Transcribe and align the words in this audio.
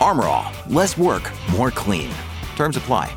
Armor 0.00 0.26
All, 0.26 0.52
less 0.68 0.96
work, 0.96 1.30
more 1.50 1.70
clean. 1.70 2.10
Terms 2.56 2.76
apply. 2.76 3.16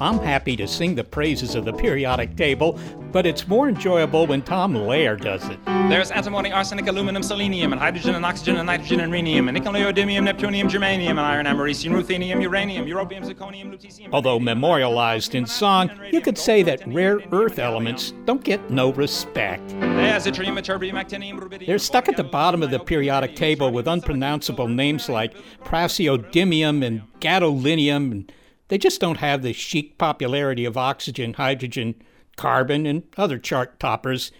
I'm 0.00 0.18
happy 0.18 0.56
to 0.56 0.68
sing 0.68 0.94
the 0.94 1.02
praises 1.02 1.56
of 1.56 1.64
the 1.64 1.72
periodic 1.72 2.36
table, 2.36 2.78
but 3.10 3.26
it's 3.26 3.48
more 3.48 3.68
enjoyable 3.68 4.28
when 4.28 4.42
Tom 4.42 4.74
Lehrer 4.74 5.20
does 5.20 5.44
it. 5.48 5.58
There's 5.64 6.12
antimony, 6.12 6.52
arsenic, 6.52 6.86
aluminum, 6.86 7.22
selenium, 7.22 7.72
and 7.72 7.80
hydrogen, 7.80 8.14
and 8.14 8.24
oxygen, 8.24 8.56
and 8.56 8.66
nitrogen, 8.66 9.00
and 9.00 9.12
rhenium, 9.12 9.48
and 9.48 9.54
nickel, 9.54 9.72
neodymium, 9.72 10.28
neptunium, 10.28 10.68
germanium, 10.70 11.10
and 11.10 11.20
iron, 11.20 11.46
americium, 11.46 11.92
ruthenium, 11.92 12.40
uranium, 12.40 12.86
europium, 12.86 13.24
zirconium, 13.24 13.72
lutetium. 13.72 14.08
Although 14.12 14.38
memorialized 14.38 15.34
in 15.34 15.46
song, 15.46 15.90
you 16.12 16.20
could 16.20 16.38
say 16.38 16.62
that 16.62 16.86
rare 16.86 17.18
earth 17.32 17.58
elements 17.58 18.12
don't 18.24 18.44
get 18.44 18.70
no 18.70 18.92
respect. 18.92 19.66
There's 19.70 20.26
yttrium, 20.26 20.58
ytterbium, 20.58 20.92
actinium, 20.92 21.40
rubidium. 21.40 21.66
They're 21.66 21.78
stuck 21.78 22.08
at 22.08 22.16
the 22.16 22.24
bottom 22.24 22.62
of 22.62 22.70
the 22.70 22.78
periodic 22.78 23.34
table 23.34 23.72
with 23.72 23.88
unpronounceable 23.88 24.68
names 24.68 25.08
like 25.08 25.34
praseodymium 25.64 26.84
and 26.84 27.02
gadolinium, 27.20 28.12
and 28.12 28.32
they 28.68 28.78
just 28.78 29.00
don't 29.00 29.18
have 29.18 29.42
the 29.42 29.52
chic 29.52 29.98
popularity 29.98 30.64
of 30.64 30.76
oxygen, 30.76 31.34
hydrogen, 31.34 31.94
carbon, 32.36 32.86
and 32.86 33.02
other 33.16 33.38
chart 33.38 33.80
toppers. 33.80 34.30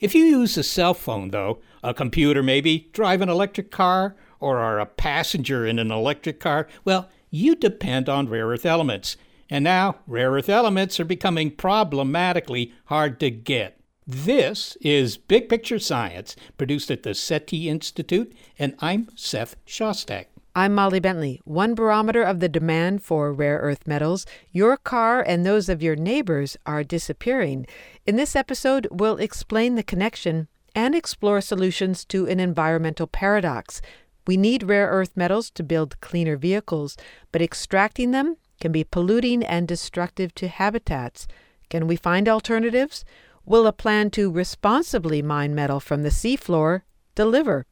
If 0.00 0.14
you 0.14 0.24
use 0.24 0.56
a 0.56 0.62
cell 0.62 0.94
phone, 0.94 1.30
though, 1.30 1.58
a 1.82 1.92
computer 1.92 2.42
maybe, 2.42 2.88
drive 2.92 3.20
an 3.20 3.28
electric 3.28 3.70
car, 3.70 4.14
or 4.40 4.58
are 4.58 4.78
a 4.78 4.86
passenger 4.86 5.66
in 5.66 5.78
an 5.78 5.90
electric 5.90 6.38
car, 6.38 6.68
well, 6.84 7.08
you 7.30 7.56
depend 7.56 8.08
on 8.08 8.28
rare 8.28 8.46
earth 8.46 8.64
elements. 8.64 9.16
And 9.50 9.64
now, 9.64 9.96
rare 10.06 10.30
earth 10.32 10.48
elements 10.48 11.00
are 11.00 11.04
becoming 11.04 11.50
problematically 11.50 12.72
hard 12.86 13.18
to 13.20 13.30
get. 13.30 13.80
This 14.06 14.76
is 14.80 15.16
Big 15.16 15.48
Picture 15.48 15.78
Science, 15.78 16.36
produced 16.56 16.90
at 16.90 17.02
the 17.02 17.14
SETI 17.14 17.68
Institute, 17.68 18.32
and 18.58 18.74
I'm 18.80 19.08
Seth 19.14 19.56
Shostak. 19.66 20.26
I'm 20.54 20.74
Molly 20.74 20.98
Bentley. 20.98 21.40
One 21.44 21.74
barometer 21.74 22.22
of 22.22 22.40
the 22.40 22.48
demand 22.48 23.02
for 23.02 23.32
rare 23.32 23.58
earth 23.58 23.86
metals, 23.86 24.26
your 24.50 24.76
car 24.76 25.22
and 25.22 25.44
those 25.44 25.68
of 25.68 25.82
your 25.82 25.94
neighbors 25.94 26.56
are 26.66 26.82
disappearing. 26.82 27.66
In 28.06 28.16
this 28.16 28.34
episode, 28.34 28.88
we'll 28.90 29.18
explain 29.18 29.74
the 29.74 29.82
connection 29.82 30.48
and 30.74 30.94
explore 30.94 31.40
solutions 31.40 32.04
to 32.06 32.26
an 32.26 32.40
environmental 32.40 33.06
paradox. 33.06 33.80
We 34.26 34.36
need 34.36 34.64
rare 34.64 34.88
earth 34.88 35.16
metals 35.16 35.50
to 35.52 35.62
build 35.62 36.00
cleaner 36.00 36.36
vehicles, 36.36 36.96
but 37.30 37.42
extracting 37.42 38.10
them 38.10 38.36
can 38.60 38.72
be 38.72 38.84
polluting 38.84 39.44
and 39.44 39.68
destructive 39.68 40.34
to 40.36 40.48
habitats. 40.48 41.28
Can 41.70 41.86
we 41.86 41.96
find 41.96 42.28
alternatives? 42.28 43.04
Will 43.44 43.66
a 43.66 43.72
plan 43.72 44.10
to 44.10 44.30
responsibly 44.30 45.22
mine 45.22 45.54
metal 45.54 45.78
from 45.78 46.02
the 46.02 46.10
seafloor 46.10 46.82
deliver? 47.14 47.64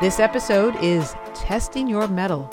This 0.00 0.18
episode 0.18 0.76
is 0.76 1.14
Testing 1.34 1.86
Your 1.86 2.08
Metal. 2.08 2.48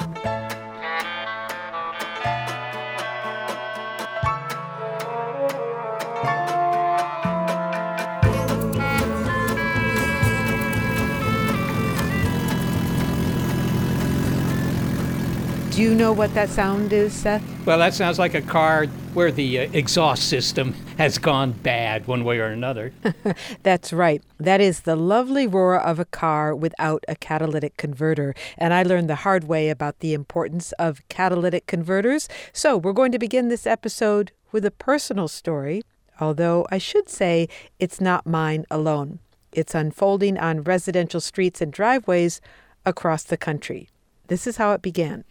Do 15.78 15.84
you 15.84 15.94
know 15.94 16.12
what 16.12 16.34
that 16.34 16.50
sound 16.50 16.92
is, 16.92 17.14
Seth? 17.14 17.44
Well, 17.64 17.78
that 17.78 17.94
sounds 17.94 18.18
like 18.18 18.34
a 18.34 18.42
car 18.42 18.88
where 19.14 19.32
the 19.32 19.60
uh, 19.60 19.70
exhaust 19.74 20.28
system 20.28 20.74
has 20.98 21.20
gone 21.20 21.52
bad 21.52 22.08
one 22.08 22.24
way 22.24 22.40
or 22.40 22.48
another. 22.48 22.94
That's 23.62 23.94
right. 23.94 24.24
That 24.40 24.60
is 24.60 24.80
the 24.80 24.96
lovely 24.96 25.46
roar 25.46 25.80
of 25.80 26.00
a 26.00 26.06
car 26.06 26.56
without 26.56 27.04
a 27.08 27.16
catalytic 27.16 27.78
converter. 27.78 28.34
And 28.58 28.74
I 28.74 28.82
learned 28.82 29.08
the 29.08 29.18
hard 29.18 29.44
way 29.44 29.70
about 29.70 30.00
the 30.00 30.16
importance 30.16 30.72
of 30.80 31.08
catalytic 31.10 31.68
converters. 31.68 32.28
So 32.54 32.76
we're 32.76 32.92
going 32.92 33.12
to 33.12 33.20
begin 33.20 33.50
this 33.50 33.68
episode 33.68 34.32
with 34.52 34.66
a 34.66 34.72
personal 34.72 35.28
story, 35.28 35.84
although 36.20 36.66
I 36.72 36.80
should 36.80 37.08
say 37.08 37.50
it's 37.78 38.02
not 38.02 38.26
mine 38.26 38.66
alone. 38.72 39.20
It's 39.52 39.76
unfolding 39.76 40.40
on 40.40 40.64
residential 40.64 41.22
streets 41.22 41.62
and 41.62 41.72
driveways 41.72 42.42
across 42.84 43.22
the 43.22 43.38
country. 43.38 43.90
This 44.26 44.48
is 44.48 44.58
how 44.58 44.72
it 44.72 44.82
began. 44.82 45.24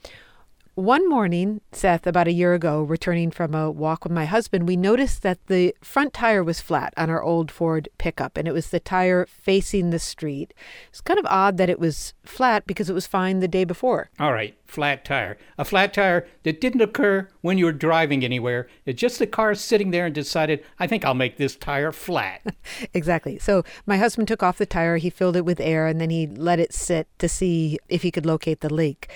One 0.77 1.09
morning, 1.09 1.63
Seth, 1.73 2.07
about 2.07 2.29
a 2.29 2.33
year 2.33 2.53
ago, 2.53 2.83
returning 2.83 3.31
from 3.31 3.55
a 3.55 3.71
walk 3.71 4.05
with 4.05 4.13
my 4.13 4.27
husband, 4.27 4.69
we 4.69 4.77
noticed 4.77 5.23
that 5.23 5.39
the 5.47 5.75
front 5.81 6.13
tire 6.13 6.45
was 6.45 6.61
flat 6.61 6.93
on 6.99 7.09
our 7.09 7.23
old 7.23 7.51
Ford 7.51 7.89
pickup, 7.97 8.37
and 8.37 8.47
it 8.47 8.53
was 8.53 8.69
the 8.69 8.79
tire 8.79 9.25
facing 9.25 9.89
the 9.89 9.99
street. 9.99 10.53
It's 10.91 11.01
kind 11.01 11.19
of 11.19 11.25
odd 11.31 11.57
that 11.57 11.71
it 11.71 11.81
was 11.81 12.13
flat 12.27 12.67
because 12.67 12.91
it 12.91 12.93
was 12.93 13.07
fine 13.07 13.41
the 13.41 13.49
day 13.49 13.65
before. 13.65 14.11
All 14.21 14.35
right, 14.35 14.55
flat 14.67 15.03
tire. 15.03 15.39
A 15.57 15.65
flat 15.65 15.95
tire 15.95 16.29
that 16.43 16.61
didn't 16.61 16.83
occur 16.83 17.27
when 17.41 17.57
you 17.57 17.65
were 17.65 17.73
driving 17.73 18.23
anywhere. 18.23 18.69
It's 18.85 19.01
just 19.01 19.19
the 19.19 19.27
car 19.27 19.55
sitting 19.55 19.93
there 19.93 20.05
and 20.05 20.15
decided, 20.15 20.63
I 20.79 20.87
think 20.87 21.07
I'll 21.07 21.15
make 21.15 21.39
this 21.39 21.57
tire 21.57 21.91
flat. 21.91 22.43
exactly. 22.93 23.39
So 23.39 23.65
my 23.87 23.97
husband 23.97 24.29
took 24.29 24.43
off 24.43 24.59
the 24.59 24.67
tire, 24.67 24.99
he 24.99 25.09
filled 25.09 25.37
it 25.37 25.47
with 25.47 25.59
air, 25.59 25.87
and 25.87 26.03
then 26.03 26.11
he 26.11 26.27
let 26.27 26.61
it 26.61 26.75
sit 26.75 27.09
to 27.19 27.31
see 27.31 27.79
if 27.89 28.03
he 28.03 28.11
could 28.11 28.27
locate 28.27 28.61
the 28.61 28.73
leak. 28.73 29.09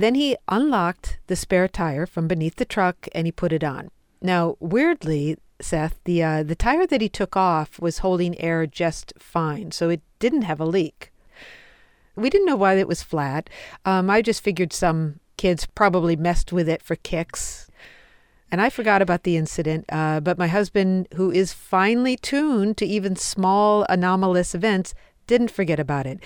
Then 0.00 0.14
he 0.14 0.34
unlocked 0.48 1.18
the 1.26 1.36
spare 1.36 1.68
tire 1.68 2.06
from 2.06 2.26
beneath 2.26 2.56
the 2.56 2.64
truck 2.64 3.06
and 3.12 3.26
he 3.26 3.32
put 3.32 3.52
it 3.52 3.62
on. 3.62 3.90
Now, 4.22 4.56
weirdly, 4.58 5.36
Seth, 5.60 6.00
the 6.04 6.22
uh, 6.22 6.42
the 6.42 6.54
tire 6.54 6.86
that 6.86 7.02
he 7.02 7.10
took 7.10 7.36
off 7.36 7.78
was 7.78 7.98
holding 7.98 8.40
air 8.40 8.66
just 8.66 9.12
fine, 9.18 9.72
so 9.72 9.90
it 9.90 10.00
didn't 10.18 10.48
have 10.48 10.58
a 10.58 10.64
leak. 10.64 11.12
We 12.16 12.30
didn't 12.30 12.46
know 12.46 12.56
why 12.56 12.74
it 12.76 12.88
was 12.88 13.02
flat. 13.02 13.50
Um, 13.84 14.08
I 14.08 14.22
just 14.22 14.42
figured 14.42 14.72
some 14.72 15.20
kids 15.36 15.66
probably 15.66 16.16
messed 16.16 16.50
with 16.50 16.66
it 16.66 16.80
for 16.82 16.96
kicks. 16.96 17.68
And 18.50 18.62
I 18.62 18.70
forgot 18.70 19.02
about 19.02 19.24
the 19.24 19.36
incident, 19.36 19.84
uh, 19.90 20.20
but 20.20 20.38
my 20.38 20.48
husband, 20.48 21.08
who 21.14 21.30
is 21.30 21.52
finely 21.52 22.16
tuned 22.16 22.78
to 22.78 22.86
even 22.86 23.16
small 23.16 23.84
anomalous 23.90 24.54
events, 24.54 24.94
didn't 25.30 25.50
forget 25.50 25.80
about 25.80 26.06
it. 26.06 26.18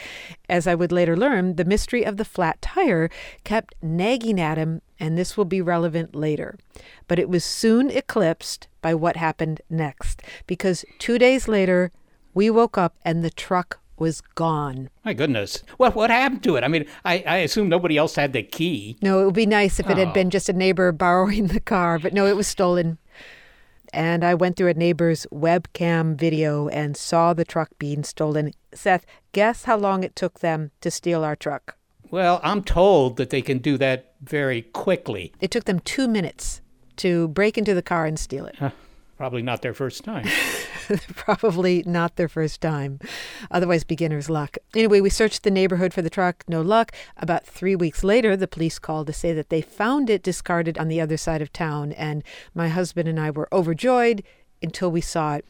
As 0.48 0.66
I 0.66 0.74
would 0.74 0.90
later 0.90 1.16
learn, 1.16 1.54
the 1.56 1.64
mystery 1.64 2.02
of 2.04 2.16
the 2.16 2.24
flat 2.24 2.60
tire 2.62 3.08
kept 3.44 3.74
nagging 3.82 4.40
at 4.40 4.58
him, 4.58 4.80
and 4.98 5.16
this 5.16 5.36
will 5.36 5.44
be 5.44 5.60
relevant 5.60 6.14
later. 6.16 6.58
But 7.06 7.18
it 7.18 7.28
was 7.28 7.44
soon 7.44 7.90
eclipsed 7.90 8.66
by 8.80 8.94
what 8.94 9.16
happened 9.16 9.60
next, 9.68 10.22
because 10.46 10.84
two 10.98 11.18
days 11.18 11.46
later, 11.48 11.92
we 12.32 12.48
woke 12.50 12.76
up 12.78 12.96
and 13.04 13.22
the 13.22 13.30
truck 13.30 13.78
was 13.96 14.20
gone. 14.34 14.90
My 15.04 15.12
goodness. 15.12 15.62
Well, 15.78 15.92
what 15.92 16.10
happened 16.10 16.42
to 16.44 16.56
it? 16.56 16.64
I 16.64 16.68
mean, 16.68 16.84
I, 17.04 17.22
I 17.26 17.36
assume 17.38 17.68
nobody 17.68 17.96
else 17.96 18.16
had 18.16 18.32
the 18.32 18.42
key. 18.42 18.96
No, 19.02 19.20
it 19.20 19.26
would 19.26 19.34
be 19.34 19.46
nice 19.46 19.78
if 19.78 19.88
it 19.88 19.98
Oh. 19.98 20.04
had 20.04 20.12
been 20.12 20.30
just 20.30 20.48
a 20.48 20.52
neighbor 20.52 20.90
borrowing 20.90 21.46
the 21.48 21.60
car, 21.60 22.00
but 22.00 22.12
no, 22.12 22.26
it 22.26 22.34
was 22.36 22.48
stolen. 22.48 22.98
And 23.94 24.24
I 24.24 24.34
went 24.34 24.56
through 24.56 24.70
a 24.70 24.74
neighbor's 24.74 25.24
webcam 25.32 26.16
video 26.16 26.68
and 26.68 26.96
saw 26.96 27.32
the 27.32 27.44
truck 27.44 27.70
being 27.78 28.02
stolen. 28.02 28.52
Seth, 28.74 29.06
guess 29.30 29.64
how 29.64 29.76
long 29.76 30.02
it 30.02 30.16
took 30.16 30.40
them 30.40 30.72
to 30.80 30.90
steal 30.90 31.22
our 31.22 31.36
truck? 31.36 31.76
Well, 32.10 32.40
I'm 32.42 32.62
told 32.64 33.16
that 33.18 33.30
they 33.30 33.40
can 33.40 33.58
do 33.58 33.78
that 33.78 34.14
very 34.20 34.62
quickly. 34.62 35.32
It 35.40 35.50
took 35.52 35.64
them 35.64 35.78
two 35.78 36.08
minutes. 36.08 36.60
to 36.96 37.26
break 37.28 37.58
into 37.58 37.74
the 37.74 37.82
car 37.82 38.06
and 38.06 38.18
steal 38.18 38.46
it. 38.46 38.56
Probably 39.16 39.42
not 39.42 39.62
their 39.62 39.74
first 39.74 40.02
time. 40.02 40.26
Probably 41.14 41.84
not 41.86 42.16
their 42.16 42.28
first 42.28 42.60
time. 42.60 42.98
Otherwise, 43.50 43.84
beginner's 43.84 44.28
luck. 44.28 44.58
Anyway, 44.74 45.00
we 45.00 45.08
searched 45.08 45.44
the 45.44 45.50
neighborhood 45.50 45.94
for 45.94 46.02
the 46.02 46.10
truck. 46.10 46.44
No 46.48 46.62
luck. 46.62 46.92
About 47.16 47.46
three 47.46 47.76
weeks 47.76 48.02
later, 48.02 48.36
the 48.36 48.48
police 48.48 48.78
called 48.80 49.06
to 49.06 49.12
say 49.12 49.32
that 49.32 49.50
they 49.50 49.60
found 49.60 50.10
it 50.10 50.22
discarded 50.22 50.78
on 50.78 50.88
the 50.88 51.00
other 51.00 51.16
side 51.16 51.42
of 51.42 51.52
town. 51.52 51.92
And 51.92 52.24
my 52.54 52.68
husband 52.68 53.08
and 53.08 53.20
I 53.20 53.30
were 53.30 53.48
overjoyed 53.52 54.24
until 54.60 54.90
we 54.90 55.00
saw 55.00 55.36
it. 55.36 55.44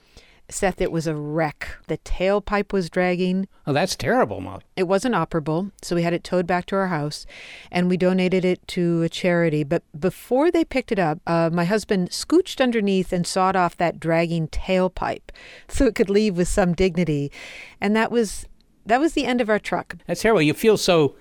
Seth, 0.50 0.80
it 0.80 0.92
was 0.92 1.06
a 1.06 1.14
wreck. 1.14 1.78
The 1.86 1.98
tailpipe 1.98 2.72
was 2.72 2.90
dragging. 2.90 3.48
Oh, 3.66 3.72
that's 3.72 3.96
terrible, 3.96 4.40
Molly. 4.40 4.62
It 4.76 4.84
wasn't 4.84 5.14
operable, 5.14 5.72
so 5.80 5.96
we 5.96 6.02
had 6.02 6.12
it 6.12 6.22
towed 6.22 6.46
back 6.46 6.66
to 6.66 6.76
our 6.76 6.88
house 6.88 7.24
and 7.70 7.88
we 7.88 7.96
donated 7.96 8.44
it 8.44 8.66
to 8.68 9.02
a 9.02 9.08
charity. 9.08 9.64
But 9.64 9.82
before 9.98 10.50
they 10.50 10.64
picked 10.64 10.92
it 10.92 10.98
up, 10.98 11.18
uh, 11.26 11.50
my 11.52 11.64
husband 11.64 12.10
scooched 12.10 12.60
underneath 12.60 13.12
and 13.12 13.26
sawed 13.26 13.56
off 13.56 13.76
that 13.78 13.98
dragging 13.98 14.48
tailpipe 14.48 15.30
so 15.68 15.86
it 15.86 15.94
could 15.94 16.10
leave 16.10 16.36
with 16.36 16.48
some 16.48 16.74
dignity. 16.74 17.32
And 17.80 17.96
that 17.96 18.10
was 18.10 18.46
that 18.86 19.00
was 19.00 19.14
the 19.14 19.24
end 19.24 19.40
of 19.40 19.48
our 19.48 19.58
truck. 19.58 19.96
That's 20.06 20.20
terrible. 20.20 20.42
You 20.42 20.52
feel 20.52 20.76
so. 20.76 21.16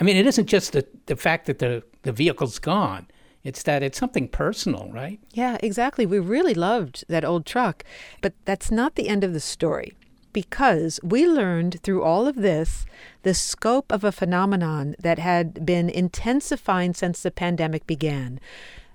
I 0.00 0.04
mean, 0.04 0.16
it 0.16 0.26
isn't 0.26 0.46
just 0.46 0.72
the, 0.72 0.86
the 1.06 1.14
fact 1.14 1.46
that 1.46 1.58
the, 1.58 1.82
the 2.02 2.12
vehicle's 2.12 2.58
gone. 2.58 3.06
It's 3.44 3.62
that 3.64 3.82
it's 3.82 3.98
something 3.98 4.28
personal, 4.28 4.88
right? 4.92 5.18
Yeah, 5.32 5.58
exactly. 5.62 6.06
We 6.06 6.18
really 6.18 6.54
loved 6.54 7.04
that 7.08 7.24
old 7.24 7.44
truck. 7.44 7.84
But 8.20 8.34
that's 8.44 8.70
not 8.70 8.94
the 8.94 9.08
end 9.08 9.24
of 9.24 9.32
the 9.32 9.40
story 9.40 9.94
because 10.32 10.98
we 11.02 11.26
learned 11.26 11.80
through 11.82 12.02
all 12.02 12.26
of 12.26 12.36
this 12.36 12.86
the 13.22 13.34
scope 13.34 13.92
of 13.92 14.04
a 14.04 14.12
phenomenon 14.12 14.94
that 14.98 15.18
had 15.18 15.66
been 15.66 15.90
intensifying 15.90 16.94
since 16.94 17.22
the 17.22 17.30
pandemic 17.30 17.86
began 17.86 18.40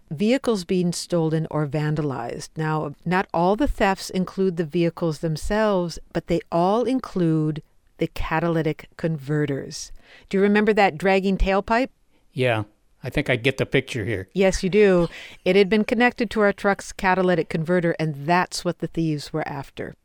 vehicles 0.09 0.63
being 0.63 0.93
stolen 0.93 1.47
or 1.51 1.67
vandalized. 1.67 2.49
Now, 2.55 2.95
not 3.05 3.27
all 3.33 3.55
the 3.55 3.67
thefts 3.67 4.09
include 4.09 4.57
the 4.57 4.65
vehicles 4.65 5.19
themselves, 5.19 5.99
but 6.13 6.27
they 6.27 6.39
all 6.51 6.83
include 6.83 7.61
the 7.97 8.07
catalytic 8.07 8.89
converters. 8.97 9.91
Do 10.29 10.37
you 10.37 10.41
remember 10.43 10.73
that 10.73 10.97
dragging 10.97 11.37
tailpipe? 11.37 11.89
Yeah. 12.31 12.63
I 13.03 13.09
think 13.09 13.29
I 13.29 13.35
get 13.35 13.57
the 13.57 13.65
picture 13.65 14.05
here. 14.05 14.27
Yes, 14.33 14.63
you 14.63 14.69
do. 14.69 15.07
It 15.45 15.55
had 15.55 15.69
been 15.69 15.83
connected 15.83 16.29
to 16.31 16.41
our 16.41 16.53
truck's 16.53 16.91
catalytic 16.91 17.49
converter, 17.49 17.95
and 17.99 18.25
that's 18.25 18.65
what 18.65 18.79
the 18.79 18.87
thieves 18.87 19.31
were 19.31 19.47
after. 19.47 19.95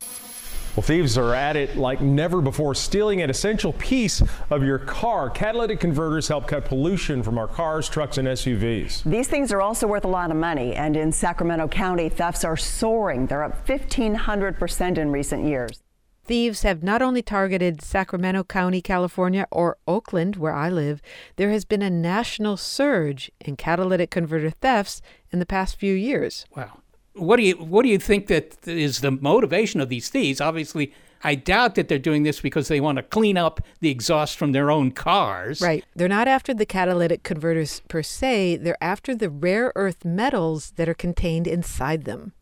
Well, 0.75 0.81
thieves 0.81 1.19
are 1.19 1.35
at 1.35 1.55
it 1.55 1.77
like 1.77 2.01
never 2.01 2.41
before, 2.41 2.73
stealing 2.73 3.21
an 3.21 3.29
essential 3.29 3.73
piece 3.73 4.23
of 4.49 4.63
your 4.63 4.79
car. 4.79 5.29
Catalytic 5.29 5.79
converters 5.79 6.27
help 6.27 6.47
cut 6.47 6.65
pollution 6.65 7.21
from 7.21 7.37
our 7.37 7.47
cars, 7.47 7.87
trucks, 7.87 8.17
and 8.17 8.27
SUVs. 8.27 9.03
These 9.03 9.27
things 9.27 9.51
are 9.51 9.61
also 9.61 9.85
worth 9.85 10.03
a 10.03 10.07
lot 10.07 10.31
of 10.31 10.37
money, 10.37 10.73
and 10.73 10.97
in 10.97 11.11
Sacramento 11.11 11.67
County, 11.67 12.09
thefts 12.09 12.43
are 12.43 12.57
soaring. 12.57 13.27
They're 13.27 13.43
up 13.43 13.67
1,500% 13.67 14.97
in 14.97 15.11
recent 15.11 15.45
years. 15.45 15.83
Thieves 16.25 16.61
have 16.63 16.83
not 16.83 17.01
only 17.01 17.21
targeted 17.21 17.81
Sacramento 17.81 18.45
County, 18.45 18.81
California, 18.81 19.45
or 19.51 19.77
Oakland, 19.87 20.37
where 20.37 20.53
I 20.53 20.69
live, 20.69 21.01
there 21.35 21.49
has 21.49 21.65
been 21.65 21.81
a 21.81 21.89
national 21.89 22.55
surge 22.55 23.29
in 23.41 23.57
catalytic 23.57 24.09
converter 24.09 24.49
thefts 24.49 25.01
in 25.31 25.39
the 25.39 25.45
past 25.45 25.77
few 25.77 25.93
years. 25.93 26.45
Wow. 26.55 26.79
What 27.15 27.37
do 27.37 27.43
you 27.43 27.55
what 27.55 27.83
do 27.83 27.89
you 27.89 27.99
think 27.99 28.27
that 28.27 28.67
is 28.67 29.01
the 29.01 29.11
motivation 29.11 29.79
of 29.81 29.89
these 29.89 30.09
thieves? 30.09 30.41
Obviously, 30.41 30.93
I 31.23 31.35
doubt 31.35 31.75
that 31.75 31.87
they're 31.87 31.99
doing 31.99 32.23
this 32.23 32.41
because 32.41 32.69
they 32.69 32.79
want 32.79 32.97
to 32.97 33.03
clean 33.03 33.37
up 33.37 33.61
the 33.81 33.89
exhaust 33.89 34.37
from 34.37 34.51
their 34.51 34.71
own 34.71 34.91
cars. 34.91 35.61
Right. 35.61 35.85
They're 35.95 36.07
not 36.07 36.27
after 36.27 36.53
the 36.53 36.65
catalytic 36.65 37.23
converters 37.23 37.81
per 37.87 38.01
se, 38.01 38.57
they're 38.57 38.81
after 38.81 39.13
the 39.13 39.29
rare 39.29 39.71
earth 39.75 40.03
metals 40.03 40.71
that 40.77 40.89
are 40.89 40.95
contained 40.95 41.47
inside 41.47 42.05
them. 42.05 42.33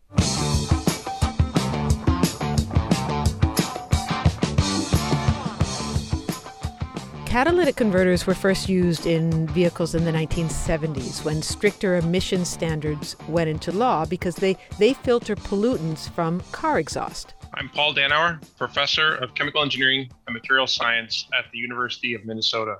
Catalytic 7.32 7.76
converters 7.76 8.26
were 8.26 8.34
first 8.34 8.68
used 8.68 9.06
in 9.06 9.46
vehicles 9.48 9.94
in 9.94 10.04
the 10.04 10.12
1970s 10.12 11.24
when 11.24 11.40
stricter 11.40 11.96
emission 11.96 12.44
standards 12.44 13.16
went 13.26 13.48
into 13.48 13.72
law 13.72 14.04
because 14.04 14.36
they, 14.36 14.54
they 14.78 14.92
filter 14.92 15.34
pollutants 15.34 16.10
from 16.10 16.42
car 16.52 16.78
exhaust. 16.78 17.32
I'm 17.54 17.70
Paul 17.70 17.94
Dauenhauer, 17.94 18.38
professor 18.58 19.14
of 19.14 19.34
chemical 19.34 19.62
engineering 19.62 20.10
and 20.26 20.34
material 20.34 20.66
science 20.66 21.26
at 21.32 21.50
the 21.52 21.58
University 21.58 22.12
of 22.12 22.26
Minnesota. 22.26 22.76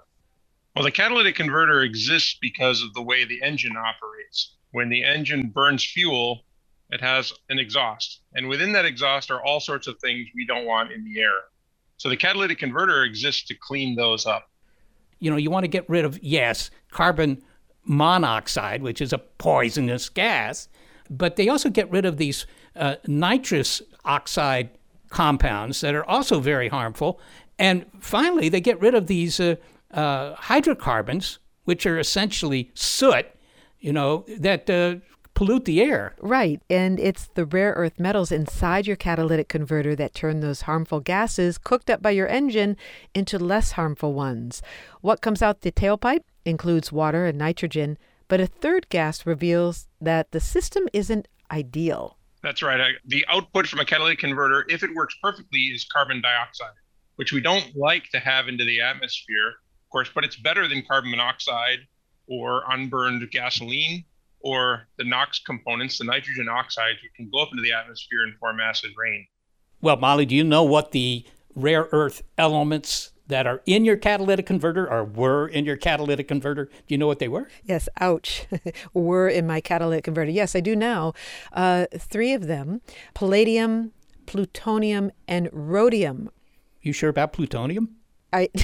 Well, 0.76 0.84
the 0.84 0.90
catalytic 0.90 1.34
converter 1.34 1.80
exists 1.80 2.36
because 2.38 2.82
of 2.82 2.92
the 2.92 3.00
way 3.00 3.24
the 3.24 3.42
engine 3.42 3.78
operates. 3.78 4.56
When 4.72 4.90
the 4.90 5.02
engine 5.02 5.48
burns 5.48 5.82
fuel, 5.82 6.44
it 6.90 7.00
has 7.00 7.32
an 7.48 7.58
exhaust. 7.58 8.20
And 8.34 8.48
within 8.48 8.72
that 8.72 8.84
exhaust 8.84 9.30
are 9.30 9.42
all 9.42 9.60
sorts 9.60 9.86
of 9.86 9.98
things 9.98 10.28
we 10.34 10.44
don't 10.44 10.66
want 10.66 10.92
in 10.92 11.04
the 11.04 11.22
air. 11.22 11.40
So 12.02 12.08
the 12.08 12.16
catalytic 12.16 12.58
converter 12.58 13.04
exists 13.04 13.44
to 13.44 13.54
clean 13.54 13.94
those 13.94 14.26
up. 14.26 14.50
You 15.20 15.30
know, 15.30 15.36
you 15.36 15.52
want 15.52 15.62
to 15.62 15.68
get 15.68 15.88
rid 15.88 16.04
of, 16.04 16.20
yes, 16.20 16.68
carbon 16.90 17.40
monoxide, 17.84 18.82
which 18.82 19.00
is 19.00 19.12
a 19.12 19.18
poisonous 19.18 20.08
gas, 20.08 20.66
but 21.08 21.36
they 21.36 21.48
also 21.48 21.70
get 21.70 21.88
rid 21.92 22.04
of 22.04 22.16
these 22.16 22.44
uh, 22.74 22.96
nitrous 23.06 23.82
oxide 24.04 24.70
compounds 25.10 25.80
that 25.82 25.94
are 25.94 26.04
also 26.06 26.40
very 26.40 26.68
harmful. 26.68 27.20
And 27.56 27.86
finally, 28.00 28.48
they 28.48 28.60
get 28.60 28.80
rid 28.80 28.96
of 28.96 29.06
these 29.06 29.38
uh, 29.38 29.54
uh, 29.92 30.34
hydrocarbons, 30.34 31.38
which 31.66 31.86
are 31.86 32.00
essentially 32.00 32.72
soot, 32.74 33.26
you 33.78 33.92
know, 33.92 34.24
that 34.40 34.68
uh, 34.68 34.96
pollute 35.34 35.64
the 35.64 35.80
air. 35.80 36.14
Right. 36.20 36.60
And 36.68 37.00
it's 37.00 37.28
the 37.34 37.44
rare 37.44 37.72
earth 37.72 37.98
metals 37.98 38.32
inside 38.32 38.86
your 38.86 38.96
catalytic 38.96 39.48
converter 39.48 39.94
that 39.96 40.14
turn 40.14 40.40
those 40.40 40.62
harmful 40.62 41.00
gases 41.00 41.58
cooked 41.58 41.90
up 41.90 42.02
by 42.02 42.10
your 42.10 42.28
engine 42.28 42.76
into 43.14 43.38
less 43.38 43.72
harmful 43.72 44.12
ones. 44.12 44.62
What 45.00 45.20
comes 45.20 45.42
out 45.42 45.62
the 45.62 45.72
tailpipe 45.72 46.24
includes 46.44 46.92
water 46.92 47.26
and 47.26 47.38
nitrogen, 47.38 47.98
but 48.28 48.40
a 48.40 48.46
third 48.46 48.88
gas 48.88 49.26
reveals 49.26 49.88
that 50.00 50.30
the 50.32 50.40
system 50.40 50.88
isn't 50.92 51.28
ideal. 51.50 52.18
That's 52.42 52.62
right. 52.62 52.94
The 53.06 53.24
output 53.28 53.68
from 53.68 53.80
a 53.80 53.84
catalytic 53.84 54.18
converter, 54.18 54.64
if 54.68 54.82
it 54.82 54.94
works 54.94 55.16
perfectly, 55.22 55.60
is 55.60 55.84
carbon 55.84 56.20
dioxide, 56.20 56.74
which 57.16 57.32
we 57.32 57.40
don't 57.40 57.76
like 57.76 58.08
to 58.10 58.18
have 58.18 58.48
into 58.48 58.64
the 58.64 58.80
atmosphere, 58.80 59.48
of 59.48 59.90
course, 59.90 60.10
but 60.12 60.24
it's 60.24 60.36
better 60.36 60.66
than 60.66 60.82
carbon 60.88 61.10
monoxide 61.10 61.80
or 62.26 62.64
unburned 62.70 63.30
gasoline 63.30 64.04
or 64.42 64.88
the 64.98 65.04
NOx 65.04 65.40
components, 65.40 65.98
the 65.98 66.04
nitrogen 66.04 66.48
oxides, 66.48 66.98
which 67.02 67.12
can 67.16 67.30
go 67.32 67.42
up 67.42 67.48
into 67.50 67.62
the 67.62 67.72
atmosphere 67.72 68.24
and 68.24 68.36
form 68.38 68.60
acid 68.60 68.90
rain. 68.96 69.26
Well, 69.80 69.96
Molly, 69.96 70.26
do 70.26 70.34
you 70.34 70.44
know 70.44 70.62
what 70.62 70.92
the 70.92 71.24
rare 71.54 71.88
earth 71.92 72.22
elements 72.38 73.12
that 73.28 73.46
are 73.46 73.62
in 73.66 73.84
your 73.84 73.96
catalytic 73.96 74.46
converter 74.46 74.90
or 74.90 75.04
were 75.04 75.48
in 75.48 75.64
your 75.64 75.76
catalytic 75.76 76.28
converter. 76.28 76.66
Do 76.66 76.72
you 76.88 76.98
know 76.98 77.06
what 77.06 77.18
they 77.18 77.28
were? 77.28 77.48
Yes, 77.64 77.88
ouch. 78.00 78.46
were 78.94 79.28
in 79.28 79.46
my 79.46 79.60
catalytic 79.60 80.04
converter. 80.04 80.30
Yes, 80.30 80.54
I 80.54 80.60
do 80.60 80.76
now. 80.76 81.14
Uh, 81.52 81.86
three 81.96 82.34
of 82.34 82.46
them 82.46 82.82
palladium, 83.14 83.92
plutonium, 84.26 85.12
and 85.26 85.48
rhodium. 85.52 86.30
You 86.82 86.92
sure 86.92 87.10
about 87.10 87.32
plutonium? 87.32 87.96
I. 88.32 88.48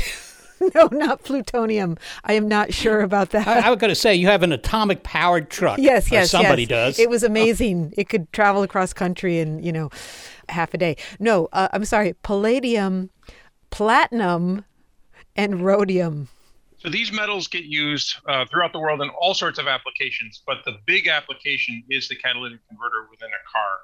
no, 0.74 0.88
not 0.92 1.22
plutonium. 1.24 1.96
I 2.24 2.34
am 2.34 2.48
not 2.48 2.72
sure 2.72 3.00
about 3.00 3.30
that. 3.30 3.46
I, 3.46 3.66
I 3.66 3.70
was 3.70 3.78
going 3.78 3.90
to 3.90 3.94
say 3.94 4.14
you 4.14 4.26
have 4.26 4.42
an 4.42 4.52
atomic 4.52 5.02
powered 5.02 5.50
truck. 5.50 5.78
Yes, 5.78 6.10
yes, 6.10 6.30
somebody 6.30 6.62
yes. 6.62 6.68
does. 6.68 6.98
It 6.98 7.10
was 7.10 7.22
amazing. 7.22 7.94
It 7.96 8.08
could 8.08 8.32
travel 8.32 8.62
across 8.62 8.92
country 8.92 9.38
in 9.38 9.62
you 9.62 9.72
know 9.72 9.90
half 10.48 10.74
a 10.74 10.78
day. 10.78 10.96
No, 11.18 11.48
uh, 11.52 11.68
I'm 11.72 11.84
sorry. 11.84 12.14
Palladium, 12.22 13.10
platinum, 13.70 14.64
and 15.36 15.64
rhodium. 15.64 16.28
So 16.78 16.88
these 16.88 17.12
metals 17.12 17.48
get 17.48 17.64
used 17.64 18.14
uh, 18.28 18.44
throughout 18.46 18.72
the 18.72 18.78
world 18.78 19.02
in 19.02 19.08
all 19.10 19.34
sorts 19.34 19.58
of 19.58 19.66
applications, 19.66 20.42
but 20.46 20.58
the 20.64 20.78
big 20.86 21.08
application 21.08 21.82
is 21.90 22.08
the 22.08 22.14
catalytic 22.14 22.60
converter 22.68 23.08
within 23.10 23.28
a 23.28 23.42
car. 23.52 23.78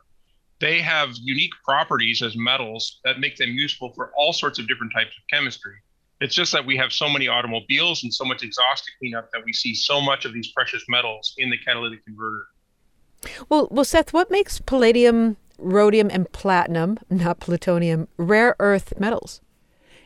They 0.60 0.80
have 0.80 1.10
unique 1.20 1.52
properties 1.64 2.22
as 2.22 2.36
metals 2.36 3.00
that 3.04 3.18
make 3.18 3.36
them 3.36 3.50
useful 3.50 3.92
for 3.94 4.12
all 4.16 4.32
sorts 4.32 4.60
of 4.60 4.68
different 4.68 4.92
types 4.94 5.10
of 5.16 5.24
chemistry. 5.28 5.74
It's 6.24 6.34
just 6.34 6.52
that 6.52 6.64
we 6.64 6.74
have 6.78 6.90
so 6.90 7.10
many 7.10 7.28
automobiles 7.28 8.02
and 8.02 8.12
so 8.12 8.24
much 8.24 8.42
exhaust 8.42 8.86
to 8.86 8.90
clean 8.98 9.14
up 9.14 9.30
that 9.34 9.44
we 9.44 9.52
see 9.52 9.74
so 9.74 10.00
much 10.00 10.24
of 10.24 10.32
these 10.32 10.48
precious 10.48 10.82
metals 10.88 11.34
in 11.36 11.50
the 11.50 11.58
catalytic 11.58 12.02
converter. 12.02 12.46
Well, 13.50 13.68
well, 13.70 13.84
Seth, 13.84 14.14
what 14.14 14.30
makes 14.30 14.58
palladium, 14.58 15.36
rhodium, 15.58 16.08
and 16.10 16.32
platinum, 16.32 16.98
not 17.10 17.40
plutonium, 17.40 18.08
rare 18.16 18.56
earth 18.58 18.98
metals? 18.98 19.42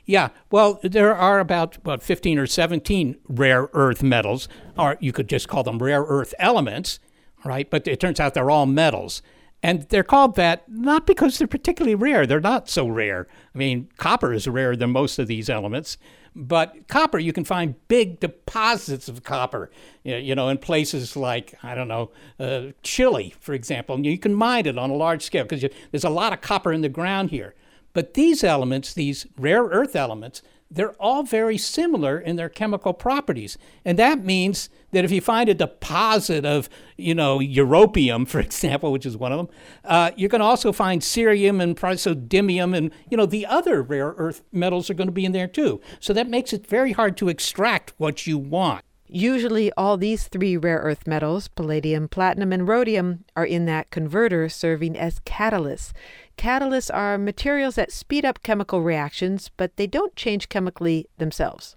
Yeah, 0.06 0.30
well, 0.50 0.80
there 0.82 1.14
are 1.14 1.38
about 1.38 1.76
about 1.76 2.02
15 2.02 2.36
or 2.36 2.46
17 2.48 3.16
rare 3.28 3.68
earth 3.72 4.02
metals, 4.02 4.48
or 4.76 4.96
you 4.98 5.12
could 5.12 5.28
just 5.28 5.46
call 5.46 5.62
them 5.62 5.78
rare 5.78 6.02
earth 6.02 6.34
elements, 6.40 6.98
right? 7.44 7.70
But 7.70 7.86
it 7.86 8.00
turns 8.00 8.18
out 8.18 8.34
they're 8.34 8.50
all 8.50 8.66
metals. 8.66 9.22
And 9.62 9.82
they're 9.88 10.04
called 10.04 10.36
that 10.36 10.68
not 10.68 11.06
because 11.06 11.38
they're 11.38 11.48
particularly 11.48 11.96
rare. 11.96 12.26
They're 12.26 12.40
not 12.40 12.68
so 12.68 12.86
rare. 12.86 13.26
I 13.54 13.58
mean, 13.58 13.88
copper 13.96 14.32
is 14.32 14.46
rarer 14.46 14.76
than 14.76 14.90
most 14.90 15.18
of 15.18 15.26
these 15.26 15.50
elements. 15.50 15.98
But 16.36 16.86
copper, 16.86 17.18
you 17.18 17.32
can 17.32 17.44
find 17.44 17.74
big 17.88 18.20
deposits 18.20 19.08
of 19.08 19.24
copper, 19.24 19.70
you 20.04 20.36
know, 20.36 20.48
in 20.48 20.58
places 20.58 21.16
like, 21.16 21.54
I 21.64 21.74
don't 21.74 21.88
know, 21.88 22.12
uh, 22.38 22.66
Chile, 22.82 23.34
for 23.40 23.54
example. 23.54 23.98
You 24.06 24.18
can 24.18 24.34
mine 24.34 24.66
it 24.66 24.78
on 24.78 24.90
a 24.90 24.94
large 24.94 25.24
scale 25.24 25.44
because 25.44 25.68
there's 25.90 26.04
a 26.04 26.10
lot 26.10 26.32
of 26.32 26.40
copper 26.40 26.72
in 26.72 26.82
the 26.82 26.88
ground 26.88 27.30
here. 27.30 27.54
But 27.92 28.14
these 28.14 28.44
elements, 28.44 28.94
these 28.94 29.26
rare 29.36 29.64
earth 29.64 29.96
elements, 29.96 30.42
they're 30.70 30.92
all 30.94 31.22
very 31.22 31.56
similar 31.56 32.18
in 32.18 32.36
their 32.36 32.48
chemical 32.48 32.92
properties. 32.92 33.56
And 33.84 33.98
that 33.98 34.24
means 34.24 34.68
that 34.92 35.04
if 35.04 35.10
you 35.10 35.20
find 35.20 35.48
a 35.48 35.54
deposit 35.54 36.44
of, 36.44 36.68
you 36.96 37.14
know, 37.14 37.38
europium, 37.38 38.28
for 38.28 38.40
example, 38.40 38.92
which 38.92 39.06
is 39.06 39.16
one 39.16 39.32
of 39.32 39.38
them, 39.38 39.48
uh, 39.84 40.10
you 40.16 40.28
can 40.28 40.42
also 40.42 40.72
find 40.72 41.02
cerium 41.02 41.62
and 41.62 41.76
praseodymium 41.76 42.76
and, 42.76 42.90
you 43.10 43.16
know, 43.16 43.26
the 43.26 43.46
other 43.46 43.82
rare 43.82 44.14
earth 44.16 44.42
metals 44.52 44.90
are 44.90 44.94
going 44.94 45.08
to 45.08 45.12
be 45.12 45.24
in 45.24 45.32
there 45.32 45.48
too. 45.48 45.80
So 46.00 46.12
that 46.12 46.28
makes 46.28 46.52
it 46.52 46.66
very 46.66 46.92
hard 46.92 47.16
to 47.18 47.28
extract 47.28 47.94
what 47.96 48.26
you 48.26 48.38
want. 48.38 48.84
Usually, 49.10 49.72
all 49.72 49.96
these 49.96 50.28
three 50.28 50.58
rare 50.58 50.80
earth 50.80 51.06
metals, 51.06 51.48
palladium, 51.48 52.08
platinum, 52.08 52.52
and 52.52 52.68
rhodium, 52.68 53.24
are 53.34 53.46
in 53.46 53.64
that 53.64 53.90
converter 53.90 54.50
serving 54.50 54.98
as 54.98 55.20
catalysts. 55.20 55.92
Catalysts 56.36 56.90
are 56.92 57.16
materials 57.16 57.76
that 57.76 57.90
speed 57.90 58.26
up 58.26 58.42
chemical 58.42 58.82
reactions, 58.82 59.50
but 59.56 59.76
they 59.76 59.86
don't 59.86 60.14
change 60.14 60.50
chemically 60.50 61.08
themselves. 61.16 61.74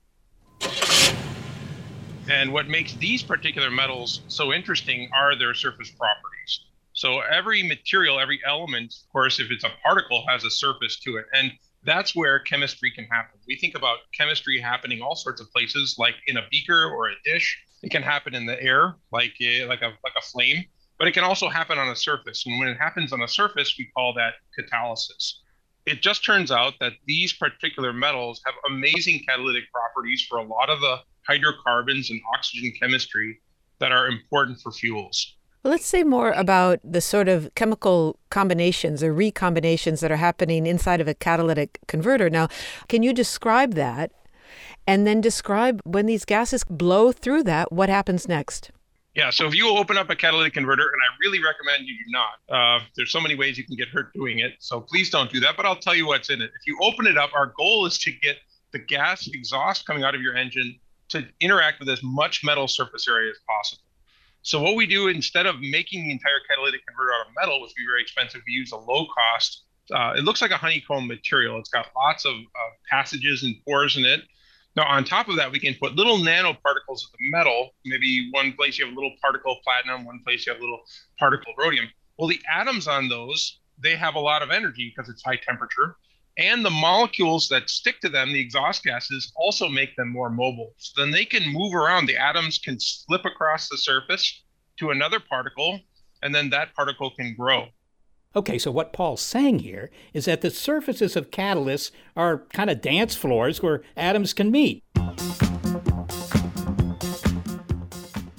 And 2.29 2.51
what 2.51 2.67
makes 2.67 2.93
these 2.95 3.23
particular 3.23 3.71
metals 3.71 4.21
so 4.27 4.51
interesting 4.51 5.09
are 5.15 5.37
their 5.37 5.53
surface 5.53 5.89
properties. 5.89 6.65
So 6.93 7.21
every 7.21 7.63
material, 7.63 8.19
every 8.19 8.41
element, 8.45 8.93
of 8.93 9.11
course, 9.11 9.39
if 9.39 9.49
it's 9.51 9.63
a 9.63 9.71
particle, 9.81 10.25
has 10.27 10.43
a 10.43 10.51
surface 10.51 10.99
to 10.99 11.15
it. 11.15 11.25
And 11.33 11.53
that's 11.83 12.15
where 12.15 12.39
chemistry 12.39 12.91
can 12.91 13.05
happen. 13.05 13.39
We 13.47 13.57
think 13.57 13.75
about 13.75 13.99
chemistry 14.17 14.59
happening 14.59 15.01
all 15.01 15.15
sorts 15.15 15.41
of 15.41 15.51
places, 15.51 15.95
like 15.97 16.15
in 16.27 16.37
a 16.37 16.47
beaker 16.51 16.85
or 16.85 17.09
a 17.09 17.13
dish. 17.23 17.59
It 17.81 17.89
can 17.89 18.03
happen 18.03 18.35
in 18.35 18.45
the 18.45 18.61
air, 18.61 18.95
like 19.11 19.33
a, 19.41 19.65
like 19.65 19.81
a 19.81 19.87
like 20.03 20.13
a 20.17 20.21
flame, 20.21 20.65
but 20.99 21.07
it 21.07 21.13
can 21.13 21.23
also 21.23 21.49
happen 21.49 21.79
on 21.79 21.89
a 21.89 21.95
surface. 21.95 22.45
And 22.45 22.59
when 22.59 22.67
it 22.67 22.77
happens 22.77 23.11
on 23.11 23.21
a 23.21 23.27
surface, 23.27 23.75
we 23.77 23.89
call 23.95 24.13
that 24.13 24.35
catalysis. 24.57 25.33
It 25.87 26.03
just 26.03 26.23
turns 26.23 26.51
out 26.51 26.73
that 26.79 26.93
these 27.07 27.33
particular 27.33 27.91
metals 27.91 28.39
have 28.45 28.53
amazing 28.69 29.23
catalytic 29.27 29.63
properties 29.73 30.23
for 30.29 30.37
a 30.37 30.43
lot 30.43 30.69
of 30.69 30.79
the 30.79 30.97
hydrocarbons 31.27 32.11
and 32.11 32.21
oxygen 32.35 32.71
chemistry 32.79 33.41
that 33.79 33.91
are 33.91 34.07
important 34.07 34.59
for 34.61 34.71
fuels. 34.71 35.37
Let's 35.63 35.85
say 35.85 36.03
more 36.03 36.31
about 36.31 36.79
the 36.83 37.01
sort 37.01 37.27
of 37.27 37.53
chemical 37.53 38.17
combinations 38.31 39.03
or 39.03 39.13
recombinations 39.13 39.99
that 39.99 40.11
are 40.11 40.15
happening 40.15 40.65
inside 40.65 40.99
of 40.99 41.07
a 41.07 41.13
catalytic 41.13 41.77
converter. 41.87 42.31
Now, 42.31 42.47
can 42.87 43.03
you 43.03 43.13
describe 43.13 43.75
that 43.75 44.11
and 44.87 45.05
then 45.05 45.21
describe 45.21 45.79
when 45.83 46.07
these 46.07 46.25
gases 46.25 46.63
blow 46.63 47.11
through 47.11 47.43
that, 47.43 47.71
what 47.71 47.89
happens 47.89 48.27
next? 48.27 48.71
Yeah, 49.13 49.29
so 49.29 49.45
if 49.45 49.53
you 49.53 49.69
open 49.69 49.97
up 49.97 50.09
a 50.09 50.15
catalytic 50.15 50.53
converter, 50.53 50.83
and 50.83 50.99
I 50.99 51.13
really 51.21 51.43
recommend 51.43 51.85
you 51.85 51.95
do 52.05 52.11
not, 52.11 52.39
uh, 52.49 52.83
there's 52.95 53.11
so 53.11 53.19
many 53.19 53.35
ways 53.35 53.55
you 53.57 53.63
can 53.63 53.75
get 53.75 53.89
hurt 53.89 54.11
doing 54.13 54.39
it. 54.39 54.53
So 54.59 54.81
please 54.81 55.11
don't 55.11 55.29
do 55.29 55.39
that, 55.41 55.57
but 55.57 55.67
I'll 55.67 55.75
tell 55.75 55.93
you 55.93 56.07
what's 56.07 56.31
in 56.31 56.41
it. 56.41 56.49
If 56.59 56.65
you 56.65 56.75
open 56.81 57.05
it 57.05 57.17
up, 57.19 57.29
our 57.35 57.53
goal 57.55 57.85
is 57.85 57.99
to 57.99 58.11
get 58.11 58.37
the 58.71 58.79
gas 58.79 59.27
exhaust 59.27 59.85
coming 59.85 60.03
out 60.03 60.15
of 60.15 60.21
your 60.21 60.35
engine 60.35 60.79
to 61.09 61.23
interact 61.39 61.81
with 61.81 61.89
as 61.89 62.01
much 62.01 62.43
metal 62.43 62.67
surface 62.67 63.07
area 63.07 63.29
as 63.29 63.37
possible. 63.47 63.83
So 64.43 64.61
what 64.61 64.75
we 64.75 64.87
do 64.87 65.07
instead 65.07 65.45
of 65.45 65.59
making 65.59 66.03
the 66.03 66.11
entire 66.11 66.39
catalytic 66.49 66.81
converter 66.85 67.13
out 67.13 67.27
of 67.27 67.33
metal, 67.39 67.61
which 67.61 67.69
would 67.69 67.81
be 67.81 67.85
very 67.85 68.01
expensive, 68.01 68.41
we 68.45 68.53
use 68.53 68.71
a 68.71 68.77
low 68.77 69.05
cost. 69.13 69.63
Uh, 69.93 70.13
it 70.17 70.23
looks 70.23 70.41
like 70.41 70.51
a 70.51 70.57
honeycomb 70.57 71.07
material. 71.07 71.59
It's 71.59 71.69
got 71.69 71.87
lots 71.95 72.25
of 72.25 72.33
uh, 72.33 72.69
passages 72.89 73.43
and 73.43 73.55
pores 73.65 73.97
in 73.97 74.05
it. 74.05 74.21
Now, 74.75 74.87
on 74.87 75.03
top 75.03 75.27
of 75.27 75.35
that, 75.35 75.51
we 75.51 75.59
can 75.59 75.75
put 75.81 75.95
little 75.95 76.17
nanoparticles 76.17 77.03
of 77.03 77.11
the 77.19 77.29
metal. 77.29 77.71
Maybe 77.85 78.29
one 78.31 78.53
place 78.53 78.79
you 78.79 78.85
have 78.85 78.93
a 78.93 78.95
little 78.95 79.13
particle 79.21 79.53
of 79.53 79.57
platinum, 79.63 80.05
one 80.05 80.21
place 80.25 80.45
you 80.45 80.53
have 80.53 80.61
a 80.61 80.63
little 80.63 80.81
particle 81.19 81.51
of 81.51 81.57
rhodium. 81.63 81.89
Well, 82.17 82.29
the 82.29 82.39
atoms 82.51 82.87
on 82.87 83.09
those, 83.09 83.59
they 83.77 83.95
have 83.95 84.15
a 84.15 84.19
lot 84.19 84.41
of 84.41 84.49
energy 84.49 84.93
because 84.95 85.09
it's 85.09 85.23
high 85.23 85.35
temperature 85.35 85.97
and 86.37 86.63
the 86.63 86.69
molecules 86.69 87.49
that 87.49 87.69
stick 87.69 87.99
to 88.01 88.09
them, 88.09 88.31
the 88.31 88.39
exhaust 88.39 88.83
gases, 88.83 89.31
also 89.35 89.67
make 89.67 89.95
them 89.95 90.09
more 90.09 90.29
mobile. 90.29 90.73
So 90.77 91.01
then 91.01 91.11
they 91.11 91.25
can 91.25 91.51
move 91.51 91.75
around. 91.75 92.05
The 92.05 92.17
atoms 92.17 92.57
can 92.57 92.79
slip 92.79 93.25
across 93.25 93.67
the 93.67 93.77
surface 93.77 94.43
to 94.77 94.91
another 94.91 95.19
particle, 95.19 95.79
and 96.23 96.33
then 96.33 96.49
that 96.51 96.73
particle 96.73 97.11
can 97.11 97.35
grow. 97.35 97.67
Okay, 98.33 98.57
so 98.57 98.71
what 98.71 98.93
Paul's 98.93 99.21
saying 99.21 99.59
here 99.59 99.91
is 100.13 100.23
that 100.23 100.39
the 100.39 100.49
surfaces 100.49 101.17
of 101.17 101.31
catalysts 101.31 101.91
are 102.15 102.45
kind 102.53 102.69
of 102.69 102.81
dance 102.81 103.13
floors 103.13 103.61
where 103.61 103.81
atoms 103.97 104.33
can 104.33 104.49
meet. 104.49 104.83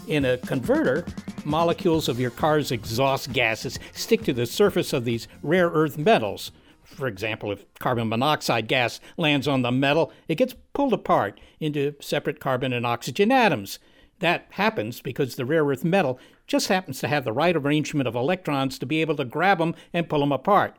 In 0.09 0.25
a 0.25 0.39
converter, 0.39 1.07
molecules 1.45 2.09
of 2.09 2.19
your 2.19 2.31
car's 2.31 2.73
exhaust 2.73 3.33
gases 3.33 3.79
stick 3.93 4.25
to 4.25 4.33
the 4.33 4.47
surface 4.47 4.95
of 4.95 5.05
these 5.05 5.29
rare 5.43 5.69
earth 5.69 5.99
metals 5.99 6.53
for 6.93 7.07
example, 7.07 7.51
if 7.51 7.65
carbon 7.79 8.09
monoxide 8.09 8.69
gas 8.69 9.01
lands 9.17 9.49
on 9.49 9.63
the 9.63 9.73
metal, 9.73 10.13
it 10.29 10.37
gets 10.37 10.55
pulled 10.73 10.93
apart 10.93 11.41
into 11.61 11.95
separate 12.01 12.41
carbon 12.41 12.73
and 12.73 12.87
oxygen 12.87 13.33
atoms. 13.33 13.79
That 14.21 14.47
happens 14.51 15.01
because 15.01 15.35
the 15.35 15.45
rare 15.45 15.65
earth 15.65 15.85
metal 15.85 16.19
just 16.47 16.69
happens 16.69 17.01
to 17.01 17.09
have 17.09 17.25
the 17.25 17.33
right 17.33 17.57
arrangement 17.57 18.07
of 18.07 18.15
electrons 18.15 18.79
to 18.79 18.87
be 18.87 19.01
able 19.01 19.17
to 19.17 19.25
grab 19.25 19.59
them 19.59 19.75
and 19.93 20.09
pull 20.09 20.21
them 20.21 20.33
apart. 20.33 20.77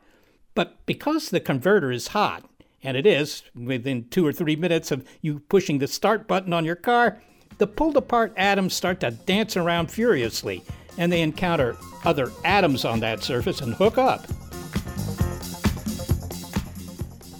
But 0.56 0.86
because 0.86 1.30
the 1.30 1.40
converter 1.40 1.92
is 1.92 2.10
hot, 2.10 2.46
and 2.84 2.98
it 2.98 3.06
is 3.06 3.44
within 3.56 4.08
two 4.10 4.26
or 4.26 4.34
three 4.34 4.56
minutes 4.56 4.92
of 4.92 5.08
you 5.22 5.40
pushing 5.40 5.80
the 5.80 5.88
start 5.88 6.28
button 6.28 6.54
on 6.54 6.66
your 6.66 6.76
car, 6.76 7.22
the 7.58 7.68
pulled 7.68 7.98
apart 7.98 8.34
atoms 8.36 8.74
start 8.74 9.00
to 9.00 9.12
dance 9.12 9.56
around 9.56 9.90
furiously, 9.90 10.64
and 10.98 11.12
they 11.12 11.22
encounter 11.22 11.78
other 12.04 12.32
atoms 12.44 12.86
on 12.86 13.00
that 13.00 13.24
surface 13.24 13.62
and 13.62 13.74
hook 13.76 13.98
up. 13.98 14.26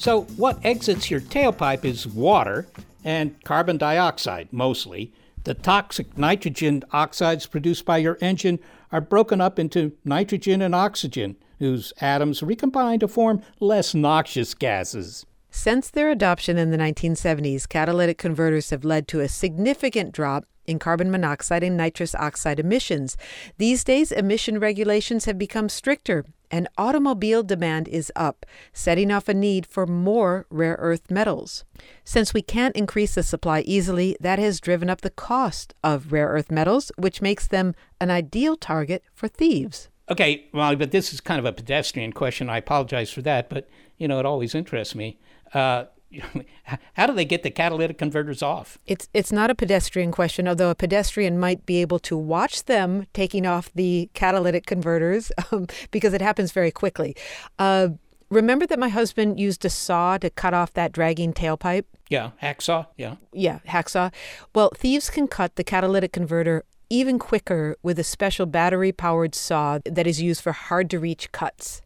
So, 0.04 0.24
what 0.36 0.60
exits 0.66 1.10
your 1.10 1.22
tailpipe 1.22 1.86
is 1.86 2.06
water 2.06 2.68
and 3.06 3.42
carbon 3.46 3.78
dioxide 3.78 4.50
mostly. 4.52 5.14
The 5.46 5.54
toxic 5.54 6.18
nitrogen 6.18 6.84
oxides 6.92 7.48
produced 7.48 7.86
by 7.86 8.00
your 8.00 8.18
engine 8.20 8.60
are 8.92 9.00
broken 9.00 9.40
up 9.40 9.58
into 9.58 9.94
nitrogen 10.04 10.62
and 10.62 10.76
oxygen, 10.76 11.38
whose 11.60 11.94
atoms 12.02 12.44
recombine 12.44 13.00
to 13.00 13.08
form 13.08 13.44
less 13.62 13.96
noxious 13.96 14.54
gases. 14.54 15.26
Since 15.52 15.92
their 15.92 16.10
adoption 16.10 16.58
in 16.58 16.72
the 16.72 16.78
1970s, 16.78 17.70
catalytic 17.70 18.18
converters 18.18 18.72
have 18.72 18.84
led 18.84 19.08
to 19.08 19.22
a 19.22 19.30
significant 19.30 20.12
drop 20.12 20.44
in 20.66 20.80
carbon 20.80 21.12
monoxide 21.12 21.64
and 21.64 21.78
nitrous 21.78 22.14
oxide 22.16 22.60
emissions. 22.60 23.16
These 23.58 23.86
days, 23.86 24.12
emission 24.12 24.60
regulations 24.60 25.24
have 25.26 25.38
become 25.38 25.70
stricter, 25.70 26.26
and 26.54 26.68
automobile 26.78 27.42
demand 27.42 27.88
is 27.88 28.12
up, 28.16 28.46
setting 28.74 29.10
off 29.10 29.28
a 29.28 29.34
need 29.34 29.66
for 29.66 29.88
more 29.88 30.46
rare 30.52 30.78
earth 30.80 31.10
metals. 31.10 31.66
Since 32.06 32.32
we 32.32 32.44
can't 32.44 32.76
increase 32.76 33.16
the 33.16 33.24
supply 33.24 33.62
easily, 33.62 34.16
that 34.20 34.38
has 34.38 34.62
driven 34.62 34.88
up 34.88 35.02
the 35.02 35.10
cost 35.10 35.74
of 35.84 36.12
rare 36.12 36.28
earth 36.28 36.52
metals, 36.52 36.92
which 36.96 37.24
makes 37.24 37.48
them 37.48 37.74
an 38.00 38.12
ideal 38.12 38.56
target 38.56 39.04
for 39.16 39.28
thieves. 39.28 39.90
Okay, 40.12 40.46
Molly, 40.54 40.76
but 40.76 40.92
this 40.92 41.12
is 41.12 41.20
kind 41.20 41.40
of 41.40 41.46
a 41.46 41.54
pedestrian 41.54 42.14
question. 42.14 42.52
I 42.52 42.58
apologize 42.58 43.10
for 43.10 43.24
that, 43.24 43.50
but 43.50 43.68
you 43.98 44.08
know, 44.08 44.20
it 44.20 44.26
always 44.28 44.54
interests 44.54 44.94
me. 44.94 45.18
Uh, 45.56 45.86
how 46.94 47.08
do 47.08 47.14
they 47.14 47.26
get 47.26 47.44
the 47.44 47.52
catalytic 47.52 47.98
converters 47.98 48.42
off? 48.42 48.78
It's 48.86 49.10
it's 49.14 49.32
not 49.32 49.50
a 49.50 49.56
pedestrian 49.56 50.12
question, 50.12 50.48
although 50.48 50.70
a 50.70 50.76
pedestrian 50.76 51.40
might 51.40 51.66
be 51.66 51.82
able 51.82 52.00
to 52.00 52.18
watch 52.18 52.66
them 52.66 53.08
taking 53.14 53.46
off 53.46 53.72
the 53.74 54.10
catalytic 54.14 54.66
converters 54.66 55.32
um, 55.52 55.68
because 55.92 56.14
it 56.14 56.22
happens 56.22 56.52
very 56.52 56.72
quickly. 56.72 57.16
Uh, 57.60 57.90
remember 58.30 58.66
that 58.68 58.80
my 58.80 58.90
husband 58.90 59.40
used 59.40 59.66
a 59.66 59.70
saw 59.70 60.18
to 60.18 60.30
cut 60.30 60.54
off 60.54 60.74
that 60.74 60.92
dragging 60.92 61.34
tailpipe? 61.34 61.86
Yeah, 62.10 62.32
hacksaw. 62.42 62.88
Yeah. 62.98 63.16
Yeah, 63.32 63.60
hacksaw. 63.68 64.14
Well, 64.54 64.72
thieves 64.76 65.10
can 65.10 65.28
cut 65.28 65.56
the 65.56 65.64
catalytic 65.64 66.14
converter 66.14 66.64
even 66.90 67.18
quicker 67.18 67.76
with 67.82 67.98
a 67.98 68.04
special 68.04 68.46
battery 68.46 68.92
powered 68.92 69.34
saw 69.34 69.80
that 69.84 70.06
is 70.06 70.22
used 70.22 70.42
for 70.42 70.52
hard 70.52 70.90
to 70.92 71.00
reach 71.00 71.32
cuts. 71.32 71.82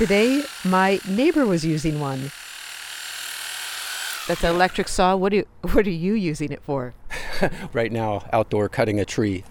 Today, 0.00 0.44
my 0.64 0.98
neighbor 1.06 1.44
was 1.44 1.62
using 1.62 2.00
one. 2.00 2.32
That's 4.26 4.42
an 4.42 4.54
electric 4.54 4.88
saw. 4.88 5.14
What, 5.14 5.28
do 5.28 5.44
what 5.72 5.86
are 5.86 5.90
you 5.90 6.14
using 6.14 6.52
it 6.52 6.62
for? 6.62 6.94
right 7.74 7.92
now, 7.92 8.24
outdoor 8.32 8.70
cutting 8.70 8.98
a 8.98 9.04
tree. 9.04 9.44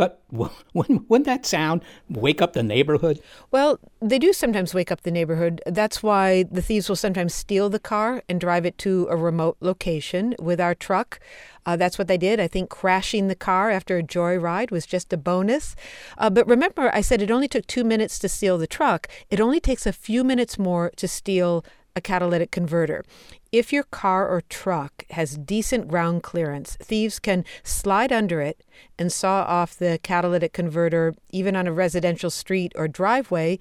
But 0.00 0.22
wouldn't 0.72 1.26
that 1.26 1.44
sound 1.44 1.82
wake 2.08 2.40
up 2.40 2.54
the 2.54 2.62
neighborhood? 2.62 3.20
Well, 3.50 3.78
they 4.00 4.18
do 4.18 4.32
sometimes 4.32 4.72
wake 4.72 4.90
up 4.90 5.02
the 5.02 5.10
neighborhood. 5.10 5.60
That's 5.66 6.02
why 6.02 6.44
the 6.44 6.62
thieves 6.62 6.88
will 6.88 6.96
sometimes 6.96 7.34
steal 7.34 7.68
the 7.68 7.78
car 7.78 8.22
and 8.26 8.40
drive 8.40 8.64
it 8.64 8.78
to 8.78 9.06
a 9.10 9.16
remote 9.16 9.58
location 9.60 10.34
with 10.38 10.58
our 10.58 10.74
truck. 10.74 11.20
Uh, 11.66 11.76
that's 11.76 11.98
what 11.98 12.08
they 12.08 12.16
did. 12.16 12.40
I 12.40 12.48
think 12.48 12.70
crashing 12.70 13.28
the 13.28 13.34
car 13.34 13.70
after 13.70 13.98
a 13.98 14.02
joyride 14.02 14.70
was 14.70 14.86
just 14.86 15.12
a 15.12 15.18
bonus. 15.18 15.76
Uh, 16.16 16.30
but 16.30 16.46
remember, 16.46 16.90
I 16.94 17.02
said 17.02 17.20
it 17.20 17.30
only 17.30 17.46
took 17.46 17.66
two 17.66 17.84
minutes 17.84 18.18
to 18.20 18.28
steal 18.30 18.56
the 18.56 18.66
truck. 18.66 19.06
It 19.28 19.38
only 19.38 19.60
takes 19.60 19.84
a 19.86 19.92
few 19.92 20.24
minutes 20.24 20.58
more 20.58 20.92
to 20.96 21.06
steal 21.06 21.62
a 21.94 22.00
catalytic 22.00 22.50
converter. 22.50 23.04
If 23.52 23.72
your 23.72 23.82
car 23.84 24.28
or 24.28 24.42
truck 24.42 25.04
has 25.10 25.36
decent 25.36 25.88
ground 25.88 26.22
clearance, 26.22 26.76
thieves 26.76 27.18
can 27.18 27.44
slide 27.62 28.12
under 28.12 28.40
it 28.40 28.62
and 28.98 29.12
saw 29.12 29.42
off 29.42 29.76
the 29.76 29.98
catalytic 30.02 30.52
converter, 30.52 31.14
even 31.30 31.56
on 31.56 31.66
a 31.66 31.72
residential 31.72 32.30
street 32.30 32.72
or 32.76 32.88
driveway. 32.88 33.58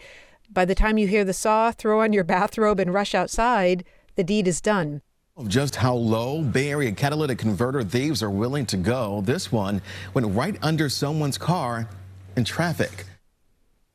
By 0.50 0.66
the 0.66 0.76
time 0.76 0.98
you 0.98 1.08
hear 1.08 1.24
the 1.24 1.34
saw, 1.34 1.72
throw 1.72 2.02
on 2.02 2.14
your 2.14 2.24
bathrobe 2.36 2.80
and 2.80 2.94
rush 2.94 3.16
outside, 3.16 3.84
the 4.16 4.24
deed 4.24 4.48
is 4.48 4.62
done. 4.62 5.02
Just 5.48 5.78
how 5.78 5.94
low 5.94 6.42
Bay 6.42 6.70
Area 6.70 6.92
catalytic 6.92 7.38
converter 7.38 7.82
thieves 7.82 8.22
are 8.22 8.30
willing 8.30 8.66
to 8.66 8.78
go. 8.78 9.22
This 9.22 9.52
one 9.52 9.82
went 10.14 10.36
right 10.36 10.58
under 10.62 10.90
someone's 10.90 11.38
car 11.38 11.88
in 12.36 12.44
traffic. 12.44 13.06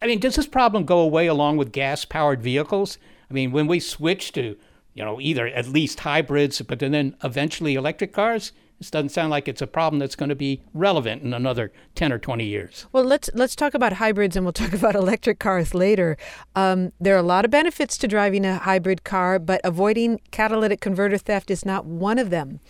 I 0.00 0.07
mean, 0.07 0.21
does 0.21 0.37
this 0.37 0.47
problem 0.47 0.85
go 0.85 1.00
away 1.00 1.26
along 1.26 1.59
with 1.59 1.73
gas 1.73 2.05
powered 2.05 2.43
vehicles? 2.43 2.99
I 3.35 3.43
mean, 3.43 3.50
when 3.50 3.67
we 3.67 3.81
switch 3.81 4.31
to, 4.35 4.57
you 4.95 5.05
know, 5.05 5.21
either 5.21 5.49
at 5.49 5.67
least 5.67 5.99
hybrids, 5.99 6.62
but 6.62 6.79
then 6.79 7.17
eventually 7.25 7.75
electric 7.75 8.12
cars, 8.12 8.53
this 8.79 8.93
doesn't 8.93 9.09
sound 9.09 9.31
like 9.31 9.49
it's 9.49 9.61
a 9.61 9.67
problem 9.67 9.99
that's 9.99 10.14
going 10.14 10.29
to 10.29 10.37
be 10.37 10.62
relevant 10.73 11.23
in 11.23 11.35
another 11.35 11.73
10 11.97 12.12
or 12.12 12.21
20 12.21 12.45
years. 12.45 12.87
Well, 12.93 13.03
let's 13.03 13.29
let's 13.35 13.57
talk 13.57 13.75
about 13.75 13.95
hybrids 13.95 14.37
and 14.37 14.47
we'll 14.47 14.53
talk 14.53 14.73
about 14.81 14.95
electric 14.95 15.41
cars 15.41 15.75
later. 15.75 16.17
Um, 16.55 16.93
there 17.00 17.17
are 17.17 17.19
a 17.19 17.25
lot 17.25 17.45
of 17.45 17.50
benefits 17.50 17.99
to 17.99 18.07
driving 18.07 18.47
a 18.47 18.59
hybrid 18.59 19.03
car, 19.03 19.41
but 19.41 19.61
avoiding 19.64 20.21
catalytic 20.31 20.81
converter 20.81 21.19
theft 21.19 21.50
is 21.50 21.64
not 21.64 21.85
one 21.85 22.21
of 22.21 22.31
them. 22.31 22.61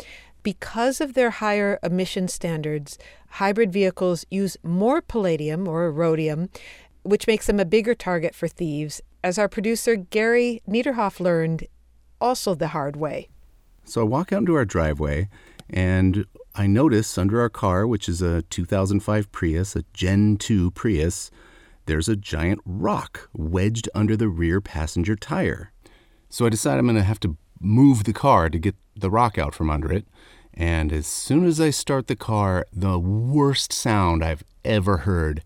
Because 0.42 0.98
of 0.98 1.12
their 1.12 1.28
higher 1.28 1.78
emission 1.82 2.26
standards, 2.28 2.96
hybrid 3.32 3.70
vehicles 3.70 4.24
use 4.30 4.56
more 4.62 5.02
palladium 5.02 5.68
or 5.68 5.92
rhodium, 5.92 6.48
which 7.02 7.26
makes 7.26 7.46
them 7.46 7.60
a 7.60 7.66
bigger 7.66 7.94
target 7.94 8.34
for 8.34 8.48
thieves 8.48 9.02
as 9.24 9.38
our 9.38 9.48
producer 9.48 9.96
Gary 9.96 10.62
Niederhoff 10.68 11.18
learned 11.18 11.66
also 12.20 12.54
the 12.54 12.68
hard 12.68 12.94
way. 12.94 13.30
So 13.82 14.02
I 14.02 14.04
walk 14.04 14.34
out 14.34 14.40
into 14.40 14.54
our 14.54 14.66
driveway 14.66 15.30
and 15.70 16.26
I 16.54 16.66
notice 16.66 17.16
under 17.16 17.40
our 17.40 17.48
car, 17.48 17.86
which 17.86 18.06
is 18.06 18.20
a 18.20 18.42
2005 18.42 19.32
Prius, 19.32 19.74
a 19.74 19.84
Gen 19.94 20.36
2 20.36 20.72
Prius, 20.72 21.30
there's 21.86 22.08
a 22.08 22.16
giant 22.16 22.60
rock 22.66 23.30
wedged 23.32 23.88
under 23.94 24.14
the 24.14 24.28
rear 24.28 24.60
passenger 24.60 25.16
tire. 25.16 25.72
So 26.28 26.44
I 26.44 26.50
decide 26.50 26.78
I'm 26.78 26.86
going 26.86 26.96
to 26.96 27.02
have 27.02 27.20
to 27.20 27.38
move 27.58 28.04
the 28.04 28.12
car 28.12 28.50
to 28.50 28.58
get 28.58 28.76
the 28.94 29.10
rock 29.10 29.38
out 29.38 29.54
from 29.54 29.70
under 29.70 29.90
it. 29.90 30.06
And 30.52 30.92
as 30.92 31.06
soon 31.06 31.46
as 31.46 31.62
I 31.62 31.70
start 31.70 32.08
the 32.08 32.16
car, 32.16 32.66
the 32.74 32.98
worst 32.98 33.72
sound 33.72 34.22
I've 34.22 34.44
ever 34.66 34.98
heard 34.98 35.42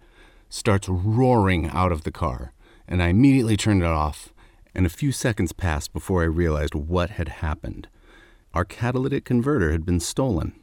starts 0.48 0.88
roaring 0.88 1.68
out 1.70 1.92
of 1.92 2.02
the 2.02 2.10
car 2.10 2.52
and 2.88 3.02
I 3.02 3.08
immediately 3.08 3.56
turned 3.56 3.82
it 3.82 3.86
off, 3.86 4.32
and 4.74 4.86
a 4.86 4.90
few 4.90 5.12
seconds 5.12 5.52
passed 5.52 5.92
before 5.92 6.22
I 6.22 6.26
realized 6.26 6.74
what 6.74 7.10
had 7.10 7.28
happened. 7.28 7.88
Our 8.54 8.64
catalytic 8.64 9.24
converter 9.24 9.70
had 9.70 9.84
been 9.84 10.00
stolen. 10.00 10.54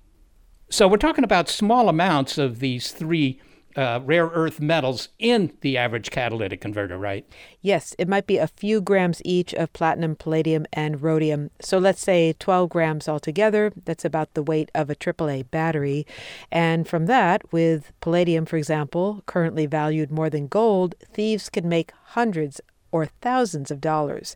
So 0.69 0.87
we're 0.87 0.97
talking 0.97 1.23
about 1.23 1.47
small 1.47 1.87
amounts 1.87 2.37
of 2.37 2.59
these 2.59 2.91
three 2.91 3.39
uh, 3.75 3.99
rare 4.03 4.27
earth 4.27 4.59
metals 4.61 5.09
in 5.19 5.51
the 5.61 5.77
average 5.77 6.11
catalytic 6.11 6.61
converter, 6.61 6.97
right? 6.97 7.27
Yes, 7.61 7.95
it 7.99 8.07
might 8.07 8.27
be 8.27 8.37
a 8.37 8.47
few 8.47 8.81
grams 8.81 9.21
each 9.25 9.53
of 9.53 9.73
platinum, 9.73 10.15
palladium, 10.15 10.65
and 10.71 11.01
rhodium. 11.01 11.51
So 11.61 11.77
let's 11.77 12.01
say 12.01 12.33
12 12.39 12.69
grams 12.69 13.07
altogether. 13.07 13.71
That's 13.85 14.05
about 14.05 14.33
the 14.33 14.43
weight 14.43 14.71
of 14.73 14.89
a 14.89 14.95
AAA 14.95 15.51
battery. 15.51 16.05
And 16.51 16.87
from 16.87 17.05
that, 17.07 17.51
with 17.51 17.91
palladium, 18.01 18.45
for 18.45 18.57
example, 18.57 19.23
currently 19.25 19.65
valued 19.65 20.11
more 20.11 20.29
than 20.29 20.47
gold, 20.47 20.95
thieves 21.11 21.49
can 21.49 21.67
make 21.67 21.91
hundreds 22.09 22.61
or 22.91 23.07
thousands 23.21 23.71
of 23.71 23.81
dollars. 23.81 24.35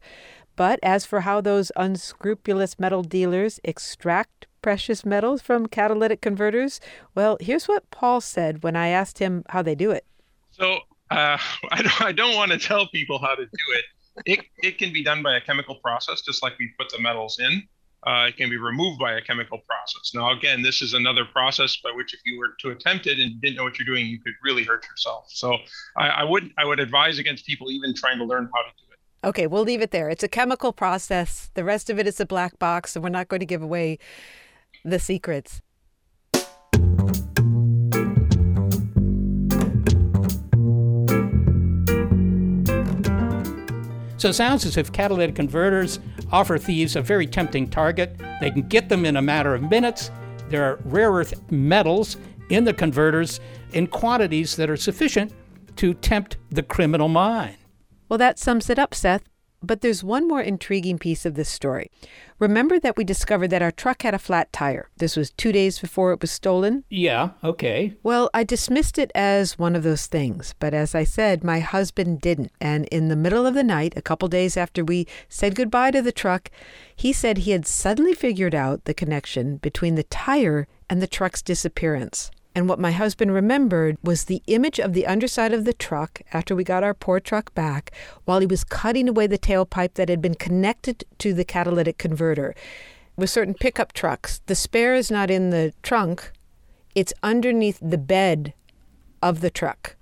But 0.58 0.80
as 0.84 1.06
for 1.06 1.22
how 1.22 1.40
those 1.40 1.72
unscrupulous 1.78 2.78
metal 2.78 3.04
dealers 3.04 3.62
extract 3.64 4.48
precious 4.62 5.06
metals 5.06 5.42
from 5.42 5.68
catalytic 5.68 6.22
converters? 6.22 6.80
Well, 7.16 7.38
here's 7.40 7.68
what 7.68 7.90
Paul 7.92 8.22
said 8.22 8.64
when 8.64 8.76
I 8.76 8.88
asked 8.90 9.20
him 9.20 9.44
how 9.50 9.62
they 9.62 9.76
do 9.76 9.92
it. 9.92 10.06
So 10.52 10.80
uh, 11.12 11.38
I 11.72 11.82
don't, 11.82 12.02
I 12.02 12.12
don't 12.12 12.36
want 12.36 12.52
to 12.52 12.58
tell 12.58 12.88
people 12.88 13.20
how 13.20 13.36
to 13.36 13.46
do 13.46 13.74
it. 13.76 13.86
It, 14.26 14.40
it 14.58 14.78
can 14.78 14.92
be 14.92 15.04
done 15.04 15.24
by 15.24 15.38
a 15.38 15.42
chemical 15.42 15.76
process, 15.76 16.22
just 16.22 16.44
like 16.44 16.58
we 16.60 16.70
put 16.78 16.90
the 16.90 17.00
metals 17.00 17.40
in. 17.40 17.64
Uh, 18.08 18.28
it 18.30 18.38
can 18.38 18.50
be 18.50 18.58
removed 18.58 18.98
by 18.98 19.14
a 19.14 19.22
chemical 19.22 19.58
process. 19.68 20.12
Now, 20.14 20.32
again, 20.32 20.62
this 20.62 20.82
is 20.82 20.94
another 20.94 21.26
process 21.26 21.78
by 21.84 21.92
which, 21.92 22.14
if 22.14 22.22
you 22.26 22.40
were 22.40 22.56
to 22.62 22.70
attempt 22.70 23.08
it 23.08 23.20
and 23.20 23.42
didn't 23.42 23.58
know 23.58 23.64
what 23.64 23.78
you're 23.78 23.86
doing, 23.86 24.06
you 24.06 24.22
could 24.22 24.34
really 24.42 24.64
hurt 24.64 24.86
yourself. 24.90 25.26
So, 25.30 25.58
I, 25.98 26.08
I 26.08 26.24
would 26.24 26.50
I 26.58 26.64
would 26.64 26.80
advise 26.80 27.20
against 27.20 27.46
people 27.46 27.70
even 27.72 27.94
trying 27.94 28.18
to 28.20 28.24
learn 28.24 28.50
how 28.54 28.62
to 28.62 28.70
do 28.78 28.94
it. 28.94 29.28
Okay, 29.28 29.48
we'll 29.48 29.64
leave 29.64 29.82
it 29.82 29.92
there. 29.92 30.10
It's 30.10 30.24
a 30.24 30.30
chemical 30.30 30.72
process. 30.72 31.52
The 31.56 31.66
rest 31.66 31.90
of 31.90 32.00
it 32.00 32.08
is 32.08 32.22
a 32.22 32.26
black 32.26 32.58
box, 32.58 32.96
and 32.96 33.04
we're 33.04 33.10
not 33.10 33.28
going 33.28 33.42
to 33.42 33.46
give 33.46 33.62
away 33.62 34.00
the 34.84 35.00
secrets. 35.00 35.62
So 44.18 44.28
it 44.28 44.34
sounds 44.34 44.66
as 44.66 44.76
if 44.76 44.92
catalytic 44.92 45.36
converters 45.36 46.00
offer 46.30 46.58
thieves 46.58 46.98
a 46.98 47.02
very 47.02 47.26
tempting 47.26 47.70
target. 47.70 48.20
They 48.42 48.52
can 48.52 48.68
get 48.68 48.90
them 48.90 49.06
in 49.06 49.16
a 49.16 49.22
matter 49.22 49.56
of 49.56 49.70
minutes. 49.70 50.12
There 50.50 50.64
are 50.66 50.80
rare 50.84 51.12
earth 51.12 51.50
metals 51.52 52.18
in 52.50 52.66
the 52.66 52.74
converters 52.74 53.40
in 53.72 53.88
quantities 53.88 54.58
that 54.58 54.70
are 54.70 54.76
sufficient 54.76 55.32
to 55.78 55.94
tempt 55.94 56.36
the 56.52 56.64
criminal 56.64 57.08
mind. 57.08 57.56
Well, 58.10 58.18
that 58.18 58.38
sums 58.38 58.70
it 58.70 58.78
up, 58.78 58.94
Seth. 58.94 59.29
But 59.62 59.82
there's 59.82 60.04
one 60.04 60.28
more 60.28 60.42
intriguing 60.42 60.98
piece 60.98 61.26
of 61.26 61.36
this 61.36 61.50
story. 61.50 61.92
Remember 62.40 62.80
that 62.80 62.96
we 62.96 63.04
discovered 63.04 63.50
that 63.50 63.62
our 63.62 63.72
truck 63.72 64.04
had 64.04 64.14
a 64.14 64.20
flat 64.20 64.54
tire. 64.54 64.90
This 64.98 65.18
was 65.18 65.32
two 65.32 65.52
days 65.52 65.80
before 65.80 66.14
it 66.14 66.22
was 66.22 66.32
stolen? 66.32 66.86
Yeah, 66.90 67.32
okay. 67.44 67.96
Well, 68.02 68.30
I 68.34 68.46
dismissed 68.46 68.98
it 68.98 69.12
as 69.14 69.60
one 69.60 69.76
of 69.76 69.84
those 69.84 70.08
things. 70.08 70.56
But 70.60 70.74
as 70.74 70.96
I 70.96 71.04
said, 71.04 71.44
my 71.44 71.60
husband 71.60 72.22
didn't. 72.22 72.54
And 72.62 72.88
in 72.88 73.10
the 73.10 73.18
middle 73.18 73.46
of 73.46 73.54
the 73.54 73.64
night, 73.64 73.94
a 73.98 74.02
couple 74.02 74.30
days 74.30 74.56
after 74.56 74.86
we 74.86 75.08
said 75.28 75.56
goodbye 75.56 75.92
to 75.92 76.02
the 76.02 76.14
truck, 76.14 76.50
he 76.96 77.12
said 77.12 77.40
he 77.40 77.52
had 77.52 77.68
suddenly 77.68 78.14
figured 78.14 78.56
out 78.56 78.86
the 78.86 78.94
connection 78.94 79.58
between 79.58 79.96
the 79.96 80.04
tire 80.04 80.68
and 80.90 81.02
the 81.02 81.08
truck's 81.08 81.42
disappearance. 81.42 82.32
And 82.56 82.68
what 82.68 82.80
my 82.80 82.92
husband 82.92 83.34
remembered 83.34 83.98
was 84.04 84.26
the 84.26 84.42
image 84.48 84.80
of 84.80 84.94
the 84.94 85.06
underside 85.06 85.54
of 85.54 85.66
the 85.66 85.74
truck 85.74 86.22
after 86.34 86.56
we 86.56 86.64
got 86.64 86.84
our 86.84 86.94
poor 86.94 87.20
truck 87.20 87.54
back 87.54 87.92
while 88.26 88.40
he 88.40 88.46
was 88.46 88.64
cutting 88.64 89.08
away 89.08 89.28
the 89.28 89.38
tailpipe 89.38 89.94
that 89.94 90.10
had 90.10 90.22
been 90.22 90.36
connected 90.36 91.04
to 91.20 91.34
the 91.34 91.46
catalytic 91.46 91.98
converter. 91.98 92.56
With 93.16 93.30
certain 93.30 93.54
pickup 93.54 93.94
trucks, 93.94 94.42
the 94.48 94.56
spare 94.56 94.96
is 94.96 95.12
not 95.12 95.30
in 95.30 95.52
the 95.52 95.74
trunk, 95.84 96.32
it's 96.96 97.14
underneath 97.22 97.80
the 97.82 97.98
bed 97.98 98.54
of 99.22 99.42
the 99.42 99.52
truck. 99.52 99.96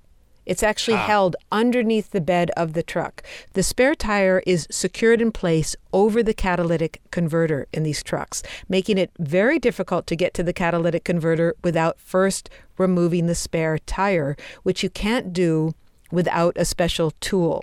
It's 0.48 0.64
actually 0.64 0.96
ah. 0.96 1.06
held 1.06 1.36
underneath 1.52 2.12
the 2.12 2.22
bed 2.22 2.52
of 2.56 2.72
the 2.72 2.82
truck. 2.82 3.22
The 3.52 3.62
spare 3.62 3.94
tire 3.94 4.42
is 4.48 4.66
secured 4.72 5.22
in 5.22 5.32
place 5.32 5.76
over 5.92 6.24
the 6.24 6.34
catalytic 6.34 7.02
converter 7.12 7.68
in 7.74 7.84
these 7.84 8.02
trucks, 8.02 8.42
making 8.70 8.98
it 8.98 9.12
very 9.20 9.60
difficult 9.60 10.08
to 10.08 10.16
get 10.16 10.34
to 10.36 10.44
the 10.44 10.54
catalytic 10.54 11.04
converter 11.04 11.54
without 11.64 12.00
first 12.00 12.50
removing 12.78 13.28
the 13.28 13.36
spare 13.36 13.78
tire, 13.80 14.38
which 14.64 14.84
you 14.84 14.90
can't 14.90 15.34
do 15.34 15.76
without 16.12 16.56
a 16.58 16.64
special 16.64 17.12
tool, 17.20 17.62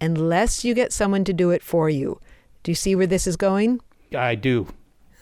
unless 0.00 0.64
you 0.64 0.74
get 0.74 0.92
someone 0.92 1.22
to 1.22 1.32
do 1.32 1.50
it 1.50 1.62
for 1.62 1.88
you. 1.88 2.20
Do 2.64 2.72
you 2.72 2.76
see 2.76 2.96
where 2.96 3.06
this 3.06 3.28
is 3.28 3.36
going? 3.36 3.80
I 4.16 4.34
do. 4.34 4.66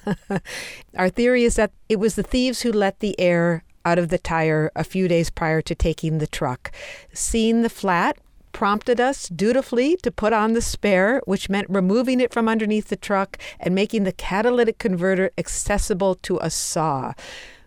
Our 0.97 1.11
theory 1.11 1.45
is 1.45 1.57
that 1.57 1.73
it 1.91 1.97
was 1.97 2.15
the 2.15 2.23
thieves 2.23 2.63
who 2.63 2.73
let 2.73 3.01
the 3.01 3.19
air 3.21 3.65
out 3.87 3.99
of 3.99 4.09
the 4.09 4.19
tire 4.19 4.71
a 4.75 4.85
few 4.85 5.09
days 5.09 5.31
prior 5.31 5.63
to 5.63 5.75
taking 5.75 6.19
the 6.19 6.27
truck. 6.27 6.73
Seeing 7.15 7.63
the 7.63 7.71
flat 7.71 8.19
prompted 8.53 9.01
us 9.01 9.29
dutifully 9.29 9.97
to 9.99 10.11
put 10.11 10.33
on 10.33 10.55
the 10.55 10.63
spare, 10.63 11.23
which 11.25 11.49
meant 11.49 11.69
removing 11.71 12.21
it 12.21 12.33
from 12.33 12.49
underneath 12.49 12.89
the 12.89 12.97
truck 12.97 13.39
and 13.61 13.75
making 13.75 14.05
the 14.05 14.13
catalytic 14.13 14.79
converter 14.79 15.31
accessible 15.39 16.15
to 16.17 16.39
a 16.43 16.51
saw. 16.51 17.13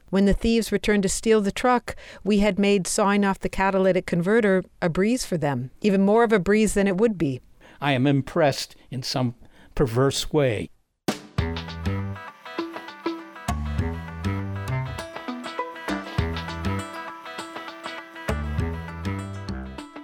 When 0.10 0.26
the 0.26 0.34
thieves 0.34 0.72
returned 0.72 1.04
to 1.04 1.10
steal 1.10 1.42
the 1.42 1.52
truck, 1.52 1.96
we 2.24 2.40
had 2.40 2.58
made 2.58 2.88
sawing 2.88 3.24
off 3.24 3.40
the 3.40 3.50
catalytic 3.50 4.08
converter 4.08 4.64
a 4.82 4.90
breeze 4.90 5.26
for 5.26 5.38
them, 5.38 5.70
even 5.82 6.02
more 6.02 6.24
of 6.24 6.34
a 6.34 6.40
breeze 6.40 6.74
than 6.74 6.88
it 6.88 6.98
would 6.98 7.18
be. 7.18 7.42
I 7.80 7.94
am 7.94 8.08
impressed 8.08 8.76
in 8.90 9.04
some 9.04 9.36
perverse 9.76 10.34
way. 10.34 10.70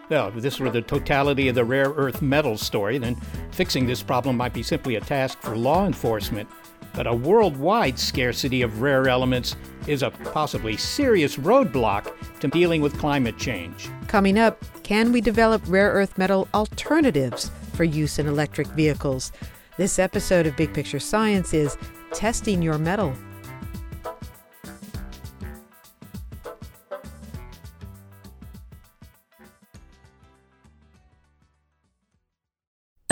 Well, 0.08 0.28
if 0.28 0.36
this 0.36 0.60
were 0.60 0.70
the 0.70 0.84
totality 0.84 1.48
of 1.48 1.56
the 1.56 1.66
rare 1.66 1.90
earth 1.90 2.22
metals 2.22 2.62
story, 2.62 3.00
then 3.00 3.16
fixing 3.52 3.88
this 3.88 4.04
problem 4.04 4.38
might 4.38 4.54
be 4.54 4.62
simply 4.62 4.96
a 4.96 5.02
task 5.02 5.40
for 5.42 5.58
law 5.58 5.88
enforcement. 5.88 6.48
But 6.94 7.08
a 7.08 7.14
worldwide 7.14 7.98
scarcity 7.98 8.62
of 8.62 8.82
rare 8.82 9.10
elements 9.10 9.56
is 9.88 10.04
a 10.04 10.12
possibly 10.12 10.78
serious 10.78 11.38
roadblock 11.38 12.14
to 12.40 12.48
dealing 12.48 12.82
with 12.82 12.98
climate 13.00 13.38
change. 13.38 13.90
Coming 14.08 14.38
up, 14.38 14.64
can 14.84 15.12
we 15.12 15.22
develop 15.22 15.64
rare 15.68 15.90
earth 15.90 16.18
metal 16.18 16.48
alternatives 16.54 17.50
for 17.74 17.84
use 17.84 18.20
in 18.20 18.28
electric 18.28 18.68
vehicles? 18.68 19.32
This 19.78 19.98
episode 19.98 20.46
of 20.46 20.56
Big 20.56 20.74
Picture 20.74 21.00
Science 21.00 21.54
is 21.54 21.78
Testing 22.14 22.62
Your 22.62 22.78
Metal. 22.78 23.14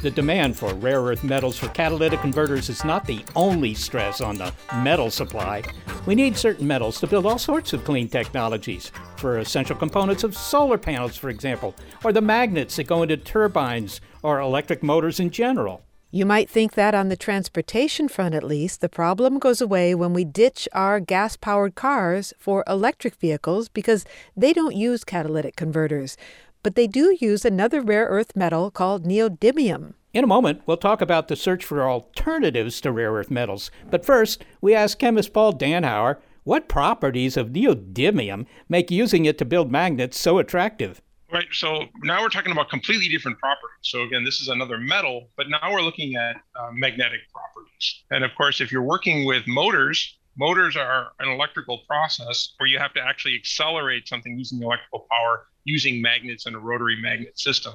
The 0.00 0.14
demand 0.14 0.56
for 0.56 0.72
rare 0.74 1.02
earth 1.02 1.22
metals 1.22 1.58
for 1.58 1.68
catalytic 1.68 2.20
converters 2.20 2.70
is 2.70 2.84
not 2.84 3.04
the 3.04 3.22
only 3.36 3.74
stress 3.74 4.20
on 4.20 4.38
the 4.38 4.54
metal 4.76 5.10
supply. 5.10 5.62
We 6.06 6.14
need 6.14 6.36
certain 6.36 6.66
metals 6.66 7.00
to 7.00 7.06
build 7.06 7.26
all 7.26 7.38
sorts 7.38 7.72
of 7.72 7.84
clean 7.84 8.08
technologies, 8.08 8.90
for 9.16 9.38
essential 9.38 9.76
components 9.76 10.24
of 10.24 10.36
solar 10.36 10.78
panels, 10.78 11.16
for 11.16 11.28
example, 11.28 11.74
or 12.04 12.12
the 12.12 12.22
magnets 12.22 12.76
that 12.76 12.86
go 12.86 13.02
into 13.02 13.16
turbines 13.18 14.00
or 14.22 14.40
electric 14.40 14.82
motors 14.82 15.20
in 15.20 15.30
general. 15.30 15.82
You 16.10 16.24
might 16.24 16.48
think 16.48 16.72
that 16.72 16.94
on 16.94 17.10
the 17.10 17.16
transportation 17.16 18.08
front, 18.08 18.34
at 18.34 18.42
least, 18.42 18.80
the 18.80 18.88
problem 18.88 19.38
goes 19.38 19.60
away 19.60 19.94
when 19.94 20.14
we 20.14 20.24
ditch 20.24 20.66
our 20.72 21.00
gas 21.00 21.36
powered 21.36 21.74
cars 21.74 22.32
for 22.38 22.64
electric 22.66 23.14
vehicles 23.16 23.68
because 23.68 24.06
they 24.34 24.54
don't 24.54 24.74
use 24.74 25.04
catalytic 25.04 25.54
converters 25.54 26.16
but 26.62 26.74
they 26.74 26.86
do 26.86 27.16
use 27.20 27.44
another 27.44 27.80
rare 27.80 28.06
earth 28.06 28.34
metal 28.34 28.70
called 28.70 29.04
neodymium. 29.04 29.94
In 30.12 30.24
a 30.24 30.28
moment, 30.28 30.62
we'll 30.66 30.76
talk 30.76 31.00
about 31.00 31.28
the 31.28 31.36
search 31.36 31.64
for 31.64 31.88
alternatives 31.88 32.80
to 32.80 32.92
rare 32.92 33.12
earth 33.12 33.30
metals. 33.30 33.70
But 33.90 34.04
first, 34.04 34.44
we 34.60 34.74
ask 34.74 34.98
chemist 34.98 35.32
Paul 35.32 35.52
Dauenhauer 35.52 36.18
what 36.44 36.68
properties 36.68 37.36
of 37.36 37.48
neodymium 37.50 38.46
make 38.68 38.90
using 38.90 39.26
it 39.26 39.38
to 39.38 39.44
build 39.44 39.70
magnets 39.70 40.18
so 40.18 40.38
attractive. 40.38 41.02
Right. 41.30 41.46
So 41.52 41.84
now 42.02 42.22
we're 42.22 42.30
talking 42.30 42.52
about 42.52 42.70
completely 42.70 43.08
different 43.08 43.38
properties. 43.38 43.76
So 43.82 44.02
again, 44.02 44.24
this 44.24 44.40
is 44.40 44.48
another 44.48 44.78
metal, 44.78 45.28
but 45.36 45.50
now 45.50 45.70
we're 45.70 45.82
looking 45.82 46.16
at 46.16 46.36
uh, 46.58 46.70
magnetic 46.72 47.20
properties. 47.30 48.02
And 48.10 48.24
of 48.24 48.30
course, 48.34 48.62
if 48.62 48.72
you're 48.72 48.82
working 48.82 49.26
with 49.26 49.46
motors, 49.46 50.18
motors 50.38 50.74
are 50.74 51.08
an 51.20 51.28
electrical 51.28 51.80
process 51.86 52.54
where 52.56 52.66
you 52.66 52.78
have 52.78 52.94
to 52.94 53.02
actually 53.02 53.34
accelerate 53.34 54.08
something 54.08 54.38
using 54.38 54.62
electrical 54.62 55.06
power 55.10 55.46
using 55.64 56.00
magnets 56.00 56.46
and 56.46 56.56
a 56.56 56.58
rotary 56.58 56.96
magnet 57.00 57.38
system. 57.38 57.74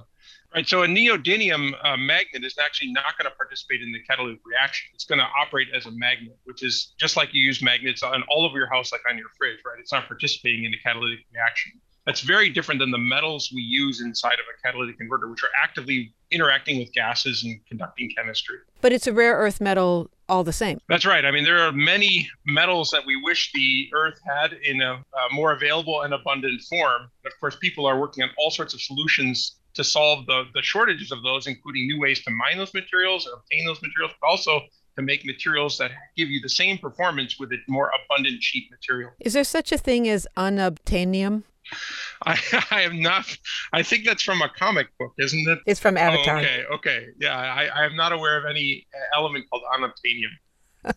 Right, 0.53 0.67
so 0.67 0.83
a 0.83 0.87
neodymium 0.87 1.73
uh, 1.83 1.97
magnet 1.97 2.43
is 2.43 2.57
actually 2.63 2.91
not 2.91 3.17
going 3.17 3.29
to 3.29 3.35
participate 3.35 3.81
in 3.81 3.91
the 3.91 3.99
catalytic 4.07 4.39
reaction. 4.45 4.87
It's 4.93 5.03
going 5.03 5.17
to 5.17 5.27
operate 5.39 5.67
as 5.75 5.87
a 5.87 5.91
magnet, 5.91 6.37
which 6.43 6.63
is 6.63 6.93
just 6.99 7.17
like 7.17 7.33
you 7.33 7.41
use 7.41 7.61
magnets 7.63 8.03
on 8.03 8.23
all 8.29 8.45
over 8.45 8.57
your 8.57 8.69
house, 8.69 8.91
like 8.91 9.01
on 9.09 9.17
your 9.17 9.29
fridge, 9.35 9.57
right? 9.65 9.79
It's 9.79 9.91
not 9.91 10.07
participating 10.07 10.65
in 10.65 10.71
the 10.71 10.77
catalytic 10.77 11.25
reaction. 11.33 11.71
That's 12.05 12.21
very 12.21 12.49
different 12.49 12.79
than 12.79 12.91
the 12.91 12.97
metals 12.97 13.49
we 13.53 13.61
use 13.61 14.01
inside 14.01 14.33
of 14.33 14.45
a 14.53 14.61
catalytic 14.61 14.97
converter, 14.97 15.29
which 15.29 15.43
are 15.43 15.49
actively 15.61 16.13
interacting 16.31 16.79
with 16.79 16.91
gases 16.93 17.43
and 17.43 17.65
conducting 17.65 18.11
chemistry. 18.15 18.57
But 18.81 18.91
it's 18.91 19.07
a 19.07 19.13
rare 19.13 19.35
earth 19.35 19.61
metal 19.61 20.09
all 20.27 20.43
the 20.43 20.53
same. 20.53 20.79
That's 20.89 21.05
right. 21.05 21.25
I 21.25 21.31
mean, 21.31 21.43
there 21.43 21.59
are 21.59 21.71
many 21.71 22.29
metals 22.45 22.89
that 22.91 23.05
we 23.05 23.21
wish 23.21 23.51
the 23.53 23.89
earth 23.93 24.19
had 24.25 24.53
in 24.63 24.81
a, 24.81 24.93
a 24.93 25.33
more 25.33 25.53
available 25.53 26.01
and 26.01 26.13
abundant 26.13 26.61
form. 26.63 27.03
Of 27.25 27.31
course, 27.39 27.55
people 27.55 27.85
are 27.85 27.99
working 27.99 28.23
on 28.23 28.31
all 28.37 28.51
sorts 28.51 28.73
of 28.73 28.81
solutions 28.81 29.57
to 29.75 29.83
solve 29.83 30.25
the, 30.25 30.43
the 30.53 30.61
shortages 30.61 31.11
of 31.11 31.23
those, 31.23 31.47
including 31.47 31.87
new 31.87 31.99
ways 31.99 32.23
to 32.23 32.31
mine 32.31 32.57
those 32.57 32.73
materials 32.73 33.25
and 33.25 33.35
obtain 33.35 33.65
those 33.65 33.81
materials, 33.81 34.11
but 34.19 34.27
also 34.27 34.61
to 34.95 35.01
make 35.01 35.25
materials 35.25 35.77
that 35.77 35.91
give 36.15 36.29
you 36.29 36.39
the 36.41 36.49
same 36.49 36.77
performance 36.77 37.39
with 37.39 37.51
a 37.51 37.57
more 37.67 37.91
abundant, 38.05 38.39
cheap 38.41 38.69
material. 38.69 39.11
Is 39.19 39.33
there 39.33 39.43
such 39.43 39.71
a 39.71 39.77
thing 39.77 40.07
as 40.07 40.27
unobtainium? 40.37 41.43
I, 42.25 42.39
I 42.71 42.81
am 42.81 43.01
not. 43.01 43.25
I 43.71 43.83
think 43.83 44.05
that's 44.05 44.23
from 44.23 44.41
a 44.41 44.49
comic 44.49 44.87
book, 44.99 45.13
isn't 45.19 45.47
it? 45.47 45.59
It's 45.65 45.79
from 45.79 45.97
oh, 45.97 46.01
Avatar. 46.01 46.37
Oh, 46.37 46.39
okay, 46.39 46.63
okay, 46.73 47.07
yeah. 47.19 47.37
I, 47.37 47.65
I 47.65 47.85
am 47.85 47.95
not 47.95 48.11
aware 48.11 48.37
of 48.37 48.45
any 48.45 48.85
element 49.15 49.45
called 49.49 49.63
unobtainium. 49.73 50.93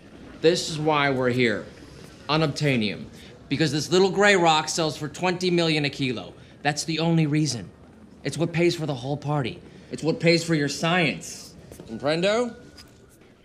this 0.40 0.68
is 0.68 0.78
why 0.78 1.10
we're 1.10 1.30
here, 1.30 1.64
unobtainium, 2.28 3.06
because 3.48 3.72
this 3.72 3.90
little 3.90 4.10
gray 4.10 4.36
rock 4.36 4.68
sells 4.68 4.96
for 4.96 5.08
20 5.08 5.50
million 5.50 5.84
a 5.84 5.90
kilo. 5.90 6.34
That's 6.62 6.84
the 6.84 6.98
only 6.98 7.26
reason. 7.26 7.70
It's 8.24 8.36
what 8.36 8.52
pays 8.52 8.74
for 8.74 8.86
the 8.86 8.94
whole 8.94 9.16
party. 9.16 9.60
It's 9.90 10.02
what 10.02 10.20
pays 10.20 10.44
for 10.44 10.54
your 10.54 10.68
science. 10.68 11.54
Comprendo? 11.88 12.54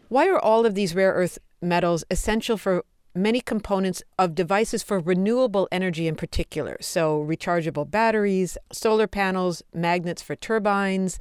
Why 0.09 0.27
are 0.27 0.39
all 0.39 0.65
of 0.65 0.75
these 0.75 0.93
rare 0.93 1.13
earth 1.13 1.39
metals 1.62 2.03
essential 2.12 2.57
for 2.57 2.83
many 3.15 3.41
components 3.41 4.04
of 4.17 4.36
devices 4.36 4.84
for 4.84 4.99
renewable 4.99 5.67
energy 5.71 6.08
in 6.08 6.15
particular. 6.15 6.78
So, 6.82 7.23
rechargeable 7.23 7.89
batteries, 7.89 8.58
solar 8.71 9.08
panels, 9.08 9.63
magnets 9.73 10.21
for 10.21 10.36
turbines, 10.36 11.19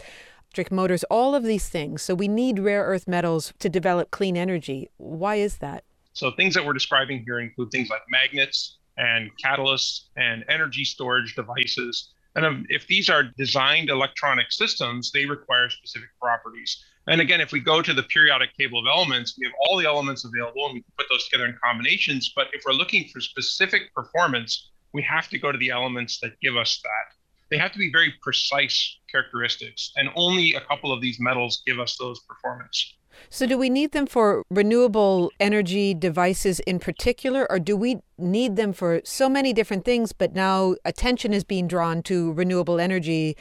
electric 0.49 0.73
motors, 0.73 1.05
all 1.05 1.35
of 1.35 1.45
these 1.45 1.69
things. 1.69 2.03
So, 2.03 2.15
we 2.15 2.29
need 2.29 2.59
rare 2.59 2.85
earth 2.85 3.07
metals 3.07 3.53
to 3.59 3.69
develop 3.69 4.11
clean 4.11 4.37
energy. 4.37 4.89
Why 4.97 5.37
is 5.37 5.59
that? 5.59 5.85
So, 6.13 6.31
things 6.31 6.55
that 6.55 6.65
we're 6.65 6.73
describing 6.73 7.23
here 7.25 7.41
include 7.41 7.71
things 7.71 7.91
like 7.91 8.03
magnets 8.09 8.79
and 8.97 9.31
catalysts 9.43 10.03
and 10.17 10.45
energy 10.49 10.85
storage 10.85 11.35
devices. 11.35 12.13
And 12.35 12.67
if 12.71 12.87
these 12.87 13.11
are 13.11 13.25
designed 13.25 13.91
electronic 13.91 14.53
systems, 14.53 15.13
they 15.13 15.27
require 15.27 15.69
specific 15.69 16.09
properties. 16.21 16.83
And 17.09 17.21
again, 17.21 17.41
if 17.41 17.51
we 17.51 17.59
go 17.59 17.83
to 17.83 17.93
the 17.93 18.05
periodic 18.05 18.57
table 18.57 18.79
of 18.79 18.87
elements, 18.87 19.35
we 19.37 19.47
have 19.47 19.55
all 19.61 19.77
the 19.77 19.87
elements 19.87 20.25
available 20.25 20.67
and 20.67 20.75
we 20.75 20.83
can 20.83 20.93
put 20.97 21.07
those 21.11 21.25
together 21.27 21.47
in 21.47 21.59
combinations. 21.63 22.33
But 22.35 22.49
if 22.53 22.63
we're 22.65 22.75
looking 22.75 23.09
for 23.09 23.21
specific 23.21 23.93
performance, 23.93 24.71
we 24.93 25.03
have 25.03 25.29
to 25.31 25.39
go 25.39 25.51
to 25.51 25.59
the 25.59 25.71
elements 25.71 26.21
that 26.21 26.39
give 26.41 26.57
us 26.57 26.81
that. 26.83 27.17
They 27.51 27.59
have 27.59 27.73
to 27.73 27.79
be 27.79 27.91
very 27.91 28.15
precise 28.23 28.99
characteristics, 29.11 29.93
and 29.97 30.09
only 30.15 30.55
a 30.55 30.61
couple 30.61 30.91
of 30.91 31.03
these 31.03 31.21
metals 31.21 31.63
give 31.67 31.79
us 31.79 31.99
those 31.99 32.21
performance. 32.21 32.95
So, 33.29 33.47
do 33.47 33.59
we 33.59 33.69
need 33.69 33.93
them 33.93 34.07
for 34.07 34.43
renewable 34.51 35.31
energy 35.39 35.93
devices 35.93 36.61
in 36.61 36.79
particular, 36.79 37.47
or 37.51 37.59
do 37.59 37.77
we 37.77 37.99
need 38.17 38.57
them 38.57 38.73
for 38.73 39.03
so 39.05 39.29
many 39.29 39.53
different 39.53 39.85
things? 39.85 40.13
But 40.13 40.35
now 40.35 40.77
attention 40.87 41.35
is 41.35 41.45
being 41.45 41.69
drawn 41.69 42.03
to 42.05 42.33
renewable 42.33 42.81
energy 42.81 43.37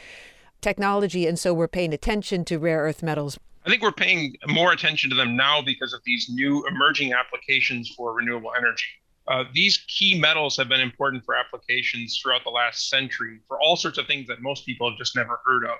technology, 0.60 1.26
and 1.26 1.38
so 1.38 1.54
we're 1.54 1.66
paying 1.66 1.94
attention 1.94 2.44
to 2.46 2.58
rare 2.58 2.80
earth 2.80 3.02
metals 3.02 3.38
I 3.64 3.70
think 3.70 3.82
we're 3.82 3.92
paying 3.92 4.36
more 4.48 4.72
attention 4.72 5.08
to 5.10 5.16
them 5.16 5.36
now 5.36 5.62
because 5.62 5.92
of 5.92 6.00
these 6.04 6.28
new 6.28 6.66
emerging 6.66 7.12
applications 7.12 7.88
for 7.96 8.12
renewable 8.12 8.52
energy. 8.56 8.84
Uh, 9.28 9.44
these 9.54 9.84
key 9.86 10.18
metals 10.18 10.56
have 10.56 10.68
been 10.68 10.80
important 10.80 11.24
for 11.24 11.36
applications 11.36 12.18
throughout 12.20 12.42
the 12.42 12.50
last 12.50 12.88
century 12.88 13.38
for 13.46 13.60
all 13.60 13.76
sorts 13.76 13.98
of 13.98 14.06
things 14.06 14.26
that 14.26 14.42
most 14.42 14.66
people 14.66 14.90
have 14.90 14.98
just 14.98 15.14
never 15.14 15.38
heard 15.44 15.64
of. 15.64 15.78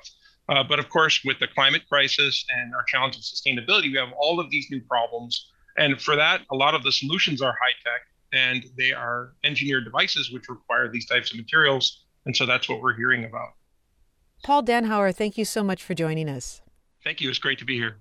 Uh, 0.49 0.63
but 0.63 0.79
of 0.79 0.89
course, 0.89 1.23
with 1.25 1.39
the 1.41 1.49
climate 1.49 1.83
crisis 1.89 2.45
and 2.57 2.73
our 2.73 2.85
challenge 2.85 3.17
of 3.17 3.23
sustainability, 3.23 3.91
we 3.91 3.99
have 3.99 4.13
all 4.17 4.39
of 4.39 4.49
these 4.51 4.67
new 4.71 4.81
problems. 4.83 5.51
And 5.77 6.01
for 6.01 6.15
that, 6.15 6.43
a 6.53 6.57
lot 6.57 6.75
of 6.75 6.85
the 6.85 6.93
solutions 6.93 7.43
are 7.43 7.53
high 7.61 7.75
tech 7.85 8.03
and 8.33 8.65
they 8.79 8.93
are 8.93 9.33
engineered 9.45 9.85
devices 9.85 10.31
which 10.31 10.49
require 10.49 10.89
these 10.89 11.07
types 11.07 11.33
of 11.33 11.37
materials. 11.37 12.05
And 12.27 12.37
so 12.37 12.47
that's 12.47 12.69
what 12.69 12.81
we're 12.81 12.95
hearing 12.95 13.25
about. 13.25 13.51
Paul 14.45 14.63
Dauenhauer, 14.63 15.15
thank 15.15 15.37
you 15.37 15.45
so 15.45 15.63
much 15.63 15.83
for 15.83 15.95
joining 15.95 16.29
us. 16.29 16.62
Thank 17.05 17.21
you. 17.21 17.31
It's 17.31 17.39
great 17.39 17.59
to 17.59 17.65
be 17.65 17.77
here. 17.77 17.97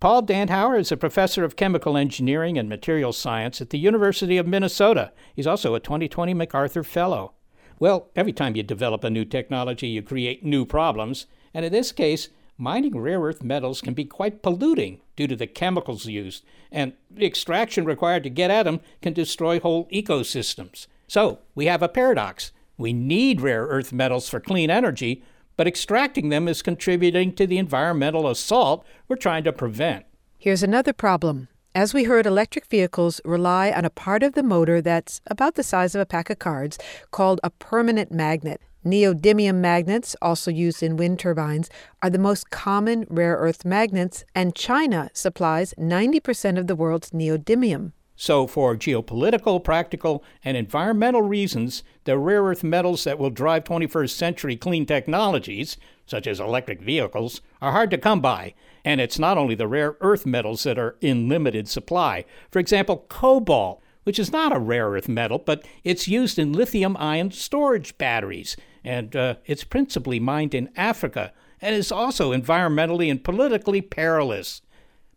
Paul 0.00 0.22
Dauenhauer 0.22 0.78
is 0.78 0.92
a 0.92 0.96
professor 0.96 1.42
of 1.42 1.56
chemical 1.56 1.96
engineering 1.96 2.56
and 2.56 2.68
materials 2.68 3.18
science 3.18 3.60
at 3.60 3.70
the 3.70 3.78
University 3.78 4.36
of 4.36 4.46
Minnesota. 4.46 5.12
He's 5.34 5.46
also 5.46 5.74
a 5.74 5.80
2020 5.80 6.34
MacArthur 6.34 6.84
Fellow. 6.84 7.32
Well, 7.80 8.10
every 8.14 8.32
time 8.32 8.54
you 8.54 8.62
develop 8.62 9.02
a 9.02 9.10
new 9.10 9.24
technology, 9.24 9.88
you 9.88 10.02
create 10.02 10.44
new 10.44 10.64
problems, 10.64 11.26
and 11.52 11.64
in 11.64 11.72
this 11.72 11.90
case, 11.90 12.28
mining 12.56 12.98
rare 12.98 13.20
earth 13.20 13.42
metals 13.42 13.80
can 13.80 13.94
be 13.94 14.04
quite 14.04 14.42
polluting 14.42 15.00
due 15.16 15.26
to 15.26 15.36
the 15.36 15.46
chemicals 15.46 16.06
used, 16.06 16.44
and 16.70 16.92
the 17.10 17.26
extraction 17.26 17.84
required 17.84 18.22
to 18.24 18.30
get 18.30 18.50
at 18.50 18.64
them 18.64 18.80
can 19.02 19.12
destroy 19.12 19.58
whole 19.58 19.88
ecosystems. 19.88 20.86
So, 21.08 21.40
we 21.54 21.66
have 21.66 21.82
a 21.82 21.88
paradox. 21.88 22.52
We 22.76 22.92
need 22.92 23.40
rare 23.40 23.64
earth 23.64 23.92
metals 23.92 24.28
for 24.28 24.38
clean 24.38 24.70
energy, 24.70 25.24
but 25.58 25.66
extracting 25.66 26.28
them 26.28 26.46
is 26.46 26.62
contributing 26.62 27.34
to 27.34 27.44
the 27.44 27.58
environmental 27.58 28.28
assault 28.28 28.86
we're 29.08 29.16
trying 29.16 29.42
to 29.42 29.52
prevent. 29.52 30.06
Here's 30.38 30.62
another 30.62 30.92
problem. 30.92 31.48
As 31.74 31.92
we 31.92 32.04
heard, 32.04 32.26
electric 32.26 32.66
vehicles 32.66 33.20
rely 33.24 33.72
on 33.72 33.84
a 33.84 33.90
part 33.90 34.22
of 34.22 34.34
the 34.34 34.44
motor 34.44 34.80
that's 34.80 35.20
about 35.26 35.56
the 35.56 35.64
size 35.64 35.96
of 35.96 36.00
a 36.00 36.06
pack 36.06 36.30
of 36.30 36.38
cards 36.38 36.78
called 37.10 37.40
a 37.42 37.50
permanent 37.50 38.12
magnet. 38.12 38.60
Neodymium 38.86 39.56
magnets, 39.56 40.14
also 40.22 40.52
used 40.52 40.80
in 40.80 40.96
wind 40.96 41.18
turbines, 41.18 41.68
are 42.02 42.08
the 42.08 42.18
most 42.18 42.50
common 42.50 43.04
rare 43.10 43.34
earth 43.36 43.64
magnets, 43.64 44.24
and 44.36 44.54
China 44.54 45.10
supplies 45.12 45.74
90% 45.76 46.56
of 46.56 46.68
the 46.68 46.76
world's 46.76 47.10
neodymium. 47.10 47.92
So, 48.20 48.48
for 48.48 48.74
geopolitical, 48.74 49.62
practical, 49.62 50.24
and 50.44 50.56
environmental 50.56 51.22
reasons, 51.22 51.84
the 52.02 52.18
rare 52.18 52.42
earth 52.42 52.64
metals 52.64 53.04
that 53.04 53.16
will 53.16 53.30
drive 53.30 53.62
21st 53.62 54.10
century 54.10 54.56
clean 54.56 54.86
technologies, 54.86 55.76
such 56.04 56.26
as 56.26 56.40
electric 56.40 56.82
vehicles, 56.82 57.42
are 57.62 57.70
hard 57.70 57.92
to 57.92 57.96
come 57.96 58.20
by. 58.20 58.54
And 58.84 59.00
it's 59.00 59.20
not 59.20 59.38
only 59.38 59.54
the 59.54 59.68
rare 59.68 59.96
earth 60.00 60.26
metals 60.26 60.64
that 60.64 60.80
are 60.80 60.96
in 61.00 61.28
limited 61.28 61.68
supply. 61.68 62.24
For 62.50 62.58
example, 62.58 63.06
cobalt, 63.08 63.80
which 64.02 64.18
is 64.18 64.32
not 64.32 64.54
a 64.54 64.58
rare 64.58 64.88
earth 64.88 65.08
metal, 65.08 65.38
but 65.38 65.64
it's 65.84 66.08
used 66.08 66.40
in 66.40 66.52
lithium 66.52 66.96
ion 66.96 67.30
storage 67.30 67.96
batteries, 67.98 68.56
and 68.82 69.14
uh, 69.14 69.36
it's 69.46 69.62
principally 69.62 70.18
mined 70.18 70.54
in 70.54 70.70
Africa, 70.76 71.32
and 71.60 71.72
is 71.72 71.92
also 71.92 72.32
environmentally 72.32 73.12
and 73.12 73.22
politically 73.22 73.80
perilous. 73.80 74.60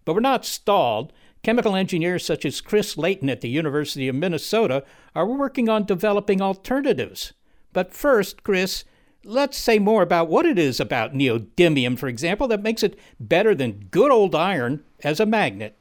But 0.05 0.13
we're 0.13 0.19
not 0.19 0.45
stalled. 0.45 1.11
Chemical 1.43 1.75
engineers 1.75 2.23
such 2.23 2.45
as 2.45 2.61
Chris 2.61 2.97
Leighton 2.97 3.29
at 3.29 3.41
the 3.41 3.49
University 3.49 4.07
of 4.07 4.15
Minnesota 4.15 4.83
are 5.15 5.25
working 5.25 5.69
on 5.69 5.85
developing 5.85 6.39
alternatives. 6.39 7.33
But 7.73 7.93
first, 7.93 8.43
Chris, 8.43 8.83
let's 9.23 9.57
say 9.57 9.79
more 9.79 10.03
about 10.03 10.29
what 10.29 10.45
it 10.45 10.59
is 10.59 10.79
about 10.79 11.13
neodymium, 11.13 11.97
for 11.97 12.07
example, 12.07 12.47
that 12.49 12.61
makes 12.61 12.83
it 12.83 12.97
better 13.19 13.55
than 13.55 13.87
good 13.89 14.11
old 14.11 14.35
iron 14.35 14.83
as 15.03 15.19
a 15.19 15.25
magnet. 15.25 15.75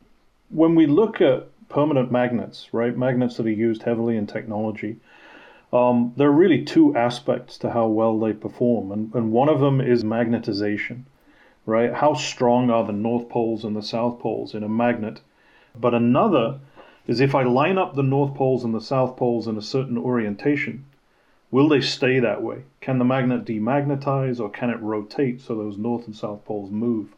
When 0.49 0.75
we 0.75 0.87
look 0.87 1.21
at 1.21 1.47
permanent 1.69 2.11
magnets, 2.11 2.69
right, 2.73 2.97
magnets 2.97 3.37
that 3.37 3.47
are 3.47 3.51
used 3.51 3.83
heavily 3.83 4.17
in 4.17 4.27
technology, 4.27 4.97
um, 5.75 6.15
there 6.17 6.29
are 6.29 6.33
really 6.33 6.65
two 6.65 6.97
aspects 6.97 7.59
to 7.59 7.71
how 7.71 7.87
well 7.87 8.19
they 8.19 8.33
perform, 8.33 8.93
and, 8.93 9.15
and 9.15 9.31
one 9.31 9.49
of 9.49 9.61
them 9.61 9.81
is 9.81 10.05
magnetization, 10.05 11.05
right? 11.67 11.93
How 11.93 12.15
strong 12.15 12.71
are 12.71 12.85
the 12.85 12.93
north 12.93 13.29
poles 13.29 13.63
and 13.63 13.77
the 13.77 13.83
south 13.83 14.19
poles 14.21 14.55
in 14.55 14.65
a 14.65 14.69
magnet? 14.69 15.21
But 15.75 15.95
another 15.95 16.59
is 17.07 17.21
if 17.21 17.35
I 17.35 17.43
line 17.43 17.79
up 17.79 17.95
the 17.95 18.03
north 18.03 18.35
poles 18.35 18.65
and 18.65 18.75
the 18.75 18.81
south 18.81 19.17
poles 19.17 19.47
in 19.47 19.57
a 19.57 19.63
certain 19.63 19.99
orientation, 19.99 20.85
will 21.51 21.69
they 21.69 21.81
stay 21.81 22.21
that 22.21 22.43
way? 22.43 22.63
Can 22.81 22.99
the 22.99 23.05
magnet 23.05 23.45
demagnetize 23.45 24.41
or 24.41 24.51
can 24.51 24.71
it 24.71 24.81
rotate 24.81 25.41
so 25.41 25.55
those 25.55 25.77
north 25.79 26.07
and 26.07 26.15
south 26.15 26.45
poles 26.45 26.71
move? 26.71 27.15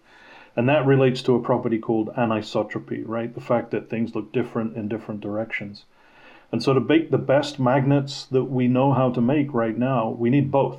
And 0.55 0.69
that 0.69 0.87
relates 0.87 1.23
to 1.23 1.35
a 1.35 1.43
property 1.43 1.79
called 1.79 2.15
anisotropy, 2.15 3.03
right? 3.07 3.35
The 3.35 3.41
fact 3.41 3.71
that 3.71 3.89
things 3.89 4.15
look 4.15 4.33
different 4.33 4.77
in 4.77 4.89
different 4.89 5.21
directions. 5.21 5.85
And 6.51 6.63
so 6.63 6.75
to 6.75 6.81
make 6.81 7.11
the 7.11 7.19
best 7.19 7.59
magnets 7.59 8.27
that 8.27 8.45
we 8.45 8.69
know 8.69 8.93
how 8.93 9.11
to 9.11 9.21
make 9.23 9.55
right 9.55 9.77
now, 9.77 10.11
we 10.11 10.29
need 10.29 10.51
both. 10.51 10.79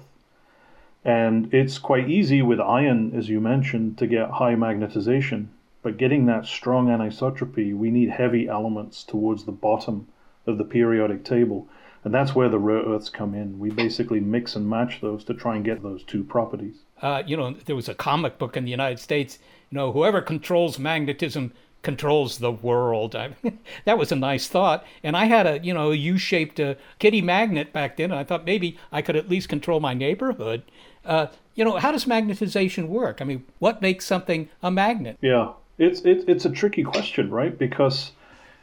And 1.03 1.51
it's 1.53 1.79
quite 1.79 2.09
easy 2.09 2.41
with 2.41 2.59
iron, 2.59 3.13
as 3.15 3.29
you 3.29 3.41
mentioned, 3.41 3.97
to 3.97 4.07
get 4.07 4.29
high 4.29 4.53
magnetization. 4.53 5.47
But 5.83 5.97
getting 5.97 6.25
that 6.25 6.45
strong 6.45 6.87
anisotropy, 6.87 7.75
we 7.75 7.91
need 7.91 8.09
heavy 8.09 8.47
elements 8.47 9.03
towards 9.03 9.43
the 9.43 9.51
bottom 9.51 10.07
of 10.47 10.57
the 10.57 10.63
periodic 10.63 11.23
table. 11.23 11.67
And 12.05 12.13
that's 12.13 12.33
where 12.33 12.49
the 12.49 12.59
rare 12.59 12.83
earths 12.83 13.09
come 13.09 13.33
in. 13.33 13.59
We 13.59 13.69
basically 13.69 14.19
mix 14.19 14.55
and 14.55 14.69
match 14.69 14.99
those 15.01 15.23
to 15.25 15.33
try 15.33 15.55
and 15.55 15.63
get 15.63 15.83
those 15.83 16.03
two 16.03 16.23
properties. 16.23 16.75
Uh, 17.01 17.23
you 17.25 17.37
know, 17.37 17.51
there 17.65 17.75
was 17.75 17.89
a 17.89 17.93
comic 17.93 18.37
book 18.37 18.57
in 18.57 18.65
the 18.65 18.71
United 18.71 18.99
States, 18.99 19.39
you 19.69 19.77
know, 19.77 19.91
whoever 19.91 20.21
controls 20.21 20.79
magnetism 20.79 21.53
controls 21.81 22.37
the 22.37 22.51
world. 22.51 23.15
I, 23.15 23.35
that 23.85 23.97
was 23.97 24.11
a 24.11 24.15
nice 24.15 24.47
thought. 24.47 24.85
And 25.03 25.15
I 25.15 25.25
had 25.25 25.45
a, 25.45 25.59
you 25.59 25.73
know, 25.73 25.91
a 25.91 25.95
U-shaped 25.95 26.59
uh, 26.59 26.75
kitty 26.99 27.21
magnet 27.21 27.73
back 27.73 27.97
then. 27.97 28.11
And 28.11 28.19
I 28.19 28.23
thought 28.23 28.45
maybe 28.45 28.77
I 28.91 29.01
could 29.01 29.17
at 29.17 29.29
least 29.29 29.49
control 29.49 29.79
my 29.79 29.93
neighborhood. 29.93 30.63
Uh, 31.05 31.27
you 31.55 31.65
know, 31.65 31.77
how 31.77 31.91
does 31.91 32.05
magnetization 32.05 32.87
work? 32.87 33.21
I 33.21 33.25
mean, 33.25 33.45
what 33.59 33.81
makes 33.81 34.05
something 34.05 34.49
a 34.61 34.71
magnet? 34.71 35.17
Yeah, 35.21 35.51
it's 35.77 36.01
it's 36.01 36.25
it's 36.27 36.45
a 36.45 36.49
tricky 36.49 36.83
question, 36.83 37.31
right? 37.31 37.57
Because 37.57 38.11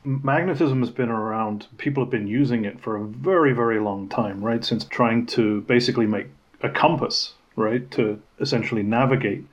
magnetism 0.05 0.81
has 0.81 0.90
been 0.90 1.09
around. 1.09 1.66
People 1.77 2.05
have 2.05 2.11
been 2.11 2.27
using 2.27 2.64
it 2.64 2.81
for 2.81 2.96
a 2.96 3.05
very 3.05 3.53
very 3.53 3.81
long 3.81 4.09
time, 4.09 4.44
right? 4.44 4.64
Since 4.64 4.85
trying 4.85 5.27
to 5.27 5.62
basically 5.62 6.07
make 6.07 6.29
a 6.62 6.68
compass, 6.68 7.35
right, 7.57 7.90
to 7.92 8.20
essentially 8.40 8.83
navigate 8.83 9.44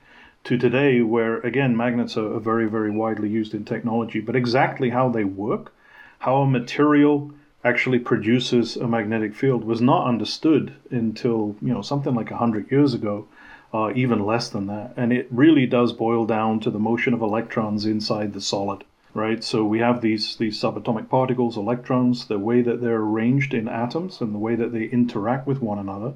to 0.44 0.56
today, 0.56 1.02
where 1.02 1.38
again 1.40 1.76
magnets 1.76 2.16
are, 2.16 2.38
very 2.38 2.68
very 2.68 2.90
widely 2.90 3.28
used 3.28 3.54
in 3.54 3.64
technology. 3.64 4.20
But 4.20 4.36
exactly 4.36 4.90
how 4.90 5.08
they 5.08 5.24
work, 5.24 5.72
how 6.20 6.42
a 6.42 6.46
material 6.46 7.32
actually 7.64 7.98
produces 7.98 8.76
a 8.76 8.86
magnetic 8.86 9.34
field 9.34 9.64
was 9.64 9.80
not 9.80 10.06
understood 10.06 10.74
until 10.90 11.56
you 11.60 11.74
know 11.74 11.82
something 11.82 12.14
like 12.14 12.30
100 12.30 12.70
years 12.70 12.94
ago 12.94 13.26
uh, 13.72 13.92
even 13.94 14.24
less 14.24 14.48
than 14.48 14.66
that. 14.66 14.94
And 14.96 15.12
it 15.12 15.28
really 15.30 15.66
does 15.66 15.92
boil 15.92 16.24
down 16.26 16.60
to 16.60 16.70
the 16.70 16.78
motion 16.78 17.14
of 17.14 17.22
electrons 17.22 17.84
inside 17.84 18.32
the 18.32 18.40
solid, 18.40 18.84
right? 19.14 19.42
So 19.44 19.64
we 19.64 19.80
have 19.80 20.00
these 20.00 20.36
these 20.36 20.60
subatomic 20.60 21.08
particles, 21.08 21.56
electrons, 21.56 22.26
the 22.26 22.38
way 22.38 22.62
that 22.62 22.80
they're 22.80 23.00
arranged 23.00 23.52
in 23.54 23.68
atoms 23.68 24.20
and 24.20 24.34
the 24.34 24.38
way 24.38 24.54
that 24.54 24.72
they 24.72 24.84
interact 24.84 25.46
with 25.46 25.60
one 25.60 25.78
another 25.78 26.14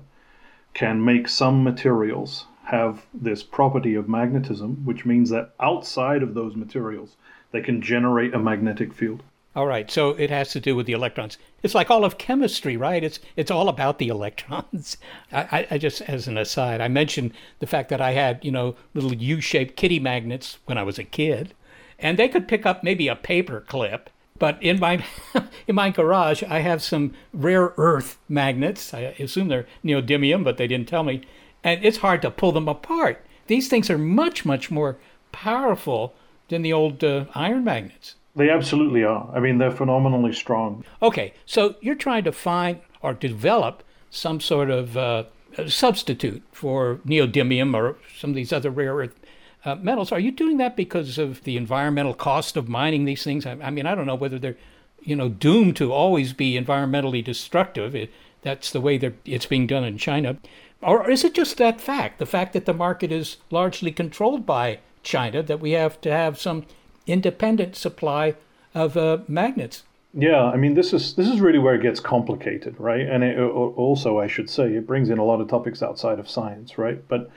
can 0.74 1.04
make 1.04 1.28
some 1.28 1.62
materials 1.62 2.46
have 2.64 3.04
this 3.12 3.42
property 3.42 3.94
of 3.94 4.08
magnetism, 4.08 4.84
which 4.84 5.04
means 5.04 5.28
that 5.30 5.52
outside 5.60 6.22
of 6.22 6.34
those 6.34 6.56
materials, 6.56 7.16
they 7.50 7.60
can 7.60 7.82
generate 7.82 8.32
a 8.32 8.38
magnetic 8.38 8.94
field. 8.94 9.22
All 9.54 9.66
right, 9.66 9.90
so 9.90 10.10
it 10.10 10.30
has 10.30 10.50
to 10.52 10.60
do 10.60 10.74
with 10.74 10.86
the 10.86 10.94
electrons. 10.94 11.36
It's 11.62 11.74
like 11.74 11.90
all 11.90 12.06
of 12.06 12.16
chemistry, 12.16 12.78
right? 12.78 13.04
It's 13.04 13.20
it's 13.36 13.50
all 13.50 13.68
about 13.68 13.98
the 13.98 14.08
electrons. 14.08 14.96
I, 15.32 15.66
I 15.70 15.76
just, 15.76 16.00
as 16.02 16.26
an 16.26 16.38
aside, 16.38 16.80
I 16.80 16.88
mentioned 16.88 17.32
the 17.58 17.66
fact 17.66 17.90
that 17.90 18.00
I 18.00 18.12
had 18.12 18.42
you 18.42 18.50
know 18.50 18.76
little 18.94 19.12
U-shaped 19.12 19.76
kitty 19.76 20.00
magnets 20.00 20.58
when 20.64 20.78
I 20.78 20.82
was 20.82 20.98
a 20.98 21.04
kid, 21.04 21.52
and 21.98 22.18
they 22.18 22.28
could 22.28 22.48
pick 22.48 22.64
up 22.64 22.82
maybe 22.82 23.08
a 23.08 23.14
paper 23.14 23.60
clip. 23.60 24.08
But 24.38 24.56
in 24.62 24.80
my 24.80 25.04
in 25.66 25.74
my 25.74 25.90
garage, 25.90 26.42
I 26.44 26.60
have 26.60 26.82
some 26.82 27.12
rare 27.34 27.74
earth 27.76 28.18
magnets. 28.30 28.94
I 28.94 29.00
assume 29.18 29.48
they're 29.48 29.66
neodymium, 29.84 30.44
but 30.44 30.56
they 30.56 30.66
didn't 30.66 30.88
tell 30.88 31.02
me, 31.02 31.22
and 31.62 31.84
it's 31.84 31.98
hard 31.98 32.22
to 32.22 32.30
pull 32.30 32.52
them 32.52 32.68
apart. 32.68 33.22
These 33.48 33.68
things 33.68 33.90
are 33.90 33.98
much 33.98 34.46
much 34.46 34.70
more 34.70 34.96
powerful 35.30 36.14
than 36.48 36.62
the 36.62 36.72
old 36.72 37.04
uh, 37.04 37.26
iron 37.34 37.64
magnets. 37.64 38.14
They 38.34 38.48
absolutely 38.48 39.04
are. 39.04 39.30
I 39.34 39.40
mean, 39.40 39.58
they're 39.58 39.70
phenomenally 39.70 40.32
strong. 40.32 40.84
Okay, 41.02 41.34
so 41.44 41.74
you're 41.80 41.94
trying 41.94 42.24
to 42.24 42.32
find 42.32 42.80
or 43.02 43.12
develop 43.12 43.82
some 44.10 44.40
sort 44.40 44.70
of 44.70 44.96
uh, 44.96 45.24
substitute 45.66 46.42
for 46.52 47.00
neodymium 47.06 47.74
or 47.74 47.96
some 48.18 48.30
of 48.30 48.36
these 48.36 48.52
other 48.52 48.70
rare 48.70 48.94
earth 48.94 49.18
uh, 49.64 49.74
metals. 49.76 50.12
Are 50.12 50.20
you 50.20 50.30
doing 50.30 50.56
that 50.58 50.76
because 50.76 51.18
of 51.18 51.44
the 51.44 51.56
environmental 51.56 52.14
cost 52.14 52.56
of 52.56 52.68
mining 52.68 53.04
these 53.04 53.22
things? 53.22 53.46
I, 53.46 53.52
I 53.62 53.70
mean, 53.70 53.86
I 53.86 53.94
don't 53.94 54.06
know 54.06 54.14
whether 54.14 54.38
they're, 54.38 54.56
you 55.02 55.16
know, 55.16 55.28
doomed 55.28 55.76
to 55.76 55.92
always 55.92 56.32
be 56.32 56.58
environmentally 56.58 57.22
destructive. 57.24 57.94
It, 57.94 58.10
that's 58.42 58.72
the 58.72 58.80
way 58.80 58.98
that 58.98 59.14
it's 59.24 59.46
being 59.46 59.66
done 59.66 59.84
in 59.84 59.98
China. 59.98 60.38
Or 60.80 61.08
is 61.08 61.22
it 61.22 61.34
just 61.34 61.58
that 61.58 61.80
fact, 61.80 62.18
the 62.18 62.26
fact 62.26 62.54
that 62.54 62.64
the 62.64 62.74
market 62.74 63.12
is 63.12 63.36
largely 63.50 63.92
controlled 63.92 64.44
by 64.44 64.80
China, 65.02 65.42
that 65.42 65.60
we 65.60 65.72
have 65.72 66.00
to 66.00 66.10
have 66.10 66.40
some 66.40 66.64
independent 67.06 67.76
supply 67.76 68.34
of 68.74 68.96
uh, 68.96 69.18
magnets. 69.28 69.82
Yeah, 70.14 70.44
I 70.44 70.56
mean 70.56 70.74
this 70.74 70.92
is 70.92 71.14
this 71.14 71.28
is 71.28 71.40
really 71.40 71.58
where 71.58 71.74
it 71.74 71.82
gets 71.82 72.00
complicated, 72.00 72.74
right? 72.78 73.00
And 73.00 73.24
it, 73.24 73.38
also, 73.38 74.18
I 74.18 74.26
should 74.26 74.50
say, 74.50 74.74
it 74.74 74.86
brings 74.86 75.08
in 75.08 75.18
a 75.18 75.24
lot 75.24 75.40
of 75.40 75.48
topics 75.48 75.82
outside 75.82 76.18
of 76.18 76.28
science, 76.28 76.76
right? 76.76 77.02
But 77.08 77.30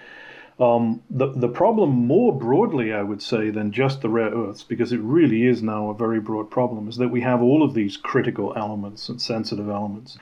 um, 0.60 1.02
the 1.10 1.28
the 1.28 1.48
problem 1.48 1.92
more 1.92 2.38
broadly, 2.38 2.92
I 2.92 3.02
would 3.02 3.22
say, 3.22 3.50
than 3.50 3.72
just 3.72 4.02
the 4.02 4.10
rare 4.10 4.30
earths, 4.30 4.64
because 4.64 4.92
it 4.92 5.00
really 5.00 5.48
is 5.48 5.64
now 5.64 5.90
a 5.90 5.94
very 5.94 6.20
broad 6.20 6.52
problem, 6.52 6.90
is 6.90 6.98
that 6.98 7.10
we 7.10 7.22
have 7.22 7.42
all 7.42 7.64
of 7.64 7.74
these 7.74 7.96
critical 7.96 8.54
elements 8.58 9.08
and 9.08 9.22
sensitive 9.22 9.70
elements, 9.70 10.18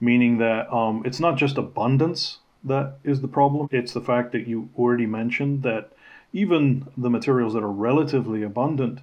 meaning 0.00 0.38
that 0.38 0.72
um, 0.72 1.02
it's 1.04 1.20
not 1.20 1.36
just 1.36 1.58
abundance 1.58 2.38
that 2.64 2.94
is 3.04 3.20
the 3.20 3.28
problem; 3.28 3.68
it's 3.70 3.92
the 3.92 4.00
fact 4.00 4.32
that 4.32 4.46
you 4.46 4.70
already 4.78 5.06
mentioned 5.06 5.62
that 5.62 5.92
even 6.32 6.86
the 6.96 7.10
materials 7.10 7.54
that 7.54 7.62
are 7.62 7.70
relatively 7.70 8.42
abundant, 8.42 9.00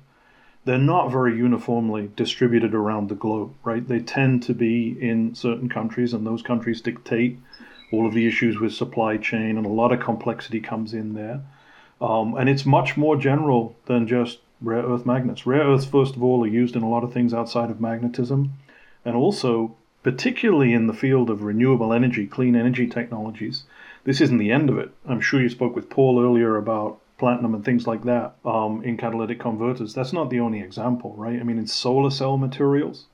they're 0.66 0.78
not 0.78 1.12
very 1.12 1.38
uniformly 1.38 2.12
distributed 2.16 2.74
around 2.74 3.10
the 3.10 3.16
globe, 3.16 3.54
right? 3.64 3.88
They 3.88 4.00
tend 4.00 4.44
to 4.44 4.54
be 4.54 4.98
in 5.00 5.36
certain 5.36 5.70
countries, 5.70 6.14
and 6.14 6.26
those 6.26 6.42
countries 6.42 6.82
dictate 6.82 7.40
all 7.92 8.08
of 8.08 8.14
the 8.14 8.28
issues 8.28 8.60
with 8.60 8.74
supply 8.74 9.18
chain, 9.18 9.58
and 9.58 9.66
a 9.66 9.70
lot 9.70 9.92
of 9.92 10.00
complexity 10.00 10.60
comes 10.60 10.94
in 10.94 11.14
there. 11.14 11.42
Um, 12.02 12.36
and 12.36 12.50
it's 12.50 12.66
much 12.66 12.98
more 12.98 13.16
general 13.16 13.76
than 13.86 14.08
just 14.08 14.40
rare 14.60 14.84
earth 14.84 15.06
magnets. 15.06 15.46
Rare 15.46 15.66
earths, 15.68 15.86
first 15.86 16.16
of 16.16 16.24
all, 16.24 16.44
are 16.44 16.48
used 16.48 16.76
in 16.76 16.84
a 16.84 16.90
lot 16.90 17.04
of 17.04 17.14
things 17.14 17.34
outside 17.34 17.70
of 17.70 17.80
magnetism, 17.80 18.54
and 19.04 19.16
also, 19.16 19.76
particularly 20.04 20.74
in 20.74 20.88
the 20.88 20.94
field 20.94 21.30
of 21.30 21.44
renewable 21.44 21.94
energy, 21.94 22.26
clean 22.26 22.56
energy 22.56 22.88
technologies. 22.88 23.64
This 24.04 24.22
isn't 24.22 24.38
the 24.40 24.52
end 24.52 24.70
of 24.70 24.78
it. 24.78 24.92
I'm 25.08 25.22
sure 25.22 25.42
you 25.42 25.50
spoke 25.50 25.76
with 25.76 25.90
Paul 25.90 26.22
earlier 26.24 26.58
about 26.58 27.00
platinum 27.18 27.56
and 27.56 27.64
things 27.64 27.88
like 27.88 28.04
that 28.04 28.36
um, 28.44 28.84
in 28.84 28.98
catalytic 28.98 29.40
converters. 29.40 29.94
That's 29.94 30.14
not 30.14 30.30
the 30.30 30.40
only 30.40 30.60
example, 30.62 31.14
right? 31.18 31.40
I 31.40 31.44
mean, 31.44 31.58
in 31.58 31.68
solar 31.68 32.12
cell 32.12 32.38
materials, 32.38 33.06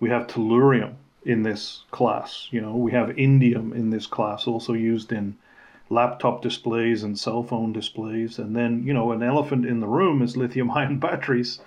we 0.00 0.10
have 0.10 0.26
tellurium 0.26 0.94
in 1.24 1.42
this 1.42 1.84
class. 1.90 2.48
You 2.50 2.60
know, 2.60 2.76
we 2.76 2.92
have 2.92 3.08
indium 3.10 3.74
in 3.74 3.90
this 3.90 4.06
class, 4.06 4.46
also 4.46 4.72
used 4.72 5.12
in 5.12 5.36
laptop 5.88 6.42
displays 6.42 7.02
and 7.02 7.18
cell 7.18 7.42
phone 7.42 7.72
displays. 7.72 8.38
And 8.38 8.56
then, 8.56 8.84
you 8.84 8.92
know, 8.92 9.12
an 9.12 9.22
elephant 9.22 9.66
in 9.66 9.80
the 9.80 9.86
room 9.86 10.22
is 10.22 10.36
lithium 10.36 10.70
ion 10.70 10.98
batteries, 11.00 11.60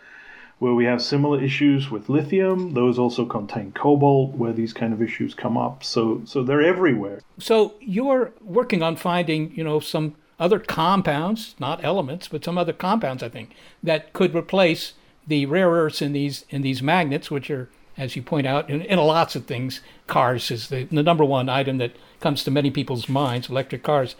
where 0.59 0.73
we 0.73 0.85
have 0.85 1.01
similar 1.01 1.41
issues 1.41 1.89
with 1.89 2.09
lithium. 2.09 2.73
Those 2.73 2.99
also 2.99 3.25
contain 3.25 3.71
cobalt, 3.71 4.35
where 4.35 4.53
these 4.53 4.73
kind 4.73 4.93
of 4.93 5.01
issues 5.01 5.33
come 5.33 5.57
up. 5.57 5.83
So, 5.83 6.21
so 6.25 6.43
they're 6.43 6.61
everywhere. 6.61 7.21
So 7.39 7.75
you're 7.79 8.33
working 8.41 8.83
on 8.83 8.95
finding, 8.95 9.53
you 9.55 9.63
know, 9.63 9.79
some 9.79 10.15
other 10.39 10.59
compounds, 10.59 11.55
not 11.59 11.83
elements, 11.83 12.27
but 12.27 12.43
some 12.43 12.57
other 12.57 12.73
compounds, 12.73 13.23
I 13.23 13.29
think, 13.29 13.55
that 13.81 14.13
could 14.13 14.35
replace 14.35 14.93
the 15.27 15.45
rare 15.45 15.69
earths 15.69 16.01
in 16.01 16.13
these 16.13 16.45
in 16.49 16.61
these 16.61 16.81
magnets, 16.81 17.31
which 17.31 17.49
are, 17.49 17.69
as 17.97 18.15
you 18.15 18.21
point 18.21 18.45
out, 18.45 18.69
in, 18.69 18.81
in 18.81 18.99
lots 18.99 19.35
of 19.35 19.45
things. 19.45 19.81
Cars 20.07 20.51
is 20.51 20.67
the, 20.69 20.83
the 20.83 21.03
number 21.03 21.25
one 21.25 21.49
item 21.49 21.77
that 21.77 21.95
comes 22.19 22.43
to 22.43 22.51
many 22.51 22.69
people's 22.69 23.09
minds. 23.09 23.49
Electric 23.49 23.83
cars. 23.83 24.15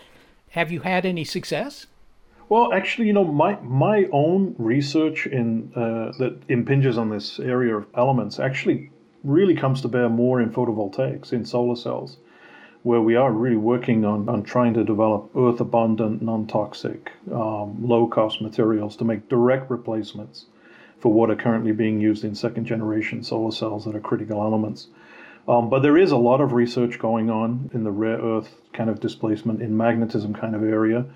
Have 0.51 0.71
you 0.71 0.81
had 0.81 1.05
any 1.05 1.25
success? 1.25 1.85
Well, 2.47 2.71
actually, 2.71 3.07
you 3.07 3.13
know, 3.13 3.25
my 3.25 3.59
my 3.61 4.07
own 4.11 4.55
research 4.57 5.27
in 5.27 5.71
uh, 5.75 6.17
that 6.17 6.39
impinges 6.47 6.97
on 6.97 7.09
this 7.09 7.39
area 7.39 7.75
of 7.75 7.87
elements 7.95 8.39
actually 8.39 8.91
really 9.23 9.55
comes 9.55 9.81
to 9.81 9.87
bear 9.87 10.07
more 10.07 10.39
in 10.39 10.51
photovoltaics, 10.51 11.33
in 11.33 11.43
solar 11.43 11.75
cells 11.75 12.17
where 12.85 13.01
we 13.01 13.15
are 13.15 13.31
really 13.31 13.55
working 13.55 14.05
on, 14.05 14.29
on 14.29 14.43
trying 14.43 14.71
to 14.71 14.83
develop 14.83 15.31
earth 15.35 15.59
abundant, 15.59 16.21
non 16.21 16.45
toxic, 16.45 17.11
um, 17.33 17.75
low 17.83 18.05
cost 18.05 18.43
materials 18.43 18.95
to 18.95 19.03
make 19.03 19.27
direct 19.27 19.71
replacements 19.71 20.45
for 20.99 21.11
what 21.11 21.31
are 21.31 21.35
currently 21.35 21.71
being 21.71 21.99
used 21.99 22.23
in 22.23 22.35
second 22.35 22.63
generation 22.63 23.23
solar 23.23 23.51
cells 23.51 23.85
that 23.85 23.95
are 23.95 23.99
critical 23.99 24.39
elements. 24.39 24.89
Um, 25.47 25.67
but 25.67 25.81
there 25.81 25.97
is 25.97 26.11
a 26.11 26.17
lot 26.17 26.41
of 26.41 26.53
research 26.53 26.99
going 26.99 27.31
on 27.31 27.71
in 27.73 27.83
the 27.83 27.89
rare 27.89 28.19
earth 28.19 28.53
kind 28.71 28.91
of 28.91 28.99
displacement 28.99 29.63
in 29.63 29.75
magnetism 29.75 30.35
kind 30.35 30.53
of 30.55 30.61
area. 30.61 31.07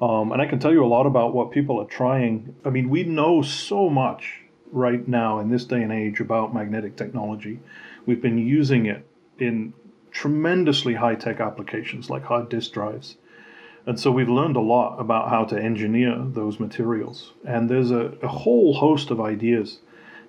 Um, 0.00 0.32
and 0.32 0.40
I 0.40 0.46
can 0.46 0.58
tell 0.58 0.72
you 0.72 0.82
a 0.82 0.88
lot 0.88 1.04
about 1.04 1.34
what 1.34 1.50
people 1.50 1.78
are 1.82 1.86
trying. 1.86 2.54
I 2.64 2.70
mean, 2.70 2.88
we 2.88 3.04
know 3.04 3.42
so 3.42 3.90
much 3.90 4.40
right 4.72 5.06
now 5.06 5.38
in 5.40 5.50
this 5.50 5.66
day 5.66 5.82
and 5.82 5.92
age 5.92 6.18
about 6.20 6.54
magnetic 6.54 6.96
technology. 6.96 7.60
We've 8.06 8.22
been 8.22 8.38
using 8.38 8.86
it 8.86 9.06
in 9.38 9.74
tremendously 10.10 10.94
high 10.94 11.14
tech 11.14 11.40
applications 11.40 12.10
like 12.10 12.24
hard 12.24 12.48
disk 12.48 12.72
drives. 12.72 13.16
And 13.86 13.98
so 13.98 14.10
we've 14.10 14.28
learned 14.28 14.56
a 14.56 14.60
lot 14.60 14.98
about 14.98 15.30
how 15.30 15.44
to 15.44 15.60
engineer 15.60 16.16
those 16.18 16.60
materials. 16.60 17.32
And 17.46 17.68
there's 17.68 17.90
a, 17.90 18.12
a 18.22 18.28
whole 18.28 18.74
host 18.74 19.10
of 19.10 19.20
ideas 19.20 19.78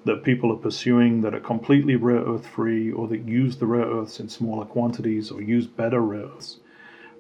that 0.06 0.24
people 0.24 0.52
are 0.52 0.58
pursuing 0.58 1.22
that 1.22 1.36
are 1.36 1.40
completely 1.40 1.96
rare 1.96 2.24
earth 2.24 2.48
free 2.48 2.92
or 2.92 3.08
that 3.08 3.28
use 3.28 3.58
the 3.58 3.68
rare 3.68 3.86
earths 3.86 4.20
in 4.20 4.30
smaller 4.30 4.66
quantities 4.66 5.32
or 5.32 5.42
use 5.42 5.68
better 5.68 6.02
rare 6.02 6.26
earths. 6.26 6.58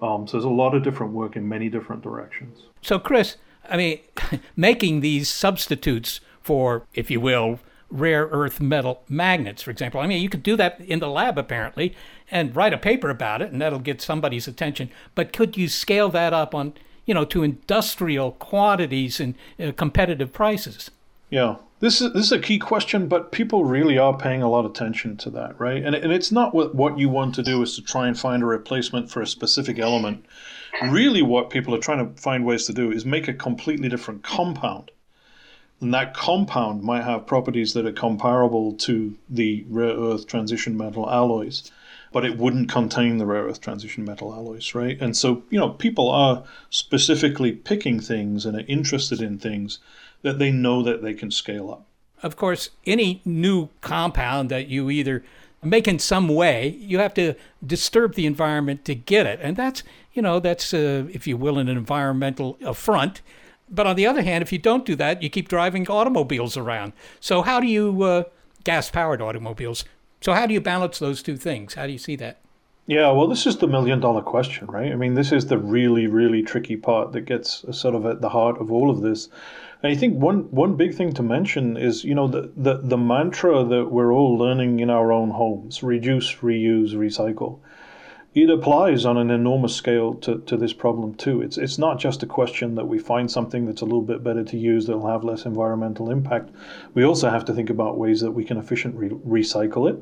Um, 0.01 0.25
so 0.25 0.37
there's 0.37 0.45
a 0.45 0.49
lot 0.49 0.73
of 0.73 0.83
different 0.83 1.13
work 1.13 1.35
in 1.35 1.47
many 1.47 1.69
different 1.69 2.01
directions. 2.01 2.63
So, 2.81 2.97
Chris, 2.97 3.37
I 3.69 3.77
mean, 3.77 3.99
making 4.55 5.01
these 5.01 5.29
substitutes 5.29 6.21
for, 6.41 6.87
if 6.95 7.11
you 7.11 7.19
will, 7.21 7.59
rare 7.91 8.27
earth 8.31 8.59
metal 8.59 9.03
magnets, 9.07 9.61
for 9.61 9.69
example. 9.69 9.99
I 9.99 10.07
mean, 10.07 10.21
you 10.21 10.29
could 10.29 10.43
do 10.43 10.55
that 10.55 10.79
in 10.79 10.99
the 10.99 11.09
lab 11.09 11.37
apparently 11.37 11.95
and 12.31 12.55
write 12.55 12.73
a 12.73 12.77
paper 12.77 13.09
about 13.09 13.41
it, 13.41 13.51
and 13.51 13.61
that'll 13.61 13.79
get 13.79 14.01
somebody's 14.01 14.47
attention. 14.47 14.89
But 15.13 15.33
could 15.33 15.57
you 15.57 15.67
scale 15.67 16.09
that 16.09 16.33
up 16.33 16.55
on, 16.55 16.73
you 17.05 17.13
know, 17.13 17.25
to 17.25 17.43
industrial 17.43 18.31
quantities 18.33 19.19
and 19.19 19.35
uh, 19.59 19.73
competitive 19.73 20.33
prices? 20.33 20.89
Yeah, 21.29 21.57
this 21.79 22.01
is 22.01 22.13
this 22.13 22.25
is 22.25 22.31
a 22.31 22.39
key 22.39 22.57
question, 22.57 23.07
but 23.07 23.31
people 23.31 23.65
really 23.65 23.97
are 23.97 24.17
paying 24.17 24.41
a 24.41 24.49
lot 24.49 24.65
of 24.65 24.71
attention 24.71 25.17
to 25.17 25.29
that, 25.31 25.59
right? 25.59 25.83
And 25.83 25.93
and 25.93 26.11
it's 26.11 26.31
not 26.31 26.55
what 26.55 26.73
what 26.73 26.97
you 26.97 27.09
want 27.09 27.35
to 27.35 27.43
do 27.43 27.61
is 27.61 27.75
to 27.75 27.81
try 27.81 28.07
and 28.07 28.17
find 28.17 28.41
a 28.41 28.45
replacement 28.47 29.11
for 29.11 29.21
a 29.21 29.27
specific 29.27 29.77
element. 29.77 30.25
Really, 30.89 31.21
what 31.21 31.49
people 31.49 31.75
are 31.75 31.79
trying 31.79 32.07
to 32.07 32.21
find 32.21 32.45
ways 32.45 32.65
to 32.65 32.73
do 32.73 32.91
is 32.91 33.05
make 33.05 33.27
a 33.27 33.33
completely 33.33 33.89
different 33.89 34.23
compound 34.23 34.89
and 35.81 35.93
that 35.95 36.13
compound 36.13 36.83
might 36.83 37.03
have 37.03 37.25
properties 37.25 37.73
that 37.73 37.87
are 37.87 37.91
comparable 37.91 38.73
to 38.73 39.17
the 39.29 39.65
rare 39.67 39.97
earth 39.97 40.27
transition 40.27 40.77
metal 40.77 41.09
alloys, 41.09 41.71
but 42.11 42.25
it 42.25 42.37
wouldn't 42.37 42.69
contain 42.69 43.17
the 43.17 43.25
rare 43.25 43.43
earth 43.43 43.61
transition 43.61 44.03
metal 44.03 44.33
alloys, 44.33 44.75
right? 44.75 44.97
And 45.01 45.15
so, 45.15 45.43
you 45.49 45.59
know, 45.59 45.69
people 45.69 46.09
are 46.09 46.43
specifically 46.69 47.51
picking 47.51 47.99
things 47.99 48.45
and 48.45 48.57
are 48.57 48.65
interested 48.67 49.21
in 49.21 49.37
things 49.37 49.79
that 50.21 50.39
they 50.39 50.51
know 50.51 50.83
that 50.83 51.01
they 51.01 51.13
can 51.13 51.31
scale 51.31 51.71
up. 51.71 51.85
Of 52.21 52.35
course, 52.35 52.69
any 52.85 53.21
new 53.25 53.69
compound 53.81 54.49
that 54.49 54.67
you 54.67 54.89
either 54.89 55.23
make 55.63 55.87
in 55.87 55.99
some 55.99 56.27
way, 56.27 56.69
you 56.79 56.99
have 56.99 57.13
to 57.15 57.35
disturb 57.65 58.15
the 58.15 58.25
environment 58.25 58.85
to 58.85 58.95
get 58.95 59.25
it. 59.25 59.39
And 59.41 59.55
that's, 59.55 59.83
you 60.13 60.21
know, 60.21 60.39
that's, 60.39 60.73
uh, 60.73 61.05
if 61.11 61.25
you 61.25 61.37
will, 61.37 61.57
an 61.57 61.69
environmental 61.69 62.57
affront 62.61 63.21
but 63.71 63.87
on 63.87 63.95
the 63.95 64.05
other 64.05 64.21
hand, 64.21 64.41
if 64.41 64.51
you 64.51 64.59
don't 64.59 64.85
do 64.85 64.95
that, 64.97 65.23
you 65.23 65.29
keep 65.29 65.47
driving 65.47 65.87
automobiles 65.87 66.57
around. 66.57 66.91
So 67.21 67.41
how 67.41 67.61
do 67.61 67.67
you 67.67 68.03
uh, 68.03 68.23
gas-powered 68.65 69.21
automobiles? 69.21 69.85
So 70.21 70.33
how 70.33 70.45
do 70.45 70.53
you 70.53 70.61
balance 70.61 70.99
those 70.99 71.23
two 71.23 71.35
things? 71.35 71.73
How 71.73 71.87
do 71.87 71.91
you 71.91 71.97
see 71.97 72.15
that? 72.17 72.37
Yeah, 72.85 73.11
well, 73.11 73.27
this 73.27 73.47
is 73.47 73.57
the 73.57 73.67
million 73.67 73.99
dollar 73.99 74.21
question, 74.21 74.67
right? 74.67 74.91
I 74.91 74.95
mean, 74.95 75.15
this 75.15 75.31
is 75.31 75.47
the 75.47 75.57
really, 75.57 76.07
really 76.07 76.43
tricky 76.43 76.77
part 76.77 77.11
that 77.13 77.21
gets 77.21 77.65
sort 77.71 77.95
of 77.95 78.05
at 78.05 78.21
the 78.21 78.29
heart 78.29 78.59
of 78.59 78.71
all 78.71 78.89
of 78.89 79.01
this. 79.01 79.29
And 79.81 79.91
I 79.91 79.95
think 79.95 80.19
one 80.19 80.51
one 80.51 80.75
big 80.75 80.93
thing 80.93 81.13
to 81.13 81.23
mention 81.23 81.75
is, 81.75 82.03
you 82.03 82.13
know, 82.13 82.27
the, 82.27 82.51
the, 82.55 82.77
the 82.83 82.97
mantra 82.97 83.63
that 83.63 83.91
we're 83.91 84.13
all 84.13 84.37
learning 84.37 84.79
in 84.79 84.89
our 84.89 85.11
own 85.11 85.31
homes 85.31 85.81
reduce, 85.81 86.35
reuse, 86.35 86.93
recycle 86.93 87.59
it 88.33 88.49
applies 88.49 89.05
on 89.05 89.17
an 89.17 89.29
enormous 89.29 89.75
scale 89.75 90.13
to, 90.15 90.39
to 90.39 90.55
this 90.55 90.71
problem 90.71 91.13
too. 91.15 91.41
It's 91.41 91.57
it's 91.57 91.77
not 91.77 91.99
just 91.99 92.23
a 92.23 92.25
question 92.25 92.75
that 92.75 92.87
we 92.87 92.97
find 92.97 93.29
something 93.29 93.65
that's 93.65 93.81
a 93.81 93.85
little 93.85 94.01
bit 94.01 94.23
better 94.23 94.43
to 94.43 94.57
use 94.57 94.87
that'll 94.87 95.07
have 95.07 95.23
less 95.23 95.45
environmental 95.45 96.09
impact. 96.09 96.49
We 96.93 97.03
also 97.03 97.29
have 97.29 97.43
to 97.45 97.53
think 97.53 97.69
about 97.69 97.97
ways 97.97 98.21
that 98.21 98.31
we 98.31 98.45
can 98.45 98.57
efficiently 98.57 99.09
recycle 99.09 99.89
it, 99.89 99.99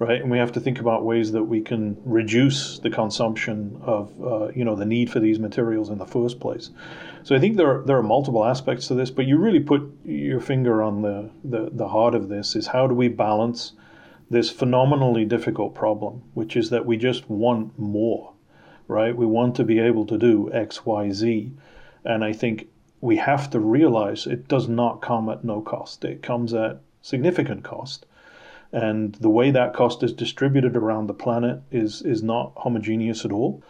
right? 0.00 0.20
And 0.20 0.32
we 0.32 0.38
have 0.38 0.50
to 0.52 0.60
think 0.60 0.80
about 0.80 1.04
ways 1.04 1.30
that 1.30 1.44
we 1.44 1.60
can 1.60 1.96
reduce 2.04 2.80
the 2.80 2.90
consumption 2.90 3.80
of 3.82 4.12
uh, 4.20 4.48
you 4.48 4.64
know 4.64 4.74
the 4.74 4.86
need 4.86 5.08
for 5.08 5.20
these 5.20 5.38
materials 5.38 5.90
in 5.90 5.98
the 5.98 6.06
first 6.06 6.40
place. 6.40 6.70
So 7.22 7.36
I 7.36 7.38
think 7.38 7.56
there 7.56 7.70
are, 7.70 7.82
there 7.84 7.98
are 7.98 8.02
multiple 8.02 8.44
aspects 8.44 8.88
to 8.88 8.94
this, 8.94 9.10
but 9.10 9.26
you 9.26 9.36
really 9.36 9.60
put 9.60 9.82
your 10.04 10.40
finger 10.40 10.82
on 10.82 11.02
the, 11.02 11.30
the, 11.44 11.68
the 11.70 11.86
heart 11.86 12.14
of 12.14 12.28
this 12.28 12.56
is 12.56 12.66
how 12.66 12.86
do 12.86 12.94
we 12.94 13.08
balance 13.08 13.72
this 14.30 14.50
phenomenally 14.50 15.24
difficult 15.24 15.74
problem, 15.74 16.22
which 16.34 16.56
is 16.56 16.70
that 16.70 16.86
we 16.86 16.96
just 16.96 17.28
want 17.28 17.76
more, 17.78 18.32
right? 18.86 19.16
We 19.16 19.26
want 19.26 19.56
to 19.56 19.64
be 19.64 19.80
able 19.80 20.06
to 20.06 20.16
do 20.16 20.48
X, 20.52 20.86
Y, 20.86 21.10
Z. 21.10 21.52
And 22.04 22.24
I 22.24 22.32
think 22.32 22.68
we 23.00 23.16
have 23.16 23.50
to 23.50 23.58
realize 23.58 24.26
it 24.26 24.46
does 24.46 24.68
not 24.68 25.02
come 25.02 25.28
at 25.28 25.44
no 25.44 25.60
cost, 25.60 26.04
it 26.04 26.22
comes 26.22 26.54
at 26.54 26.80
significant 27.02 27.64
cost. 27.64 28.06
And 28.72 29.14
the 29.16 29.30
way 29.30 29.50
that 29.50 29.74
cost 29.74 30.02
is 30.04 30.12
distributed 30.12 30.76
around 30.76 31.08
the 31.08 31.14
planet 31.14 31.60
is, 31.72 32.02
is 32.02 32.22
not 32.22 32.52
homogeneous 32.56 33.24
at 33.24 33.32
all. 33.32 33.64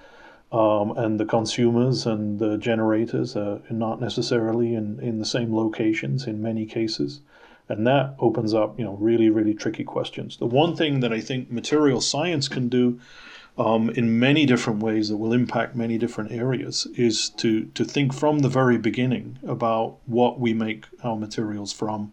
Um, 0.52 0.90
and 0.98 1.18
the 1.18 1.24
consumers 1.24 2.06
and 2.06 2.38
the 2.38 2.58
generators 2.58 3.36
are 3.36 3.62
not 3.70 4.00
necessarily 4.00 4.74
in, 4.74 5.00
in 5.00 5.18
the 5.18 5.24
same 5.24 5.54
locations 5.56 6.26
in 6.26 6.42
many 6.42 6.66
cases. 6.66 7.20
And 7.70 7.86
that 7.86 8.16
opens 8.18 8.52
up, 8.52 8.76
you 8.78 8.84
know, 8.84 8.94
really, 8.94 9.30
really 9.30 9.54
tricky 9.54 9.84
questions. 9.84 10.36
The 10.36 10.46
one 10.46 10.74
thing 10.74 11.00
that 11.00 11.12
I 11.12 11.20
think 11.20 11.52
material 11.52 12.00
science 12.00 12.48
can 12.48 12.68
do 12.68 12.98
um, 13.56 13.90
in 13.90 14.18
many 14.18 14.44
different 14.44 14.82
ways 14.82 15.08
that 15.08 15.18
will 15.18 15.32
impact 15.32 15.76
many 15.76 15.96
different 15.96 16.32
areas 16.32 16.88
is 16.96 17.30
to, 17.30 17.66
to 17.66 17.84
think 17.84 18.12
from 18.12 18.40
the 18.40 18.48
very 18.48 18.76
beginning 18.76 19.38
about 19.46 19.98
what 20.06 20.40
we 20.40 20.52
make 20.52 20.86
our 21.04 21.16
materials 21.16 21.72
from 21.72 22.12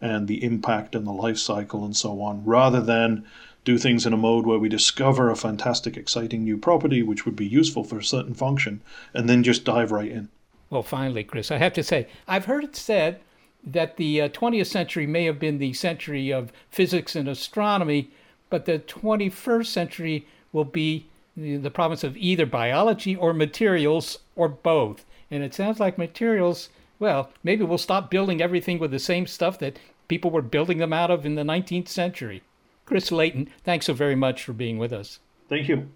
and 0.00 0.26
the 0.26 0.42
impact 0.42 0.96
and 0.96 1.06
the 1.06 1.12
life 1.12 1.38
cycle 1.38 1.84
and 1.84 1.96
so 1.96 2.20
on, 2.20 2.44
rather 2.44 2.80
than 2.80 3.24
do 3.64 3.78
things 3.78 4.06
in 4.06 4.12
a 4.12 4.16
mode 4.16 4.44
where 4.44 4.58
we 4.58 4.68
discover 4.68 5.30
a 5.30 5.36
fantastic, 5.36 5.96
exciting 5.96 6.42
new 6.42 6.58
property 6.58 7.04
which 7.04 7.24
would 7.24 7.36
be 7.36 7.46
useful 7.46 7.84
for 7.84 7.98
a 7.98 8.04
certain 8.04 8.34
function 8.34 8.82
and 9.14 9.28
then 9.28 9.44
just 9.44 9.64
dive 9.64 9.92
right 9.92 10.10
in. 10.10 10.28
Well, 10.68 10.82
finally, 10.82 11.22
Chris, 11.22 11.52
I 11.52 11.58
have 11.58 11.74
to 11.74 11.84
say, 11.84 12.08
I've 12.26 12.46
heard 12.46 12.64
it 12.64 12.74
said 12.74 13.20
that 13.66 13.96
the 13.96 14.20
uh, 14.20 14.28
20th 14.28 14.66
century 14.66 15.06
may 15.06 15.24
have 15.24 15.40
been 15.40 15.58
the 15.58 15.72
century 15.72 16.32
of 16.32 16.52
physics 16.70 17.16
and 17.16 17.28
astronomy, 17.28 18.10
but 18.48 18.64
the 18.64 18.78
21st 18.78 19.66
century 19.66 20.26
will 20.52 20.64
be 20.64 21.06
the 21.36 21.70
province 21.70 22.02
of 22.02 22.16
either 22.16 22.46
biology 22.46 23.14
or 23.14 23.34
materials 23.34 24.20
or 24.36 24.48
both. 24.48 25.04
And 25.30 25.42
it 25.42 25.52
sounds 25.52 25.80
like 25.80 25.98
materials, 25.98 26.70
well, 26.98 27.30
maybe 27.42 27.64
we'll 27.64 27.78
stop 27.78 28.10
building 28.10 28.40
everything 28.40 28.78
with 28.78 28.90
the 28.90 28.98
same 28.98 29.26
stuff 29.26 29.58
that 29.58 29.78
people 30.08 30.30
were 30.30 30.42
building 30.42 30.78
them 30.78 30.92
out 30.92 31.10
of 31.10 31.26
in 31.26 31.34
the 31.34 31.42
19th 31.42 31.88
century. 31.88 32.42
Chris 32.86 33.10
Leighton, 33.10 33.48
thanks 33.64 33.86
so 33.86 33.92
very 33.92 34.14
much 34.14 34.44
for 34.44 34.52
being 34.52 34.78
with 34.78 34.92
us. 34.92 35.18
Thank 35.48 35.68
you. 35.68 35.88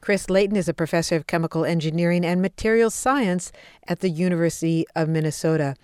Chris 0.00 0.30
Leighton 0.30 0.56
is 0.56 0.68
a 0.68 0.74
professor 0.74 1.16
of 1.16 1.26
chemical 1.26 1.64
engineering 1.64 2.24
and 2.24 2.40
materials 2.40 2.94
science 2.94 3.52
at 3.86 4.00
the 4.00 4.10
University 4.10 4.86
of 4.94 5.08
Minnesota. 5.08 5.74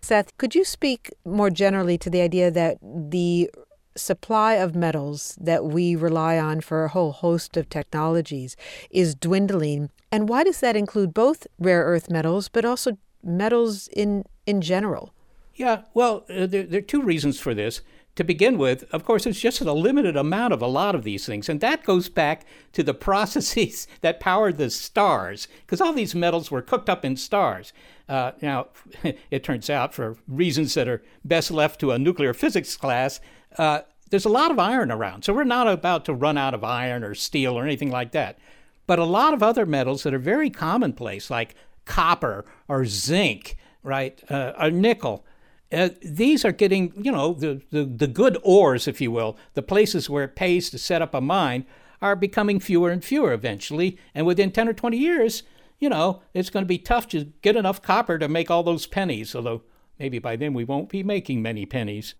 Seth, 0.00 0.36
could 0.38 0.54
you 0.54 0.64
speak 0.64 1.12
more 1.24 1.50
generally 1.50 1.98
to 1.98 2.10
the 2.10 2.20
idea 2.20 2.50
that 2.50 2.78
the 2.82 3.50
supply 3.96 4.54
of 4.54 4.74
metals 4.74 5.36
that 5.40 5.64
we 5.64 5.96
rely 5.96 6.38
on 6.38 6.60
for 6.60 6.84
a 6.84 6.88
whole 6.88 7.12
host 7.12 7.56
of 7.56 7.68
technologies 7.68 8.56
is 8.90 9.14
dwindling? 9.14 9.90
And 10.10 10.28
why 10.28 10.44
does 10.44 10.60
that 10.60 10.76
include 10.76 11.12
both 11.12 11.46
rare 11.58 11.84
earth 11.84 12.10
metals, 12.10 12.48
but 12.48 12.64
also 12.64 12.96
metals 13.22 13.88
in, 13.88 14.24
in 14.46 14.60
general? 14.60 15.12
Yeah, 15.54 15.82
well, 15.92 16.24
uh, 16.30 16.46
there, 16.46 16.62
there 16.62 16.78
are 16.78 16.82
two 16.82 17.02
reasons 17.02 17.40
for 17.40 17.52
this 17.52 17.82
to 18.18 18.24
begin 18.24 18.58
with, 18.58 18.82
of 18.92 19.04
course, 19.04 19.26
it's 19.26 19.38
just 19.38 19.60
a 19.60 19.72
limited 19.72 20.16
amount 20.16 20.52
of 20.52 20.60
a 20.60 20.66
lot 20.66 20.96
of 20.96 21.04
these 21.04 21.24
things. 21.24 21.48
And 21.48 21.60
that 21.60 21.84
goes 21.84 22.08
back 22.08 22.44
to 22.72 22.82
the 22.82 22.92
processes 23.08 23.86
that 24.00 24.18
power 24.18 24.50
the 24.50 24.70
stars, 24.70 25.46
because 25.60 25.80
all 25.80 25.92
these 25.92 26.16
metals 26.16 26.50
were 26.50 26.60
cooked 26.60 26.90
up 26.90 27.04
in 27.04 27.16
stars. 27.16 27.72
Uh, 28.08 28.32
now, 28.42 28.70
it 29.30 29.44
turns 29.44 29.70
out, 29.70 29.94
for 29.94 30.16
reasons 30.26 30.74
that 30.74 30.88
are 30.88 31.00
best 31.24 31.52
left 31.52 31.78
to 31.78 31.92
a 31.92 31.98
nuclear 31.98 32.34
physics 32.34 32.76
class, 32.76 33.20
uh, 33.56 33.82
there's 34.10 34.24
a 34.24 34.30
lot 34.30 34.50
of 34.50 34.58
iron 34.58 34.90
around. 34.90 35.22
So 35.22 35.32
we're 35.32 35.44
not 35.44 35.68
about 35.68 36.04
to 36.06 36.12
run 36.12 36.36
out 36.36 36.54
of 36.54 36.64
iron 36.64 37.04
or 37.04 37.14
steel 37.14 37.56
or 37.56 37.62
anything 37.62 37.92
like 37.92 38.10
that. 38.12 38.36
But 38.88 38.98
a 38.98 39.04
lot 39.04 39.32
of 39.32 39.44
other 39.44 39.64
metals 39.64 40.02
that 40.02 40.12
are 40.12 40.18
very 40.18 40.50
commonplace, 40.50 41.30
like 41.30 41.54
copper 41.84 42.44
or 42.66 42.84
zinc, 42.84 43.56
right, 43.84 44.20
uh, 44.28 44.54
or 44.58 44.72
nickel, 44.72 45.24
uh, 45.72 45.90
these 46.02 46.44
are 46.44 46.52
getting, 46.52 46.92
you 46.96 47.12
know, 47.12 47.34
the, 47.34 47.62
the, 47.70 47.84
the 47.84 48.06
good 48.06 48.38
ores, 48.42 48.88
if 48.88 49.00
you 49.00 49.10
will, 49.10 49.36
the 49.54 49.62
places 49.62 50.08
where 50.08 50.24
it 50.24 50.36
pays 50.36 50.70
to 50.70 50.78
set 50.78 51.02
up 51.02 51.14
a 51.14 51.20
mine, 51.20 51.66
are 52.00 52.16
becoming 52.16 52.60
fewer 52.60 52.90
and 52.90 53.04
fewer 53.04 53.32
eventually. 53.32 53.98
And 54.14 54.24
within 54.26 54.50
10 54.52 54.68
or 54.68 54.72
20 54.72 54.96
years, 54.96 55.42
you 55.78 55.88
know, 55.88 56.22
it's 56.32 56.50
going 56.50 56.64
to 56.64 56.68
be 56.68 56.78
tough 56.78 57.08
to 57.08 57.32
get 57.42 57.56
enough 57.56 57.82
copper 57.82 58.18
to 58.18 58.28
make 58.28 58.50
all 58.50 58.62
those 58.62 58.86
pennies, 58.86 59.34
although 59.34 59.62
maybe 59.98 60.18
by 60.18 60.36
then 60.36 60.54
we 60.54 60.64
won't 60.64 60.88
be 60.88 61.02
making 61.02 61.42
many 61.42 61.66
pennies. 61.66 62.14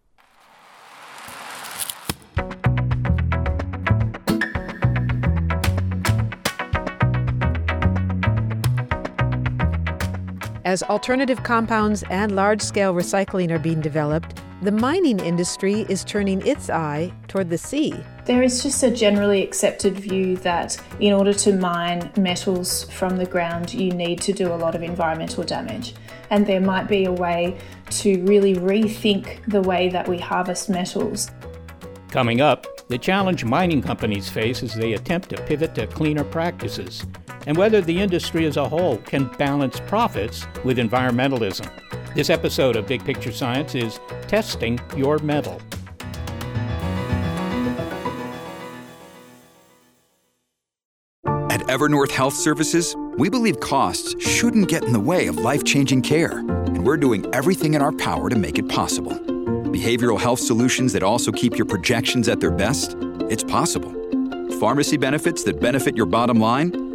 As 10.68 10.82
alternative 10.82 11.42
compounds 11.44 12.04
and 12.10 12.36
large 12.36 12.60
scale 12.60 12.92
recycling 12.92 13.50
are 13.50 13.58
being 13.58 13.80
developed, 13.80 14.38
the 14.60 14.70
mining 14.70 15.18
industry 15.18 15.86
is 15.88 16.04
turning 16.04 16.46
its 16.46 16.68
eye 16.68 17.10
toward 17.26 17.48
the 17.48 17.56
sea. 17.56 17.94
There 18.26 18.42
is 18.42 18.62
just 18.62 18.82
a 18.82 18.90
generally 18.90 19.42
accepted 19.42 19.98
view 19.98 20.36
that 20.48 20.76
in 21.00 21.14
order 21.14 21.32
to 21.32 21.54
mine 21.54 22.12
metals 22.18 22.84
from 22.90 23.16
the 23.16 23.24
ground, 23.24 23.72
you 23.72 23.92
need 23.92 24.20
to 24.20 24.34
do 24.34 24.52
a 24.52 24.60
lot 24.60 24.74
of 24.74 24.82
environmental 24.82 25.42
damage. 25.42 25.94
And 26.28 26.46
there 26.46 26.60
might 26.60 26.86
be 26.86 27.06
a 27.06 27.12
way 27.12 27.56
to 28.02 28.22
really 28.24 28.56
rethink 28.56 29.42
the 29.50 29.62
way 29.62 29.88
that 29.88 30.06
we 30.06 30.18
harvest 30.18 30.68
metals. 30.68 31.30
Coming 32.10 32.42
up, 32.42 32.86
the 32.88 32.98
challenge 32.98 33.42
mining 33.42 33.80
companies 33.80 34.28
face 34.28 34.62
as 34.62 34.74
they 34.74 34.92
attempt 34.92 35.30
to 35.30 35.42
pivot 35.44 35.74
to 35.76 35.86
cleaner 35.86 36.24
practices 36.24 37.06
and 37.46 37.56
whether 37.56 37.80
the 37.80 37.98
industry 37.98 38.46
as 38.46 38.56
a 38.56 38.68
whole 38.68 38.98
can 38.98 39.26
balance 39.38 39.80
profits 39.86 40.46
with 40.64 40.78
environmentalism. 40.78 41.68
This 42.14 42.30
episode 42.30 42.76
of 42.76 42.86
Big 42.86 43.04
Picture 43.04 43.32
Science 43.32 43.74
is 43.74 44.00
Testing 44.26 44.78
Your 44.96 45.18
Metal. 45.18 45.60
At 51.50 51.60
Evernorth 51.62 52.10
Health 52.10 52.34
Services, 52.34 52.96
we 53.16 53.28
believe 53.28 53.60
costs 53.60 54.14
shouldn't 54.24 54.68
get 54.68 54.84
in 54.84 54.92
the 54.92 55.00
way 55.00 55.26
of 55.26 55.38
life 55.38 55.64
changing 55.64 56.02
care, 56.02 56.38
and 56.38 56.84
we're 56.84 56.96
doing 56.96 57.26
everything 57.34 57.74
in 57.74 57.82
our 57.82 57.92
power 57.92 58.28
to 58.30 58.36
make 58.36 58.58
it 58.58 58.68
possible. 58.68 59.12
Behavioral 59.12 60.18
health 60.18 60.40
solutions 60.40 60.92
that 60.94 61.02
also 61.02 61.30
keep 61.30 61.56
your 61.56 61.66
projections 61.66 62.28
at 62.28 62.40
their 62.40 62.50
best? 62.50 62.96
It's 63.30 63.44
possible. 63.44 63.92
Pharmacy 64.58 64.96
benefits 64.96 65.44
that 65.44 65.60
benefit 65.60 65.96
your 65.96 66.06
bottom 66.06 66.40
line? 66.40 66.87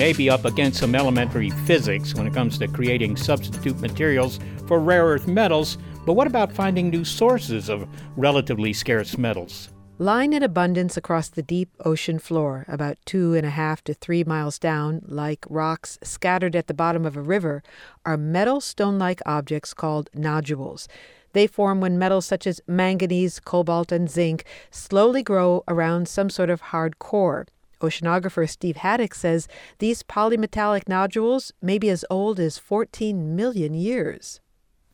may 0.00 0.14
be 0.14 0.30
up 0.30 0.46
against 0.46 0.80
some 0.80 0.94
elementary 0.94 1.50
physics 1.66 2.14
when 2.14 2.26
it 2.26 2.32
comes 2.32 2.56
to 2.56 2.66
creating 2.66 3.14
substitute 3.18 3.78
materials 3.80 4.40
for 4.66 4.80
rare 4.80 5.04
earth 5.04 5.28
metals, 5.28 5.76
but 6.06 6.14
what 6.14 6.26
about 6.26 6.50
finding 6.50 6.88
new 6.88 7.04
sources 7.04 7.68
of 7.68 7.86
relatively 8.16 8.72
scarce 8.72 9.18
metals? 9.18 9.68
Lying 9.98 10.32
in 10.32 10.42
abundance 10.42 10.96
across 10.96 11.28
the 11.28 11.42
deep 11.42 11.68
ocean 11.84 12.18
floor, 12.18 12.64
about 12.66 12.96
two 13.04 13.34
and 13.34 13.44
a 13.44 13.50
half 13.50 13.84
to 13.84 13.92
three 13.92 14.24
miles 14.24 14.58
down, 14.58 15.02
like 15.06 15.44
rocks 15.50 15.98
scattered 16.02 16.56
at 16.56 16.66
the 16.66 16.72
bottom 16.72 17.04
of 17.04 17.14
a 17.14 17.20
river, 17.20 17.62
are 18.06 18.16
metal 18.16 18.62
stone 18.62 18.98
like 18.98 19.20
objects 19.26 19.74
called 19.74 20.08
nodules. 20.14 20.88
They 21.34 21.46
form 21.46 21.82
when 21.82 21.98
metals 21.98 22.24
such 22.24 22.46
as 22.46 22.62
manganese, 22.66 23.38
cobalt, 23.38 23.92
and 23.92 24.08
zinc 24.08 24.44
slowly 24.70 25.22
grow 25.22 25.62
around 25.68 26.08
some 26.08 26.30
sort 26.30 26.48
of 26.48 26.62
hard 26.72 26.98
core. 26.98 27.46
Oceanographer 27.80 28.48
Steve 28.48 28.76
Haddock 28.76 29.14
says 29.14 29.48
these 29.78 30.02
polymetallic 30.02 30.88
nodules 30.88 31.52
may 31.60 31.78
be 31.78 31.90
as 31.90 32.04
old 32.10 32.38
as 32.38 32.58
14 32.58 33.34
million 33.34 33.74
years. 33.74 34.40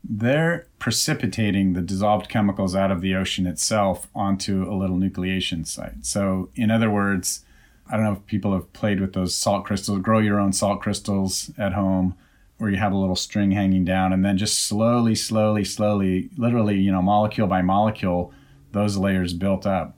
They're 0.03 0.67
precipitating 0.79 1.73
the 1.73 1.81
dissolved 1.81 2.29
chemicals 2.29 2.75
out 2.75 2.91
of 2.91 3.01
the 3.01 3.15
ocean 3.15 3.45
itself 3.45 4.07
onto 4.15 4.63
a 4.63 4.75
little 4.75 4.97
nucleation 4.97 5.67
site. 5.67 6.05
So, 6.05 6.49
in 6.55 6.71
other 6.71 6.89
words, 6.89 7.43
I 7.89 7.95
don't 7.95 8.05
know 8.05 8.13
if 8.13 8.25
people 8.25 8.53
have 8.53 8.71
played 8.73 8.99
with 8.99 9.13
those 9.13 9.35
salt 9.35 9.65
crystals, 9.65 9.99
grow 9.99 10.19
your 10.19 10.39
own 10.39 10.53
salt 10.53 10.81
crystals 10.81 11.51
at 11.57 11.73
home, 11.73 12.15
where 12.57 12.69
you 12.69 12.77
have 12.77 12.91
a 12.91 12.97
little 12.97 13.15
string 13.15 13.51
hanging 13.51 13.85
down, 13.85 14.13
and 14.13 14.25
then 14.25 14.37
just 14.37 14.65
slowly, 14.65 15.15
slowly, 15.15 15.63
slowly, 15.63 16.29
literally, 16.37 16.77
you 16.79 16.91
know, 16.91 17.01
molecule 17.01 17.47
by 17.47 17.61
molecule, 17.61 18.33
those 18.71 18.97
layers 18.97 19.33
built 19.33 19.65
up. 19.65 19.96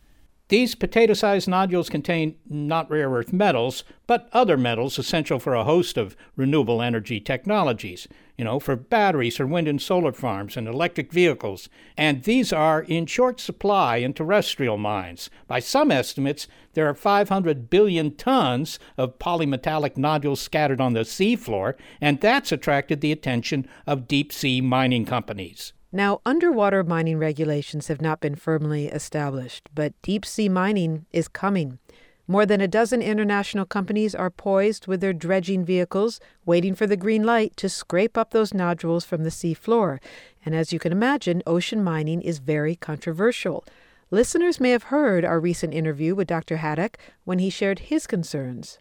These 0.49 0.73
potato 0.73 1.13
sized 1.13 1.47
nodules 1.47 1.91
contain 1.91 2.35
not 2.49 2.89
rare 2.89 3.11
earth 3.11 3.31
metals, 3.31 3.83
but 4.07 4.27
other 4.33 4.57
metals 4.57 4.97
essential 4.97 5.37
for 5.37 5.53
a 5.53 5.63
host 5.63 5.95
of 5.95 6.17
renewable 6.35 6.81
energy 6.81 7.19
technologies, 7.19 8.07
you 8.35 8.45
know, 8.45 8.59
for 8.59 8.75
batteries 8.75 9.37
for 9.37 9.45
wind 9.45 9.67
and 9.67 9.79
solar 9.79 10.11
farms 10.11 10.57
and 10.57 10.67
electric 10.67 11.13
vehicles. 11.13 11.69
And 11.95 12.23
these 12.23 12.51
are 12.51 12.81
in 12.81 13.05
short 13.05 13.39
supply 13.39 13.97
in 13.97 14.13
terrestrial 14.13 14.77
mines. 14.77 15.29
By 15.45 15.59
some 15.59 15.91
estimates, 15.91 16.47
there 16.73 16.87
are 16.87 16.95
500 16.95 17.69
billion 17.69 18.15
tons 18.15 18.79
of 18.97 19.19
polymetallic 19.19 19.97
nodules 19.97 20.41
scattered 20.41 20.81
on 20.81 20.93
the 20.93 21.01
seafloor, 21.01 21.75
and 22.01 22.19
that's 22.21 22.51
attracted 22.51 23.01
the 23.01 23.11
attention 23.11 23.67
of 23.85 24.07
deep 24.07 24.33
sea 24.33 24.61
mining 24.61 25.05
companies. 25.05 25.73
Now, 25.91 26.21
underwater 26.23 26.83
mining 26.83 27.17
regulations 27.17 27.87
have 27.87 28.01
not 28.01 28.19
been 28.19 28.35
firmly 28.35 28.87
established, 28.87 29.69
but 29.73 29.99
deep 30.03 30.23
sea 30.23 30.47
mining 30.47 31.07
is 31.11 31.27
coming. 31.27 31.79
More 32.27 32.45
than 32.45 32.61
a 32.61 32.67
dozen 32.67 33.01
international 33.01 33.65
companies 33.65 34.13
are 34.13 34.29
poised 34.29 34.85
with 34.85 35.01
their 35.01 35.13
dredging 35.13 35.65
vehicles, 35.65 36.19
waiting 36.45 36.75
for 36.75 36.85
the 36.85 36.95
green 36.95 37.23
light 37.23 37.57
to 37.57 37.67
scrape 37.67 38.19
up 38.19 38.29
those 38.29 38.53
nodules 38.53 39.03
from 39.03 39.23
the 39.23 39.31
sea 39.31 39.55
floor. 39.55 39.99
And 40.45 40.53
as 40.53 40.71
you 40.71 40.77
can 40.77 40.91
imagine, 40.91 41.41
ocean 41.47 41.83
mining 41.83 42.21
is 42.21 42.37
very 42.37 42.75
controversial. 42.75 43.65
Listeners 44.11 44.59
may 44.59 44.69
have 44.69 44.83
heard 44.83 45.25
our 45.25 45.39
recent 45.39 45.73
interview 45.73 46.13
with 46.13 46.27
Dr. 46.27 46.57
Haddock 46.57 46.99
when 47.23 47.39
he 47.39 47.49
shared 47.49 47.79
his 47.79 48.05
concerns. 48.05 48.77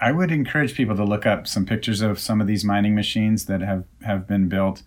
I 0.00 0.12
would 0.12 0.30
encourage 0.30 0.74
people 0.74 0.96
to 0.96 1.04
look 1.04 1.26
up 1.26 1.46
some 1.46 1.66
pictures 1.66 2.00
of 2.00 2.18
some 2.18 2.40
of 2.40 2.46
these 2.46 2.64
mining 2.64 2.94
machines 2.94 3.44
that 3.46 3.60
have, 3.60 3.84
have 4.06 4.26
been 4.26 4.48
built 4.48 4.82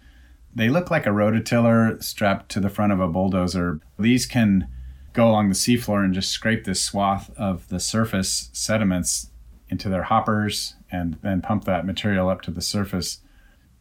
they 0.54 0.70
look 0.70 0.92
like 0.92 1.06
a 1.06 1.12
rototiller 1.12 2.02
strapped 2.04 2.50
to 2.50 2.60
the 2.60 2.70
front 2.70 2.92
of 2.94 3.00
a 3.00 3.08
bulldozer. 3.08 3.80
These 3.98 4.26
can 4.26 4.68
go 5.14 5.30
along 5.30 5.50
the 5.50 5.56
seafloor 5.56 6.04
and 6.04 6.14
just 6.14 6.32
scrape 6.32 6.64
this 6.64 6.84
swath 6.84 7.30
of 7.38 7.68
the 7.70 7.80
surface 7.80 8.50
sediments 8.54 9.30
into 9.70 9.90
their 9.90 10.04
hoppers 10.04 10.76
and 10.92 11.18
then 11.22 11.42
pump 11.42 11.64
that 11.66 11.86
material 11.86 12.30
up 12.30 12.42
to 12.42 12.52
the 12.52 12.62
surface. 12.62 13.20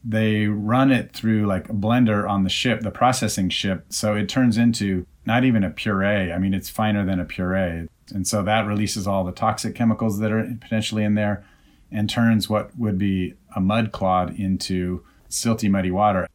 they 0.02 0.46
run 0.46 0.90
it 0.90 1.12
through 1.12 1.46
like 1.46 1.68
a 1.68 1.74
blender 1.74 2.28
on 2.28 2.42
the 2.42 2.50
ship, 2.50 2.80
the 2.80 2.90
processing 2.90 3.50
ship. 3.50 3.84
So 3.90 4.14
it 4.14 4.28
turns 4.28 4.56
into 4.56 5.06
not 5.26 5.44
even 5.44 5.62
a 5.62 5.70
puree. 5.70 6.32
I 6.32 6.38
mean, 6.38 6.54
it's 6.54 6.70
finer 6.70 7.04
than 7.04 7.20
a 7.20 7.24
puree. 7.24 7.88
And 8.12 8.26
so 8.26 8.42
that 8.42 8.66
releases 8.66 9.06
all 9.06 9.24
the 9.24 9.32
toxic 9.32 9.74
chemicals 9.74 10.18
that 10.18 10.32
are 10.32 10.42
potentially 10.60 11.04
in 11.04 11.14
there 11.14 11.44
and 11.92 12.08
turns 12.08 12.48
what 12.48 12.76
would 12.78 12.98
be 12.98 13.34
a 13.54 13.60
mud 13.60 13.92
clod 13.92 14.38
into 14.38 15.04
silty, 15.28 15.70
muddy 15.70 15.90
water. 15.90 16.26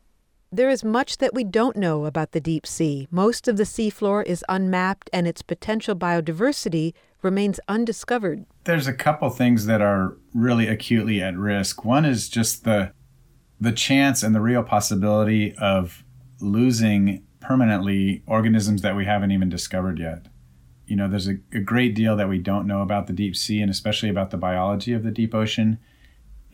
There 0.52 0.70
is 0.70 0.84
much 0.84 1.18
that 1.18 1.34
we 1.34 1.44
don't 1.44 1.76
know 1.76 2.06
about 2.06 2.32
the 2.32 2.40
deep 2.40 2.66
sea. 2.66 3.08
Most 3.12 3.48
of 3.48 3.58
the 3.58 3.64
seafloor 3.64 4.24
is 4.26 4.46
unmapped 4.48 5.10
and 5.12 5.28
its 5.28 5.42
potential 5.42 5.96
biodiversity 5.96 6.94
remains 7.22 7.60
undiscovered. 7.68 8.46
There's 8.64 8.88
a 8.88 8.94
couple 8.94 9.30
things 9.30 9.66
that 9.66 9.82
are 9.82 10.16
really 10.34 10.68
acutely 10.68 11.22
at 11.22 11.36
risk. 11.38 11.84
One 11.84 12.06
is 12.06 12.30
just 12.30 12.64
the 12.64 12.94
the 13.60 13.72
chance 13.72 14.22
and 14.22 14.36
the 14.36 14.42
real 14.42 14.64
possibility 14.64 15.56
of 15.56 16.04
losing 16.42 17.24
permanently 17.40 18.22
organisms 18.28 18.82
that 18.82 18.96
we 18.96 19.06
haven't 19.06 19.32
even 19.32 19.50
discovered 19.50 19.98
yet. 19.98 20.28
You 20.86 20.96
know, 20.96 21.08
there's 21.08 21.28
a, 21.28 21.38
a 21.54 21.62
great 21.62 21.96
deal 21.96 22.16
that 22.18 22.30
we 22.30 22.38
don't 22.38 22.68
know 22.68 22.82
about 22.82 23.08
the 23.08 23.14
deep 23.14 23.36
sea 23.36 23.62
and 23.62 23.72
especially 23.72 24.10
about 24.10 24.32
the 24.32 24.38
biology 24.38 24.94
of 24.94 25.04
the 25.04 25.12
deep 25.12 25.34
ocean. 25.34 25.80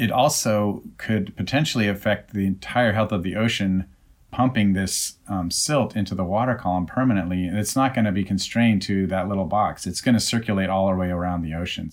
It 0.02 0.12
also 0.12 0.82
could 0.98 1.38
potentially 1.38 1.88
affect 1.88 2.34
the 2.34 2.48
entire 2.48 2.94
health 2.94 3.12
of 3.12 3.22
the 3.22 3.36
ocean 3.36 3.86
pumping 4.32 4.74
this 4.74 5.20
um, 5.28 5.52
silt 5.52 5.96
into 5.96 6.16
the 6.16 6.24
water 6.24 6.56
column 6.56 6.88
permanently, 6.88 7.46
and 7.46 7.56
it's 7.56 7.76
not 7.76 7.94
going 7.94 8.06
to 8.06 8.12
be 8.12 8.24
constrained 8.24 8.82
to 8.82 9.06
that 9.06 9.30
little 9.30 9.46
box. 9.46 9.86
It's 9.86 10.02
going 10.02 10.16
to 10.16 10.20
circulate 10.20 10.72
all 10.72 10.88
the 10.88 10.96
way 10.96 11.12
around 11.12 11.44
the 11.44 11.54
ocean. 11.54 11.92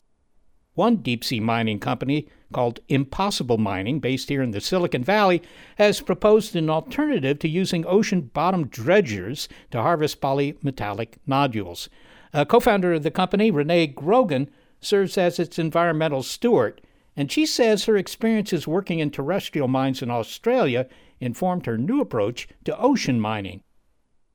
One 0.73 0.97
deep 0.97 1.23
sea 1.23 1.39
mining 1.39 1.81
company 1.81 2.31
called 2.51 2.81
Impossible 2.89 3.59
Mining, 3.59 4.01
based 4.01 4.31
here 4.31 4.41
in 4.41 4.53
the 4.53 4.63
Silicon 4.63 5.05
Valley, 5.05 5.43
has 5.77 6.01
proposed 6.01 6.57
an 6.57 6.71
alternative 6.71 7.39
to 7.41 7.49
using 7.49 7.85
ocean 7.85 8.23
bottom 8.33 8.69
dredgers 8.69 9.49
to 9.71 9.83
harvest 9.83 10.23
polymetallic 10.23 11.19
nodules. 11.27 11.91
A 12.33 12.47
co 12.47 12.59
founder 12.59 12.95
of 12.95 13.03
the 13.03 13.11
company, 13.11 13.51
Renee 13.51 13.89
Grogan, 13.89 14.49
serves 14.81 15.19
as 15.19 15.39
its 15.39 15.59
environmental 15.59 16.23
steward, 16.23 16.81
and 17.19 17.33
she 17.33 17.45
says 17.45 17.85
her 17.85 17.97
experiences 17.97 18.69
working 18.69 19.01
in 19.01 19.11
terrestrial 19.11 19.67
mines 19.67 20.03
in 20.03 20.09
Australia 20.09 20.87
informed 21.19 21.67
her 21.67 21.77
new 21.77 22.01
approach 22.01 22.47
to 22.65 22.79
ocean 22.79 23.21
mining. 23.21 23.61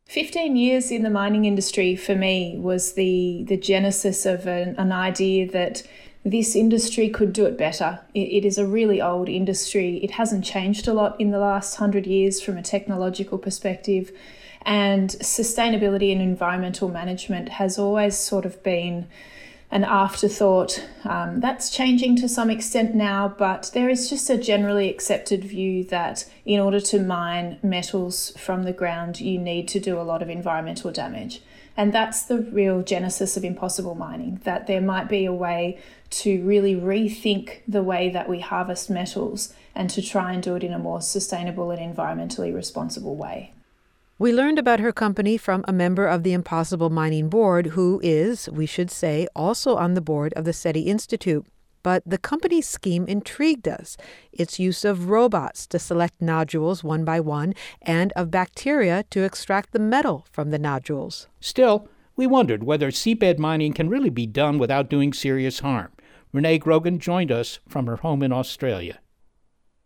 15 0.08 0.58
years 0.58 0.92
in 0.92 1.02
the 1.02 1.10
mining 1.10 1.46
industry 1.46 1.96
for 1.96 2.14
me 2.14 2.58
was 2.60 2.96
the, 2.96 3.46
the 3.48 3.56
genesis 3.56 4.26
of 4.26 4.46
an, 4.48 4.76
an 4.78 4.92
idea 4.92 5.50
that 5.50 5.88
this 6.26 6.58
industry 6.58 7.08
could 7.08 7.32
do 7.32 7.46
it 7.46 7.58
better. 7.58 8.02
It, 8.14 8.44
it 8.44 8.46
is 8.46 8.58
a 8.58 8.68
really 8.68 9.02
old 9.02 9.30
industry. 9.30 10.04
It 10.04 10.12
hasn't 10.12 10.44
changed 10.44 10.86
a 10.86 10.94
lot 10.94 11.20
in 11.22 11.32
the 11.32 11.40
last 11.40 11.78
hundred 11.78 12.06
years 12.06 12.42
from 12.42 12.58
a 12.58 12.62
technological 12.62 13.38
perspective. 13.38 14.12
And 14.64 15.10
sustainability 15.22 16.12
and 16.12 16.22
environmental 16.22 16.90
management 16.90 17.48
has 17.48 17.80
always 17.80 18.18
sort 18.18 18.46
of 18.46 18.62
been 18.62 19.08
an 19.74 19.84
afterthought. 19.84 20.88
Um, 21.04 21.40
that's 21.40 21.72
changing 21.72 22.16
to 22.18 22.30
some 22.30 22.52
extent 22.52 22.94
now, 22.94 23.28
but 23.28 23.72
there 23.74 23.90
is 23.90 24.08
just 24.08 24.30
a 24.30 24.38
generally 24.38 24.88
accepted 24.88 25.44
view 25.44 25.84
that 25.86 26.30
in 26.46 26.60
order 26.60 26.80
to 26.80 27.00
mine 27.00 27.58
metals 27.64 28.32
from 28.38 28.64
the 28.64 28.72
ground, 28.72 29.20
you 29.20 29.40
need 29.40 29.68
to 29.70 29.80
do 29.80 30.00
a 30.00 30.04
lot 30.04 30.22
of 30.22 30.30
environmental 30.30 30.92
damage. 30.92 31.42
And 31.76 31.92
that's 31.92 32.22
the 32.22 32.38
real 32.38 32.84
genesis 32.84 33.36
of 33.36 33.44
impossible 33.44 33.96
mining, 33.96 34.42
that 34.44 34.68
there 34.68 34.80
might 34.80 35.10
be 35.10 35.26
a 35.26 35.34
way 35.34 35.80
to 36.12 36.44
really 36.44 36.76
rethink 36.76 37.62
the 37.68 37.82
way 37.82 38.10
that 38.10 38.30
we 38.30 38.42
harvest 38.42 38.92
metals 38.92 39.56
and 39.74 39.90
to 39.90 40.04
try 40.04 40.34
and 40.34 40.44
do 40.44 40.54
it 40.54 40.64
in 40.64 40.72
a 40.72 40.78
more 40.78 41.02
sustainable 41.02 41.72
and 41.72 41.96
environmentally 41.96 42.54
responsible 42.54 43.16
way. 43.16 43.54
We 44.20 44.32
learned 44.32 44.60
about 44.60 44.80
her 44.80 44.92
company 44.92 45.38
from 45.38 45.66
a 45.68 45.74
member 45.74 46.06
of 46.06 46.22
the 46.22 46.34
Impossible 46.34 46.92
Mining 46.92 47.30
Board, 47.30 47.68
who 47.68 48.00
is, 48.04 48.48
we 48.48 48.68
should 48.68 48.92
say, 48.92 49.28
also 49.36 49.76
on 49.76 49.96
the 49.96 50.02
board 50.02 50.34
of 50.36 50.46
the 50.46 50.54
SETI 50.54 50.82
Institute. 50.82 51.48
But 51.82 52.04
the 52.06 52.20
company's 52.20 52.68
scheme 52.68 53.08
intrigued 53.08 53.68
us 53.68 53.98
its 54.32 54.60
use 54.60 54.86
of 54.86 55.10
robots 55.10 55.66
to 55.68 55.80
select 55.80 56.22
nodules 56.22 56.84
one 56.84 57.04
by 57.04 57.20
one 57.20 57.56
and 57.82 58.14
of 58.14 58.30
bacteria 58.30 59.04
to 59.10 59.24
extract 59.24 59.74
the 59.74 59.80
metal 59.80 60.28
from 60.32 60.52
the 60.52 60.60
nodules. 60.60 61.28
Still, 61.42 61.90
we 62.16 62.28
wondered 62.28 62.64
whether 62.64 62.92
seabed 62.92 63.40
mining 63.40 63.74
can 63.74 63.90
really 63.90 64.12
be 64.12 64.28
done 64.28 64.60
without 64.60 64.92
doing 64.92 65.12
serious 65.12 65.60
harm. 65.60 65.92
Renee 66.32 66.60
Grogan 66.60 67.00
joined 67.00 67.32
us 67.32 67.60
from 67.68 67.88
her 67.88 67.98
home 67.98 68.22
in 68.22 68.32
Australia. 68.32 69.00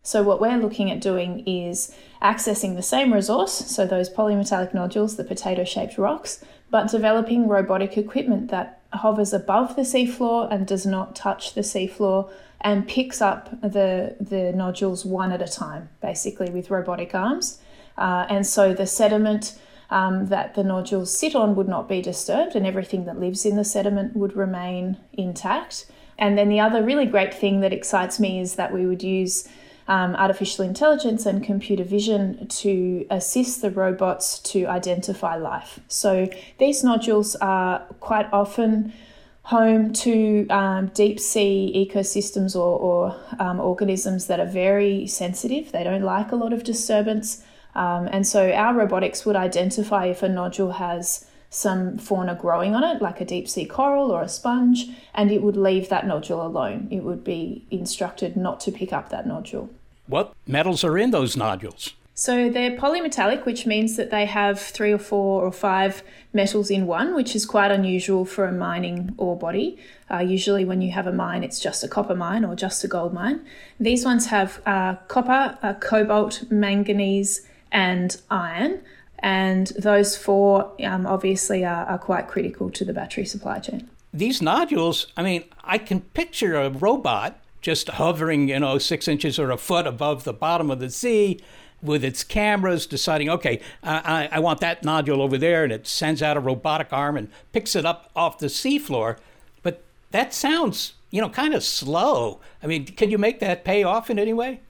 So, 0.07 0.23
what 0.23 0.39
we're 0.39 0.57
looking 0.57 0.89
at 0.89 1.01
doing 1.01 1.45
is 1.45 1.93
accessing 2.21 2.77
the 2.77 2.81
same 2.81 3.13
resource, 3.13 3.51
so 3.51 3.85
those 3.85 4.09
polymetallic 4.09 4.73
nodules, 4.73 5.17
the 5.17 5.25
potato 5.25 5.65
shaped 5.65 5.97
rocks, 5.97 6.45
but 6.69 6.89
developing 6.89 7.49
robotic 7.49 7.97
equipment 7.97 8.49
that 8.49 8.79
hovers 8.93 9.33
above 9.33 9.75
the 9.75 9.81
seafloor 9.81 10.49
and 10.49 10.65
does 10.65 10.85
not 10.85 11.13
touch 11.13 11.55
the 11.55 11.61
seafloor 11.61 12.31
and 12.61 12.87
picks 12.87 13.21
up 13.21 13.49
the, 13.59 14.15
the 14.21 14.53
nodules 14.55 15.03
one 15.03 15.33
at 15.33 15.41
a 15.41 15.47
time, 15.47 15.89
basically 16.01 16.49
with 16.49 16.71
robotic 16.71 17.13
arms. 17.13 17.59
Uh, 17.97 18.25
and 18.29 18.47
so 18.47 18.73
the 18.73 18.87
sediment 18.87 19.59
um, 19.89 20.27
that 20.27 20.55
the 20.55 20.63
nodules 20.63 21.19
sit 21.19 21.35
on 21.35 21.53
would 21.57 21.67
not 21.67 21.89
be 21.89 22.01
disturbed, 22.01 22.55
and 22.55 22.65
everything 22.65 23.03
that 23.03 23.19
lives 23.19 23.45
in 23.45 23.57
the 23.57 23.65
sediment 23.65 24.15
would 24.15 24.37
remain 24.37 24.95
intact. 25.11 25.85
And 26.17 26.37
then 26.37 26.47
the 26.47 26.61
other 26.61 26.81
really 26.81 27.05
great 27.05 27.33
thing 27.33 27.59
that 27.59 27.73
excites 27.73 28.21
me 28.21 28.39
is 28.39 28.55
that 28.55 28.71
we 28.71 28.85
would 28.85 29.03
use 29.03 29.49
um, 29.87 30.15
artificial 30.15 30.65
intelligence 30.65 31.25
and 31.25 31.43
computer 31.43 31.83
vision 31.83 32.47
to 32.47 33.05
assist 33.09 33.61
the 33.61 33.71
robots 33.71 34.39
to 34.39 34.65
identify 34.65 35.35
life. 35.35 35.79
So 35.87 36.29
these 36.59 36.83
nodules 36.83 37.35
are 37.37 37.79
quite 37.99 38.27
often 38.33 38.93
home 39.43 39.93
to 39.93 40.45
um, 40.49 40.87
deep 40.87 41.19
sea 41.21 41.89
ecosystems 41.89 42.53
or, 42.53 42.77
or 42.79 43.15
um, 43.39 43.61
organisms 43.61 44.27
that 44.27 44.41
are 44.41 44.45
very 44.45 45.07
sensitive. 45.07 45.71
They 45.71 45.85
don't 45.85 46.03
like 46.03 46.33
a 46.33 46.35
lot 46.35 46.51
of 46.51 46.65
disturbance. 46.65 47.43
Um, 47.73 48.09
and 48.11 48.27
so 48.27 48.51
our 48.51 48.73
robotics 48.73 49.25
would 49.25 49.37
identify 49.37 50.07
if 50.07 50.21
a 50.21 50.27
nodule 50.27 50.73
has 50.73 51.29
some 51.49 51.97
fauna 51.97 52.35
growing 52.35 52.75
on 52.75 52.83
it, 52.83 53.01
like 53.01 53.21
a 53.21 53.25
deep 53.25 53.47
sea 53.47 53.65
coral 53.65 54.11
or 54.11 54.21
a 54.21 54.27
sponge, 54.27 54.89
and 55.13 55.31
it 55.31 55.41
would 55.41 55.55
leave 55.55 55.87
that 55.87 56.05
nodule 56.05 56.45
alone. 56.45 56.89
It 56.91 57.03
would 57.03 57.23
be 57.23 57.65
instructed 57.71 58.35
not 58.35 58.59
to 58.61 58.71
pick 58.71 58.91
up 58.91 59.09
that 59.09 59.25
nodule. 59.25 59.69
What 60.07 60.33
metals 60.47 60.83
are 60.83 60.97
in 60.97 61.11
those 61.11 61.37
nodules? 61.37 61.93
So 62.19 62.49
they're 62.49 62.75
polymetallic, 62.75 63.45
which 63.45 63.67
means 63.67 63.95
that 63.95 64.09
they 64.09 64.25
have 64.25 64.59
three 64.59 64.91
or 64.91 64.97
four 64.97 65.43
or 65.43 65.51
five 65.51 66.01
metals 66.33 66.71
in 66.71 66.87
one, 66.87 67.13
which 67.13 67.35
is 67.35 67.45
quite 67.45 67.69
unusual 67.69 68.25
for 68.25 68.45
a 68.45 68.51
mining 68.51 69.13
ore 69.17 69.37
body. 69.37 69.77
Uh, 70.09 70.17
usually, 70.17 70.65
when 70.65 70.81
you 70.81 70.91
have 70.93 71.05
a 71.05 71.11
mine, 71.11 71.43
it's 71.43 71.59
just 71.59 71.83
a 71.83 71.87
copper 71.87 72.15
mine 72.15 72.43
or 72.43 72.55
just 72.55 72.83
a 72.83 72.87
gold 72.87 73.13
mine. 73.13 73.45
These 73.79 74.03
ones 74.03 74.25
have 74.27 74.61
uh, 74.65 74.95
copper, 75.07 75.59
uh, 75.61 75.75
cobalt, 75.75 76.43
manganese, 76.49 77.45
and 77.71 78.19
iron. 78.31 78.81
And 79.19 79.67
those 79.77 80.17
four 80.17 80.71
um, 80.83 81.05
obviously 81.05 81.63
are, 81.65 81.85
are 81.85 81.99
quite 81.99 82.27
critical 82.27 82.71
to 82.71 82.83
the 82.83 82.93
battery 82.93 83.25
supply 83.25 83.59
chain. 83.59 83.89
These 84.11 84.41
nodules, 84.41 85.07
I 85.15 85.21
mean, 85.21 85.43
I 85.63 85.77
can 85.77 86.01
picture 86.01 86.55
a 86.55 86.71
robot 86.71 87.39
just 87.61 87.89
hovering, 87.89 88.49
you 88.49 88.59
know, 88.59 88.77
six 88.77 89.07
inches 89.07 89.39
or 89.39 89.51
a 89.51 89.57
foot 89.57 89.87
above 89.87 90.23
the 90.23 90.33
bottom 90.33 90.69
of 90.71 90.79
the 90.79 90.89
sea 90.89 91.39
with 91.81 92.03
its 92.03 92.23
cameras 92.23 92.87
deciding, 92.87 93.29
okay, 93.29 93.61
I, 93.83 94.29
I, 94.31 94.39
want 94.39 94.61
that 94.61 94.83
nodule 94.83 95.21
over 95.21 95.37
there, 95.37 95.63
and 95.63 95.71
it 95.71 95.85
sends 95.85 96.23
out 96.23 96.35
a 96.35 96.39
robotic 96.39 96.91
arm 96.91 97.17
and 97.17 97.29
picks 97.51 97.75
it 97.75 97.85
up 97.85 98.09
off 98.15 98.39
the 98.39 98.47
seafloor. 98.47 99.17
But 99.61 99.83
that 100.11 100.33
sounds, 100.33 100.93
you 101.11 101.21
know, 101.21 101.29
kind 101.29 101.53
of 101.53 101.63
slow. 101.63 102.39
I 102.63 102.67
mean, 102.67 102.85
can 102.85 103.11
you 103.11 103.17
make 103.17 103.39
that 103.39 103.63
pay 103.63 103.83
off 103.83 104.09
in 104.09 104.17
any 104.17 104.33
way? 104.33 104.61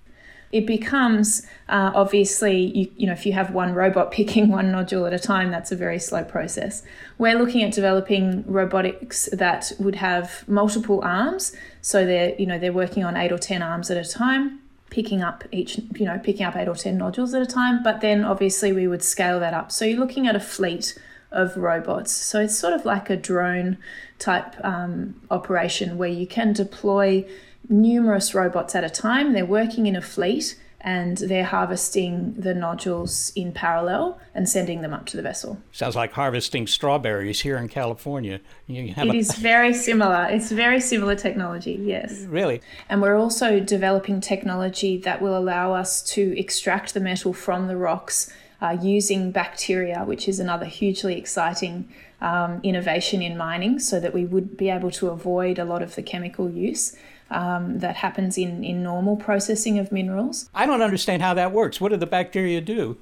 It 0.52 0.66
becomes 0.66 1.46
uh, 1.70 1.92
obviously 1.94 2.58
you, 2.58 2.92
you 2.96 3.08
know 3.08 3.14
if 3.14 3.26
you 3.26 3.34
have 3.34 3.52
one 3.52 3.74
robot 3.74 4.12
picking 4.18 4.50
one 4.50 4.72
nodule 4.72 5.06
at 5.06 5.14
a 5.14 5.20
time 5.20 5.52
that's 5.52 5.72
a 5.72 5.76
very 5.76 6.00
slow 6.00 6.24
process. 6.24 6.84
We're 7.18 7.38
looking 7.38 7.64
at 7.64 7.74
developing 7.74 8.44
robotics 8.48 9.30
that 9.34 9.72
would 9.80 9.96
have 9.96 10.48
multiple 10.48 11.02
arms. 11.04 11.56
So 11.82 12.06
they're 12.06 12.36
you 12.40 12.46
know 12.46 12.60
they're 12.60 12.74
working 12.74 13.04
on 13.04 13.18
eight 13.18 13.32
or 13.32 13.38
ten 13.38 13.62
arms 13.62 13.90
at 13.90 13.98
a 13.98 14.10
time 14.10 14.60
picking 14.90 15.22
up 15.22 15.44
each 15.52 15.78
you 15.96 16.06
know 16.06 16.18
picking 16.18 16.46
up 16.46 16.56
eight 16.56 16.68
or 16.68 16.76
ten 16.76 16.98
nodules 16.98 17.34
at 17.34 17.42
a 17.42 17.46
time. 17.46 17.84
But 17.84 18.02
then 18.02 18.24
obviously 18.24 18.72
we 18.72 18.88
would 18.88 19.04
scale 19.04 19.40
that 19.40 19.54
up. 19.54 19.72
So 19.72 19.86
you're 19.86 20.00
looking 20.00 20.28
at 20.28 20.36
a 20.36 20.40
fleet 20.40 20.98
of 21.32 21.58
robots. 21.58 22.12
So 22.12 22.42
it's 22.42 22.58
sort 22.58 22.74
of 22.74 22.86
like 22.86 23.10
a 23.10 23.18
drone 23.18 23.78
type 24.18 24.56
um, 24.64 25.20
operation 25.30 25.98
where 25.98 26.10
you 26.10 26.26
can 26.26 26.54
deploy 26.54 27.26
numerous 27.70 28.34
robots 28.34 28.76
at 28.76 28.84
a 28.84 28.90
time. 28.90 29.34
They're 29.34 29.46
working 29.46 29.88
in 29.88 29.96
a 29.96 30.02
fleet 30.02 30.58
and 30.82 31.18
they're 31.18 31.44
harvesting 31.44 32.36
the 32.38 32.54
nodules 32.54 33.32
in 33.36 33.52
parallel 33.52 34.20
and 34.36 34.48
sending 34.48 34.82
them 34.82 34.94
up 34.94 35.06
to 35.08 35.18
the 35.18 35.24
vessel. 35.24 35.58
Sounds 35.72 35.96
like 35.96 36.14
harvesting 36.14 36.68
strawberries 36.68 37.42
here 37.42 37.58
in 37.58 37.68
California. 37.68 38.40
You 38.68 38.94
it 38.96 38.98
a... 38.98 39.14
is 39.14 39.36
very 39.36 39.74
similar. 39.74 40.28
It's 40.30 40.52
very 40.52 40.80
similar 40.80 41.16
technology, 41.16 41.80
yes. 41.82 42.22
Really? 42.22 42.62
And 42.90 43.02
we're 43.02 43.18
also 43.18 43.60
developing 43.60 44.22
technology 44.22 44.98
that 45.00 45.22
will 45.22 45.36
allow 45.36 45.74
us 45.74 46.04
to 46.14 46.40
extract 46.40 46.94
the 46.94 47.00
metal 47.00 47.34
from 47.34 47.68
the 47.68 47.76
rocks 47.76 48.32
uh, 48.62 48.78
using 48.82 49.32
bacteria, 49.32 50.04
which 50.04 50.28
is 50.28 50.40
another 50.40 50.66
hugely 50.66 51.18
exciting 51.18 51.92
um, 52.22 52.60
innovation 52.64 53.22
in 53.22 53.36
mining, 53.38 53.80
so 53.80 54.00
that 54.00 54.14
we 54.14 54.26
would 54.26 54.58
be 54.58 54.70
able 54.70 54.92
to 54.92 55.10
avoid 55.10 55.60
a 55.60 55.66
lot 55.66 55.82
of 55.82 55.96
the 55.96 56.02
chemical 56.02 56.50
use. 56.50 56.96
Um, 57.30 57.80
that 57.80 57.98
happens 57.98 58.38
in, 58.38 58.64
in 58.64 58.82
normal 58.82 59.18
processing 59.18 59.80
of 59.80 59.92
minerals. 59.92 60.50
I 60.56 60.66
don't 60.66 60.82
understand 60.82 61.22
how 61.22 61.34
that 61.34 61.52
works. 61.52 61.82
What 61.82 61.90
do 61.90 61.98
the 61.98 62.06
bacteria 62.06 62.62
do? 62.62 62.98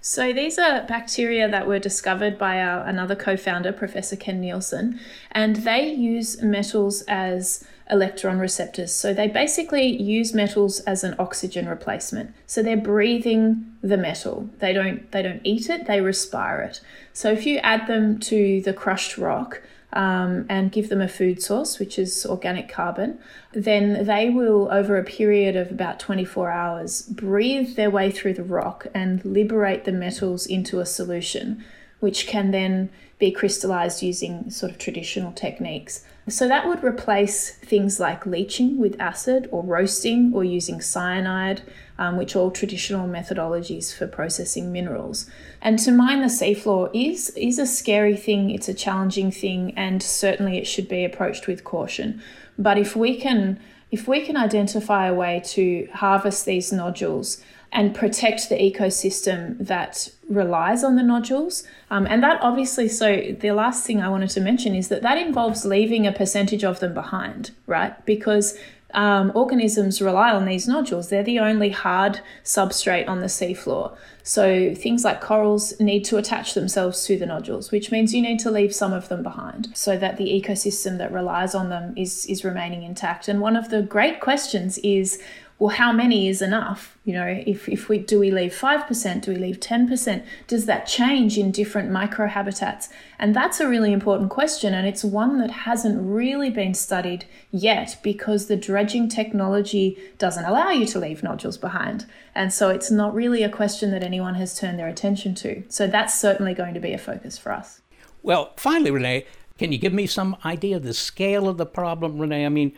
So 0.00 0.34
these 0.34 0.58
are 0.58 0.82
bacteria 0.86 1.48
that 1.48 1.66
were 1.66 1.78
discovered 1.78 2.38
by 2.38 2.60
our, 2.60 2.84
another 2.84 3.16
co-founder, 3.16 3.72
Professor 3.72 4.16
Ken 4.16 4.42
Nealson, 4.42 4.98
and 5.32 5.56
they 5.56 5.90
use 5.90 6.42
metals 6.42 7.02
as 7.08 7.64
electron 7.90 8.38
receptors. 8.38 8.92
So 8.92 9.14
they 9.14 9.28
basically 9.28 9.86
use 9.86 10.34
metals 10.34 10.80
as 10.80 11.04
an 11.04 11.14
oxygen 11.18 11.66
replacement. 11.68 12.34
So 12.46 12.62
they're 12.62 12.76
breathing 12.76 13.64
the 13.82 13.96
metal. 13.96 14.50
They 14.58 14.74
don't 14.74 15.10
they 15.10 15.22
don't 15.22 15.40
eat 15.42 15.70
it, 15.70 15.86
they 15.86 16.02
respire 16.02 16.60
it. 16.60 16.80
So 17.14 17.32
if 17.32 17.46
you 17.46 17.56
add 17.58 17.86
them 17.86 18.18
to 18.20 18.60
the 18.60 18.74
crushed 18.74 19.16
rock, 19.16 19.62
um, 19.94 20.44
and 20.48 20.72
give 20.72 20.88
them 20.88 21.00
a 21.00 21.08
food 21.08 21.40
source, 21.40 21.78
which 21.78 21.98
is 21.98 22.26
organic 22.26 22.68
carbon, 22.68 23.18
then 23.52 24.04
they 24.04 24.28
will, 24.28 24.70
over 24.70 24.98
a 24.98 25.04
period 25.04 25.56
of 25.56 25.70
about 25.70 26.00
24 26.00 26.50
hours, 26.50 27.02
breathe 27.02 27.76
their 27.76 27.90
way 27.90 28.10
through 28.10 28.34
the 28.34 28.42
rock 28.42 28.86
and 28.92 29.24
liberate 29.24 29.84
the 29.84 29.92
metals 29.92 30.46
into 30.46 30.80
a 30.80 30.86
solution, 30.86 31.64
which 32.00 32.26
can 32.26 32.50
then 32.50 32.90
be 33.20 33.30
crystallized 33.30 34.02
using 34.02 34.50
sort 34.50 34.72
of 34.72 34.78
traditional 34.78 35.32
techniques. 35.32 36.04
So 36.28 36.48
that 36.48 36.66
would 36.66 36.82
replace 36.82 37.50
things 37.50 38.00
like 38.00 38.26
leaching 38.26 38.78
with 38.78 39.00
acid 39.00 39.48
or 39.52 39.62
roasting 39.62 40.32
or 40.34 40.42
using 40.42 40.80
cyanide, 40.80 41.62
um, 41.98 42.16
which 42.16 42.34
are 42.34 42.40
all 42.40 42.50
traditional 42.50 43.08
methodologies 43.08 43.94
for 43.96 44.06
processing 44.06 44.72
minerals. 44.72 45.30
And 45.62 45.78
to 45.80 45.92
mine 45.92 46.20
the 46.20 46.26
seafloor 46.26 46.90
is, 46.92 47.30
is 47.30 47.58
a 47.58 47.66
scary 47.66 48.16
thing, 48.16 48.50
it's 48.50 48.68
a 48.68 48.74
challenging 48.74 49.30
thing, 49.30 49.72
and 49.76 50.02
certainly 50.02 50.58
it 50.58 50.66
should 50.66 50.88
be 50.88 51.04
approached 51.04 51.46
with 51.46 51.64
caution. 51.64 52.22
But 52.58 52.78
if 52.78 52.94
we 52.94 53.18
can 53.18 53.60
if 53.90 54.08
we 54.08 54.22
can 54.22 54.36
identify 54.36 55.06
a 55.06 55.14
way 55.14 55.40
to 55.44 55.88
harvest 55.92 56.46
these 56.46 56.72
nodules 56.72 57.40
and 57.74 57.94
protect 57.94 58.48
the 58.48 58.56
ecosystem 58.56 59.56
that 59.58 60.08
relies 60.28 60.84
on 60.84 60.94
the 60.94 61.02
nodules. 61.02 61.64
Um, 61.90 62.06
and 62.06 62.22
that 62.22 62.40
obviously, 62.40 62.88
so 62.88 63.34
the 63.38 63.50
last 63.50 63.84
thing 63.84 64.00
I 64.00 64.08
wanted 64.08 64.30
to 64.30 64.40
mention 64.40 64.74
is 64.74 64.88
that 64.88 65.02
that 65.02 65.18
involves 65.18 65.64
leaving 65.64 66.06
a 66.06 66.12
percentage 66.12 66.64
of 66.64 66.78
them 66.78 66.94
behind, 66.94 67.50
right? 67.66 68.04
Because 68.06 68.56
um, 68.94 69.32
organisms 69.34 70.00
rely 70.00 70.30
on 70.32 70.44
these 70.44 70.66
nodules. 70.66 71.08
They're 71.08 71.22
the 71.22 71.40
only 71.40 71.70
hard 71.70 72.20
substrate 72.44 73.08
on 73.08 73.20
the 73.20 73.26
seafloor. 73.26 73.96
So 74.22 74.74
things 74.74 75.04
like 75.04 75.20
corals 75.20 75.78
need 75.78 76.04
to 76.06 76.16
attach 76.16 76.54
themselves 76.54 77.04
to 77.04 77.18
the 77.18 77.26
nodules, 77.26 77.70
which 77.70 77.90
means 77.90 78.14
you 78.14 78.22
need 78.22 78.38
to 78.40 78.50
leave 78.50 78.74
some 78.74 78.94
of 78.94 79.08
them 79.08 79.22
behind 79.22 79.68
so 79.74 79.98
that 79.98 80.16
the 80.16 80.24
ecosystem 80.24 80.96
that 80.98 81.12
relies 81.12 81.54
on 81.54 81.68
them 81.68 81.92
is, 81.96 82.24
is 82.26 82.42
remaining 82.44 82.84
intact. 82.84 83.28
And 83.28 83.40
one 83.40 83.54
of 83.54 83.68
the 83.68 83.82
great 83.82 84.20
questions 84.20 84.78
is 84.78 85.20
well, 85.58 85.76
how 85.76 85.92
many 85.92 86.28
is 86.28 86.42
enough? 86.42 86.98
You 87.04 87.14
know, 87.14 87.42
if, 87.46 87.68
if 87.68 87.88
we 87.88 87.98
do 87.98 88.18
we 88.18 88.30
leave 88.30 88.52
5%, 88.52 89.22
do 89.22 89.32
we 89.32 89.38
leave 89.38 89.60
10%? 89.60 90.24
Does 90.48 90.66
that 90.66 90.86
change 90.86 91.38
in 91.38 91.52
different 91.52 91.90
microhabitats? 91.90 92.88
And 93.20 93.36
that's 93.36 93.60
a 93.60 93.68
really 93.68 93.92
important 93.92 94.30
question. 94.30 94.74
And 94.74 94.86
it's 94.86 95.04
one 95.04 95.38
that 95.38 95.50
hasn't 95.50 96.00
really 96.02 96.50
been 96.50 96.74
studied 96.74 97.26
yet 97.52 97.96
because 98.02 98.46
the 98.46 98.56
dredging 98.56 99.08
technology 99.08 99.96
doesn't 100.18 100.44
allow 100.44 100.70
you 100.70 100.86
to 100.86 100.98
leave 100.98 101.22
nodules 101.22 101.56
behind. 101.56 102.06
And 102.34 102.52
so 102.52 102.70
it's 102.70 102.90
not 102.90 103.14
really 103.14 103.44
a 103.44 103.48
question 103.48 103.92
that 103.92 104.02
anyone 104.02 104.34
has 104.34 104.58
turned 104.58 104.78
their 104.78 104.88
attention 104.88 105.36
to. 105.36 105.62
So 105.68 105.86
that's 105.86 106.18
certainly 106.18 106.54
going 106.54 106.74
to 106.74 106.80
be 106.80 106.92
a 106.92 106.98
focus 106.98 107.38
for 107.38 107.52
us. 107.52 107.80
Well, 108.24 108.54
finally, 108.56 108.90
Renee, 108.90 109.24
can 109.56 109.70
you 109.70 109.78
give 109.78 109.92
me 109.92 110.08
some 110.08 110.36
idea 110.44 110.76
of 110.76 110.82
the 110.82 110.94
scale 110.94 111.48
of 111.48 111.58
the 111.58 111.66
problem, 111.66 112.18
Renee? 112.18 112.44
I 112.44 112.48
mean, 112.48 112.72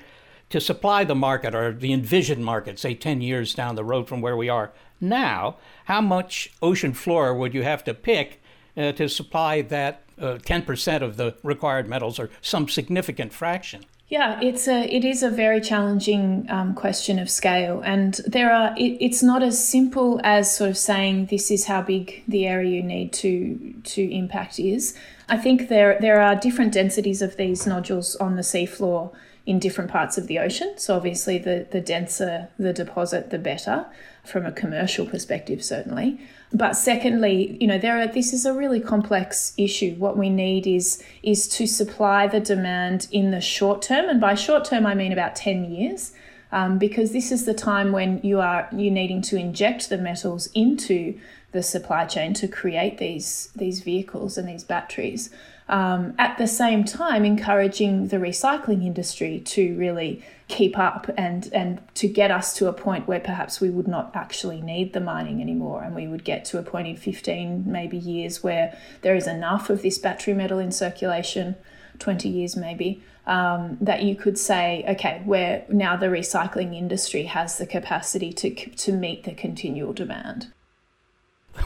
to 0.51 0.61
supply 0.61 1.05
the 1.05 1.15
market 1.15 1.55
or 1.55 1.73
the 1.73 1.93
envisioned 1.93 2.45
market, 2.45 2.79
say 2.79 2.95
10 2.95 3.21
years 3.21 3.55
down 3.55 3.75
the 3.75 3.85
road 3.85 4.09
from 4.09 4.21
where 4.21 4.37
we 4.37 4.49
are 4.49 4.73
now, 5.01 5.57
how 5.85 6.01
much 6.01 6.53
ocean 6.63 6.95
floor 6.95 7.35
would 7.35 7.55
you 7.55 7.63
have 7.63 7.85
to 7.85 7.95
pick 7.95 8.41
uh, 8.77 8.93
to 8.93 9.09
supply 9.09 9.63
that 9.63 10.03
uh, 10.19 10.39
10% 10.39 11.03
of 11.03 11.17
the 11.17 11.35
required 11.43 11.89
metals 11.89 12.19
or 12.19 12.31
some 12.41 12.69
significant 12.69 13.33
fraction? 13.33 13.85
Yeah, 14.09 14.39
it's 14.41 14.69
a 14.69 14.85
it 14.85 15.05
is 15.05 15.25
a 15.25 15.31
very 15.31 15.61
challenging 15.61 16.47
um, 16.49 16.75
question 16.75 17.19
of 17.19 17.29
scale, 17.29 17.81
and 17.85 18.15
there 18.25 18.53
are 18.53 18.73
it, 18.79 18.97
it's 19.01 19.21
not 19.21 19.43
as 19.43 19.59
simple 19.67 20.21
as 20.23 20.57
sort 20.57 20.71
of 20.71 20.79
saying 20.79 21.27
this 21.27 21.51
is 21.51 21.67
how 21.67 21.83
big 21.83 22.23
the 22.29 22.47
area 22.47 22.71
you 22.71 22.85
need 22.85 23.13
to 23.15 23.75
to 23.83 24.03
impact 24.15 24.61
is. 24.61 24.97
I 25.29 25.37
think 25.37 25.69
there 25.69 25.99
there 26.01 26.21
are 26.21 26.37
different 26.37 26.73
densities 26.73 27.21
of 27.21 27.37
these 27.37 27.67
nodules 27.67 28.15
on 28.17 28.37
the 28.37 28.43
seafloor 28.43 29.11
in 29.47 29.61
different 29.61 29.91
parts 29.91 30.19
of 30.19 30.27
the 30.27 30.39
ocean. 30.41 30.75
So 30.77 30.97
obviously, 30.97 31.39
the 31.39 31.67
the 31.71 31.81
denser 31.81 32.49
the 32.59 32.73
deposit, 32.73 33.31
the 33.31 33.39
better 33.39 33.87
from 34.25 34.45
a 34.45 34.53
commercial 34.53 35.07
perspective, 35.07 35.65
certainly. 35.65 36.21
But 36.53 36.73
secondly, 36.75 37.57
you 37.61 37.67
know, 37.69 37.79
there 37.79 37.99
are 37.99 38.07
this 38.09 38.33
is 38.33 38.45
a 38.45 38.53
really 38.53 38.81
complex 38.81 39.55
issue. 39.57 39.95
What 39.95 40.19
we 40.19 40.29
need 40.29 40.67
is 40.67 41.03
is 41.23 41.49
to 41.49 41.67
supply 41.67 42.27
the 42.27 42.41
demand 42.41 43.07
in 43.13 43.31
the 43.31 43.41
short 43.41 43.83
term, 43.83 44.09
and 44.09 44.21
by 44.21 44.35
short 44.35 44.65
term 44.65 44.85
I 44.85 44.95
mean 44.95 45.13
about 45.13 45.37
ten 45.37 45.65
years. 45.65 46.13
Um, 46.53 46.79
because 46.79 47.11
this 47.11 47.33
is 47.33 47.45
the 47.45 47.55
time 47.55 47.91
when 47.91 48.21
you 48.23 48.41
are 48.41 48.69
you 48.73 48.91
needing 48.91 49.21
to 49.23 49.37
inject 49.37 49.89
the 49.89 49.99
metals 49.99 50.49
into 50.55 51.19
the 51.53 51.63
supply 51.63 52.05
chain 52.05 52.35
to 52.35 52.49
create 52.49 52.99
these 52.99 53.51
these 53.57 53.81
vehicles 53.81 54.39
and 54.39 54.49
these 54.49 54.65
batteries 54.65 55.31
um, 55.69 56.15
at 56.19 56.39
the 56.39 56.47
same 56.47 56.85
time 56.85 57.25
encouraging 57.25 58.09
the 58.09 58.19
recycling 58.19 58.85
industry 58.85 59.41
to 59.41 59.77
really 59.77 60.23
keep 60.49 60.79
up 60.79 61.11
and 61.17 61.53
and 61.53 61.83
to 61.95 62.07
get 62.07 62.31
us 62.31 62.55
to 62.55 62.69
a 62.69 62.73
point 62.73 63.09
where 63.09 63.19
perhaps 63.19 63.61
we 63.61 63.69
would 63.69 63.89
not 63.89 64.15
actually 64.15 64.61
need 64.61 64.93
the 64.93 65.01
mining 65.01 65.41
anymore. 65.41 65.83
And 65.83 65.95
we 65.95 66.07
would 66.07 66.23
get 66.23 66.45
to 66.47 66.59
a 66.59 66.63
point 66.63 66.87
in 66.87 66.97
15 66.97 67.65
maybe 67.67 67.97
years 67.97 68.45
where 68.45 68.79
there 69.03 69.17
is 69.17 69.27
enough 69.27 69.69
of 69.69 69.83
this 69.83 69.99
battery 69.99 70.35
metal 70.35 70.59
in 70.59 70.71
circulation 70.71 71.57
20 71.99 72.29
years 72.29 72.57
maybe 72.57 73.03
um, 73.27 73.79
that 73.81 74.03
you 74.03 74.15
could 74.15 74.39
say 74.39 74.85
okay 74.87 75.23
where 75.25 75.65
now 75.69 75.97
the 75.97 76.07
recycling 76.07 76.77
industry 76.77 77.25
has 77.25 77.59
the 77.59 77.67
capacity 77.67 78.33
to 78.33 78.55
to 78.55 78.93
meet 78.93 79.25
the 79.25 79.35
continual 79.35 79.93
demand. 79.93 80.53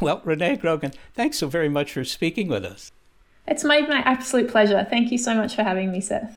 Well 0.01 0.23
renee 0.25 0.57
grogan 0.57 0.93
thanks 1.13 1.37
so 1.39 1.49
very 1.49 1.69
much 1.69 1.93
for 1.93 2.05
speaking 2.05 2.49
with 2.49 2.65
us 2.65 2.93
it's 3.47 3.65
made 3.65 3.89
my 3.89 3.99
absolute 3.99 4.51
pleasure. 4.51 4.87
Thank 4.89 5.11
you 5.11 5.19
so 5.19 5.35
much 5.35 5.55
for 5.55 5.63
having 5.63 5.91
me, 5.91 6.01
Seth. 6.01 6.37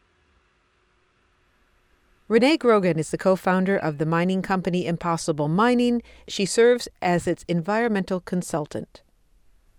Renee 2.27 2.57
Grogan 2.57 2.97
is 2.97 3.11
the 3.11 3.17
co 3.17 3.35
founder 3.35 3.77
of 3.77 3.97
the 3.97 4.05
mining 4.05 4.41
company 4.41 4.87
Impossible 4.87 5.47
Mining. 5.47 6.01
She 6.27 6.45
serves 6.45 6.87
as 7.01 7.27
its 7.27 7.43
environmental 7.47 8.21
consultant. 8.21 9.01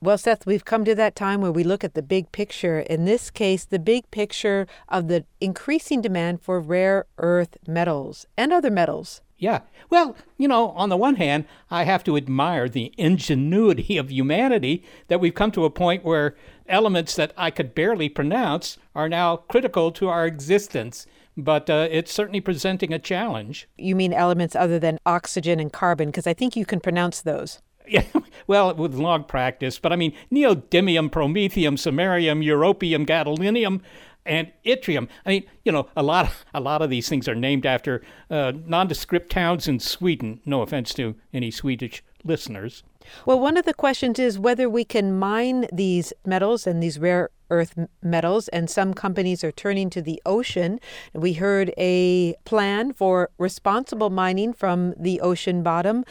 Well, 0.01 0.18
Seth, 0.18 0.45
we've 0.45 0.66
come 0.66 0.85
to 0.85 0.95
that 0.95 1.16
time 1.16 1.41
where 1.41 1.51
we 1.51 1.64
look 1.64 1.83
at 1.83 1.95
the 1.95 2.03
big 2.03 2.31
picture. 2.31 2.81
In 2.81 3.07
this 3.07 3.31
case, 3.31 3.64
the 3.64 3.79
big 3.79 4.11
picture 4.11 4.66
of 4.91 5.09
the 5.09 5.25
increasing 5.41 6.03
demand 6.03 6.43
for 6.43 6.61
rare 6.61 7.07
earth 7.16 7.57
metals 7.66 8.27
and 8.37 8.53
other 8.53 8.70
metals. 8.70 9.22
Yeah. 9.39 9.61
Well, 9.91 10.14
you 10.37 10.47
know, 10.47 10.70
on 10.70 10.91
the 10.91 10.97
one 10.97 11.16
hand, 11.16 11.47
I 11.70 11.85
have 11.85 12.05
to 12.05 12.16
admire 12.16 12.68
the 12.68 12.93
ingenuity 12.99 13.97
of 13.97 14.11
humanity 14.11 14.85
that 15.09 15.20
we've 15.20 15.35
come 15.35 15.51
to 15.53 15.64
a 15.64 15.70
point 15.70 16.05
where 16.05 16.37
elements 16.68 17.14
that 17.16 17.32
I 17.36 17.50
could 17.50 17.74
barely 17.74 18.08
pronounce 18.08 18.78
are 18.94 19.08
now 19.08 19.36
critical 19.36 19.92
to 19.92 20.08
our 20.08 20.26
existence. 20.26 21.06
But 21.36 21.68
uh, 21.68 21.88
it's 21.90 22.12
certainly 22.12 22.40
presenting 22.40 22.92
a 22.92 22.98
challenge. 22.98 23.68
You 23.76 23.96
mean 23.96 24.12
elements 24.12 24.54
other 24.54 24.78
than 24.78 25.00
oxygen 25.04 25.58
and 25.58 25.72
carbon? 25.72 26.08
Because 26.08 26.26
I 26.26 26.34
think 26.34 26.54
you 26.54 26.64
can 26.64 26.80
pronounce 26.80 27.20
those. 27.20 27.60
Yeah, 27.86 28.04
well, 28.46 28.74
with 28.74 28.94
long 28.94 29.24
practice, 29.24 29.78
but 29.78 29.92
I 29.92 29.96
mean 29.96 30.14
neodymium, 30.32 31.10
promethium, 31.10 31.74
samarium, 31.74 32.42
europium, 32.42 33.06
gadolinium, 33.06 33.82
and 34.24 34.50
yttrium. 34.64 35.08
I 35.26 35.28
mean, 35.28 35.44
you 35.64 35.72
know, 35.72 35.88
a 35.94 36.02
lot, 36.02 36.26
of, 36.26 36.44
a 36.54 36.60
lot 36.60 36.80
of 36.80 36.88
these 36.88 37.10
things 37.10 37.28
are 37.28 37.34
named 37.34 37.66
after 37.66 38.02
uh, 38.30 38.52
nondescript 38.64 39.30
towns 39.30 39.68
in 39.68 39.80
Sweden. 39.80 40.40
No 40.46 40.62
offense 40.62 40.94
to 40.94 41.14
any 41.34 41.50
Swedish 41.50 42.02
listeners. 42.24 42.82
Well, 43.26 43.40
one 43.40 43.57
of 43.57 43.64
the 43.64 43.74
questions 43.74 44.18
is 44.18 44.38
whether 44.38 44.68
we 44.68 44.84
can 44.84 45.18
mine 45.18 45.66
these 45.72 46.12
metals 46.26 46.66
and 46.66 46.82
these 46.82 46.98
rare 46.98 47.30
earth 47.50 47.78
metals, 48.02 48.48
and 48.48 48.70
some 48.70 48.94
companies 48.94 49.44
are 49.44 49.52
turning 49.52 49.90
to 49.90 50.02
the 50.02 50.20
ocean. 50.24 50.80
We 51.12 51.34
heard 51.34 51.72
a 51.76 52.34
plan 52.44 52.92
for 52.92 53.30
responsible 53.38 54.11
mining 54.11 54.55
from 54.55 54.94
the 54.98 55.20
ocean 55.20 55.62
bottom. 55.62 56.05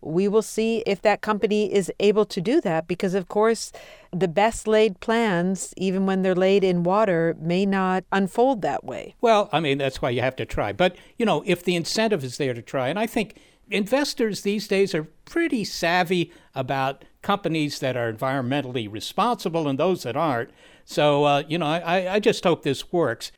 we 0.00 0.28
will 0.28 0.42
see 0.42 0.82
if 0.86 1.02
that 1.02 1.20
company 1.20 1.72
is 1.72 1.90
able 1.98 2.24
to 2.24 2.40
do 2.40 2.60
that 2.60 2.86
because, 2.86 3.14
of 3.14 3.28
course, 3.28 3.72
the 4.12 4.28
best 4.28 4.68
laid 4.68 5.00
plans, 5.00 5.74
even 5.76 6.06
when 6.06 6.22
they're 6.22 6.34
laid 6.34 6.62
in 6.62 6.82
water, 6.82 7.36
may 7.40 7.66
not 7.66 8.04
unfold 8.12 8.62
that 8.62 8.84
way. 8.84 9.14
Well, 9.20 9.48
I 9.52 9.60
mean, 9.60 9.78
that's 9.78 10.00
why 10.00 10.10
you 10.10 10.20
have 10.20 10.36
to 10.36 10.46
try. 10.46 10.72
But, 10.72 10.96
you 11.16 11.26
know, 11.26 11.42
if 11.46 11.64
the 11.64 11.74
incentive 11.74 12.22
is 12.22 12.36
there 12.36 12.54
to 12.54 12.62
try, 12.62 12.88
and 12.88 12.98
I 12.98 13.06
think 13.06 13.36
investors 13.70 14.42
these 14.42 14.68
days 14.68 14.94
are 14.94 15.04
pretty 15.24 15.64
savvy 15.64 16.32
about 16.54 17.04
companies 17.22 17.78
that 17.80 17.96
are 17.96 18.12
environmentally 18.12 18.90
responsible 18.90 19.68
and 19.68 19.78
those 19.78 20.02
that 20.04 20.16
aren't. 20.16 20.50
So, 20.84 21.24
uh, 21.24 21.42
you 21.48 21.58
know, 21.58 21.66
I, 21.66 22.14
I 22.14 22.20
just 22.20 22.44
hope 22.44 22.62
this 22.62 22.92
works. 22.92 23.32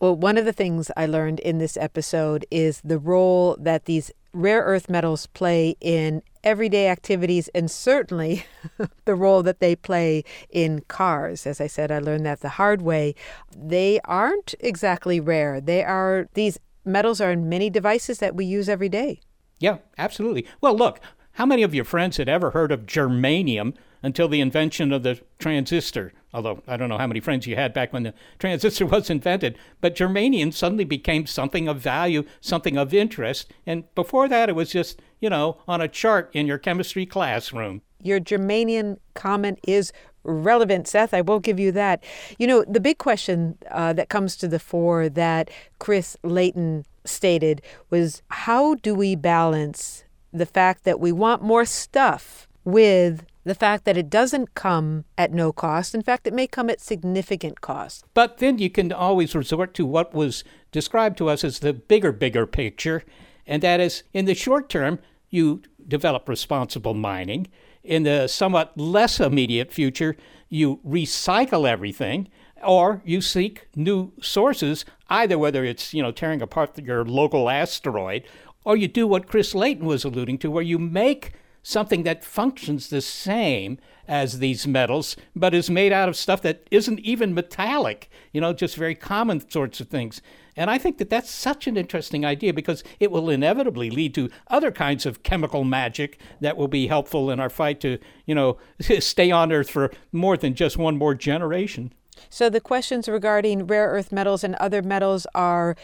Well, 0.00 0.16
one 0.16 0.36
of 0.36 0.44
the 0.44 0.52
things 0.52 0.90
I 0.96 1.06
learned 1.06 1.40
in 1.40 1.58
this 1.58 1.76
episode 1.76 2.44
is 2.50 2.80
the 2.82 2.98
role 2.98 3.56
that 3.60 3.84
these 3.84 4.10
rare 4.32 4.62
earth 4.62 4.88
metals 4.88 5.26
play 5.28 5.76
in 5.80 6.22
everyday 6.42 6.88
activities 6.88 7.48
and 7.54 7.70
certainly 7.70 8.44
the 9.04 9.14
role 9.14 9.42
that 9.44 9.60
they 9.60 9.76
play 9.76 10.24
in 10.50 10.80
cars. 10.88 11.46
As 11.46 11.60
I 11.60 11.66
said, 11.66 11.92
I 11.92 11.98
learned 11.98 12.26
that 12.26 12.40
the 12.40 12.48
hard 12.50 12.82
way. 12.82 13.14
They 13.56 14.00
aren't 14.04 14.54
exactly 14.60 15.20
rare. 15.20 15.60
They 15.60 15.84
are 15.84 16.28
these 16.34 16.58
metals 16.84 17.20
are 17.20 17.30
in 17.30 17.48
many 17.48 17.70
devices 17.70 18.18
that 18.18 18.34
we 18.34 18.44
use 18.44 18.68
every 18.68 18.88
day. 18.88 19.20
Yeah, 19.62 19.78
absolutely. 19.96 20.44
Well, 20.60 20.76
look, 20.76 20.98
how 21.34 21.46
many 21.46 21.62
of 21.62 21.72
your 21.72 21.84
friends 21.84 22.16
had 22.16 22.28
ever 22.28 22.50
heard 22.50 22.72
of 22.72 22.84
germanium 22.84 23.74
until 24.02 24.26
the 24.26 24.40
invention 24.40 24.92
of 24.92 25.04
the 25.04 25.20
transistor? 25.38 26.12
Although 26.34 26.64
I 26.66 26.76
don't 26.76 26.88
know 26.88 26.98
how 26.98 27.06
many 27.06 27.20
friends 27.20 27.46
you 27.46 27.54
had 27.54 27.72
back 27.72 27.92
when 27.92 28.02
the 28.02 28.12
transistor 28.40 28.86
was 28.86 29.08
invented, 29.08 29.56
but 29.80 29.94
germanium 29.94 30.52
suddenly 30.52 30.82
became 30.82 31.26
something 31.26 31.68
of 31.68 31.78
value, 31.78 32.24
something 32.40 32.76
of 32.76 32.92
interest. 32.92 33.52
And 33.64 33.84
before 33.94 34.28
that, 34.28 34.48
it 34.48 34.56
was 34.56 34.72
just, 34.72 35.00
you 35.20 35.30
know, 35.30 35.58
on 35.68 35.80
a 35.80 35.86
chart 35.86 36.28
in 36.32 36.48
your 36.48 36.58
chemistry 36.58 37.06
classroom. 37.06 37.82
Your 38.00 38.18
germanium 38.18 38.96
comment 39.14 39.60
is 39.64 39.92
relevant, 40.24 40.88
Seth. 40.88 41.14
I 41.14 41.20
will 41.20 41.40
give 41.40 41.58
you 41.58 41.72
that. 41.72 42.02
You 42.38 42.46
know, 42.46 42.64
the 42.68 42.80
big 42.80 42.98
question 42.98 43.58
uh, 43.70 43.92
that 43.94 44.08
comes 44.08 44.36
to 44.36 44.48
the 44.48 44.58
fore 44.58 45.08
that 45.08 45.50
Chris 45.78 46.16
Leighton 46.22 46.84
stated 47.04 47.62
was 47.90 48.22
how 48.28 48.74
do 48.76 48.94
we 48.94 49.16
balance 49.16 50.04
the 50.32 50.46
fact 50.46 50.84
that 50.84 51.00
we 51.00 51.12
want 51.12 51.42
more 51.42 51.64
stuff 51.64 52.48
with 52.64 53.26
the 53.44 53.54
fact 53.54 53.84
that 53.84 53.96
it 53.96 54.08
doesn't 54.08 54.54
come 54.54 55.04
at 55.18 55.32
no 55.32 55.52
cost. 55.52 55.94
In 55.94 56.02
fact, 56.02 56.26
it 56.26 56.32
may 56.32 56.46
come 56.46 56.70
at 56.70 56.80
significant 56.80 57.60
cost. 57.60 58.04
But 58.14 58.38
then 58.38 58.58
you 58.58 58.70
can 58.70 58.92
always 58.92 59.34
resort 59.34 59.74
to 59.74 59.86
what 59.86 60.14
was 60.14 60.44
described 60.70 61.18
to 61.18 61.28
us 61.28 61.42
as 61.42 61.58
the 61.58 61.72
bigger, 61.72 62.12
bigger 62.12 62.46
picture, 62.46 63.02
and 63.46 63.62
that 63.62 63.80
is 63.80 64.04
in 64.12 64.26
the 64.26 64.34
short 64.34 64.68
term, 64.68 65.00
you 65.28 65.62
develop 65.88 66.28
responsible 66.28 66.94
mining. 66.94 67.48
In 67.84 68.04
the 68.04 68.28
somewhat 68.28 68.76
less 68.78 69.18
immediate 69.20 69.72
future, 69.72 70.16
you 70.48 70.80
recycle 70.86 71.68
everything 71.68 72.28
or 72.62 73.02
you 73.04 73.20
seek 73.20 73.66
new 73.74 74.12
sources, 74.20 74.84
either 75.08 75.38
whether 75.38 75.64
it's, 75.64 75.92
you 75.92 76.02
know, 76.02 76.12
tearing 76.12 76.40
apart 76.42 76.78
your 76.78 77.04
local 77.04 77.50
asteroid, 77.50 78.24
or 78.64 78.76
you 78.76 78.86
do 78.86 79.06
what 79.06 79.26
Chris 79.26 79.54
Leighton 79.54 79.84
was 79.84 80.04
alluding 80.04 80.38
to, 80.38 80.50
where 80.50 80.62
you 80.62 80.78
make 80.78 81.32
something 81.62 82.02
that 82.02 82.24
functions 82.24 82.88
the 82.88 83.00
same 83.00 83.78
as 84.08 84.38
these 84.38 84.66
metals, 84.66 85.16
but 85.34 85.54
is 85.54 85.70
made 85.70 85.92
out 85.92 86.08
of 86.08 86.16
stuff 86.16 86.42
that 86.42 86.66
isn't 86.70 87.00
even 87.00 87.34
metallic, 87.34 88.10
you 88.32 88.40
know, 88.40 88.52
just 88.52 88.76
very 88.76 88.94
common 88.94 89.48
sorts 89.48 89.80
of 89.80 89.88
things. 89.88 90.20
And 90.56 90.70
I 90.70 90.78
think 90.78 90.98
that 90.98 91.10
that's 91.10 91.30
such 91.30 91.66
an 91.66 91.76
interesting 91.76 92.24
idea 92.24 92.52
because 92.52 92.84
it 93.00 93.10
will 93.10 93.30
inevitably 93.30 93.90
lead 93.90 94.14
to 94.16 94.28
other 94.48 94.70
kinds 94.70 95.06
of 95.06 95.22
chemical 95.22 95.64
magic 95.64 96.18
that 96.40 96.56
will 96.56 96.68
be 96.68 96.86
helpful 96.86 97.30
in 97.30 97.40
our 97.40 97.50
fight 97.50 97.80
to, 97.80 97.98
you 98.26 98.34
know, 98.34 98.58
stay 98.98 99.30
on 99.30 99.52
Earth 99.52 99.70
for 99.70 99.90
more 100.12 100.36
than 100.36 100.54
just 100.54 100.76
one 100.76 100.98
more 100.98 101.14
generation. 101.14 101.92
So 102.28 102.50
the 102.50 102.60
questions 102.60 103.08
regarding 103.08 103.66
rare 103.66 103.88
earth 103.88 104.12
metals 104.12 104.44
and 104.44 104.54
other 104.56 104.82
metals 104.82 105.26
are 105.34 105.76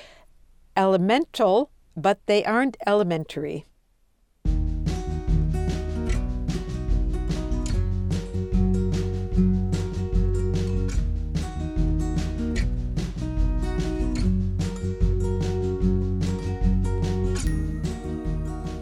elemental, 0.76 1.70
but 1.96 2.20
they 2.26 2.44
aren't 2.44 2.76
elementary. 2.86 3.66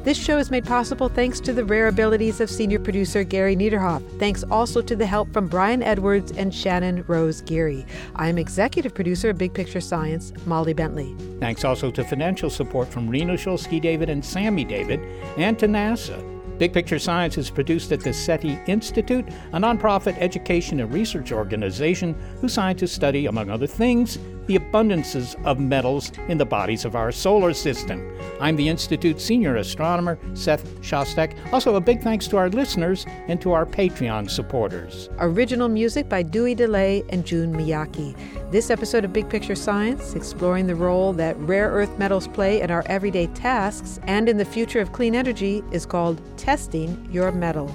This 0.07 0.17
show 0.17 0.39
is 0.39 0.53
made 0.53 0.65
possible 0.65 1.09
thanks 1.09 1.41
to 1.41 1.53
the 1.53 1.65
rare 1.65 1.89
abilities 1.89 2.41
of 2.41 2.49
senior 2.49 2.79
producer 2.79 3.25
Gary 3.25 3.57
Niederhoff. 3.57 4.05
Thanks 4.21 4.45
also 4.45 4.81
to 4.81 4.95
the 4.95 5.05
help 5.05 5.33
from 5.33 5.49
Brian 5.49 5.83
Edwards 5.83 6.31
and 6.31 6.55
Shannon 6.55 7.03
Rose 7.09 7.41
Geary. 7.41 7.85
I 8.15 8.29
am 8.29 8.39
executive 8.39 8.95
producer 8.95 9.31
of 9.31 9.39
Big 9.39 9.53
Picture 9.53 9.81
Science, 9.81 10.33
Molly 10.47 10.75
Bentley. 10.75 11.17
Thanks 11.41 11.65
also 11.65 11.91
to 11.91 12.05
financial 12.05 12.51
support 12.51 12.87
from 12.87 13.09
Reno 13.09 13.35
Shulsky 13.35 13.83
David 13.83 14.09
and 14.09 14.25
Sammy 14.25 14.65
David, 14.65 15.01
and 15.39 15.59
to 15.59 15.67
NASA. 15.67 16.23
Big 16.57 16.73
Picture 16.73 17.01
Science 17.01 17.37
is 17.37 17.51
produced 17.51 17.91
at 17.91 17.99
the 17.99 18.13
SETI 18.13 18.61
Institute, 18.69 19.27
a 19.55 19.59
nonprofit 19.59 20.17
education 20.21 20.79
and 20.79 20.95
research 20.95 21.33
organization 21.33 22.15
whose 22.41 22.55
scientists 22.55 22.93
study, 22.93 23.27
among 23.27 23.51
other 23.51 23.67
things, 23.67 24.21
the 24.47 24.59
abundances 24.59 25.35
of 25.45 25.59
metals 25.59 26.13
in 26.29 26.39
the 26.39 26.45
bodies 26.45 26.85
of 26.85 26.97
our 26.97 27.13
solar 27.13 27.53
system. 27.53 28.17
I'm 28.41 28.57
the 28.57 28.69
Institute's 28.69 29.25
senior 29.25 29.57
astronomer, 29.57 30.19
Seth 30.35 30.81
Shostak. 30.81 31.35
Also, 31.53 31.75
a 31.77 31.81
big 31.81 32.03
thanks 32.03 32.27
to 32.29 32.37
our 32.37 32.49
listeners 32.49 33.07
and 33.29 33.41
to 33.41 33.53
our 33.53 33.67
Patreon 33.67 34.31
supporters. 34.31 35.09
Original 35.19 35.69
music 35.69 36.09
by 36.09 36.23
Dewey 36.23 36.55
Dellay 36.55 37.05
and 37.09 37.25
June 37.25 37.55
Miyake. 37.55 38.17
This 38.51 38.71
episode 38.71 39.05
of 39.05 39.13
Big 39.13 39.29
Picture 39.29 39.55
Science, 39.55 40.15
exploring 40.15 40.67
the 40.67 40.75
role 40.75 41.13
that 41.15 41.37
rare 41.39 41.71
earth 41.71 41.99
metals 41.99 42.29
play 42.29 42.61
in 42.61 42.71
our 42.71 42.85
everyday 42.87 43.27
tasks 43.29 43.99
and 44.05 44.29
in 44.29 44.37
the 44.37 44.45
future 44.45 44.81
of 44.81 44.93
clean 44.93 45.15
energy, 45.15 45.63
is 45.73 45.87
called 45.87 46.21
Testing 46.37 47.09
Your 47.11 47.33
Metal. 47.33 47.75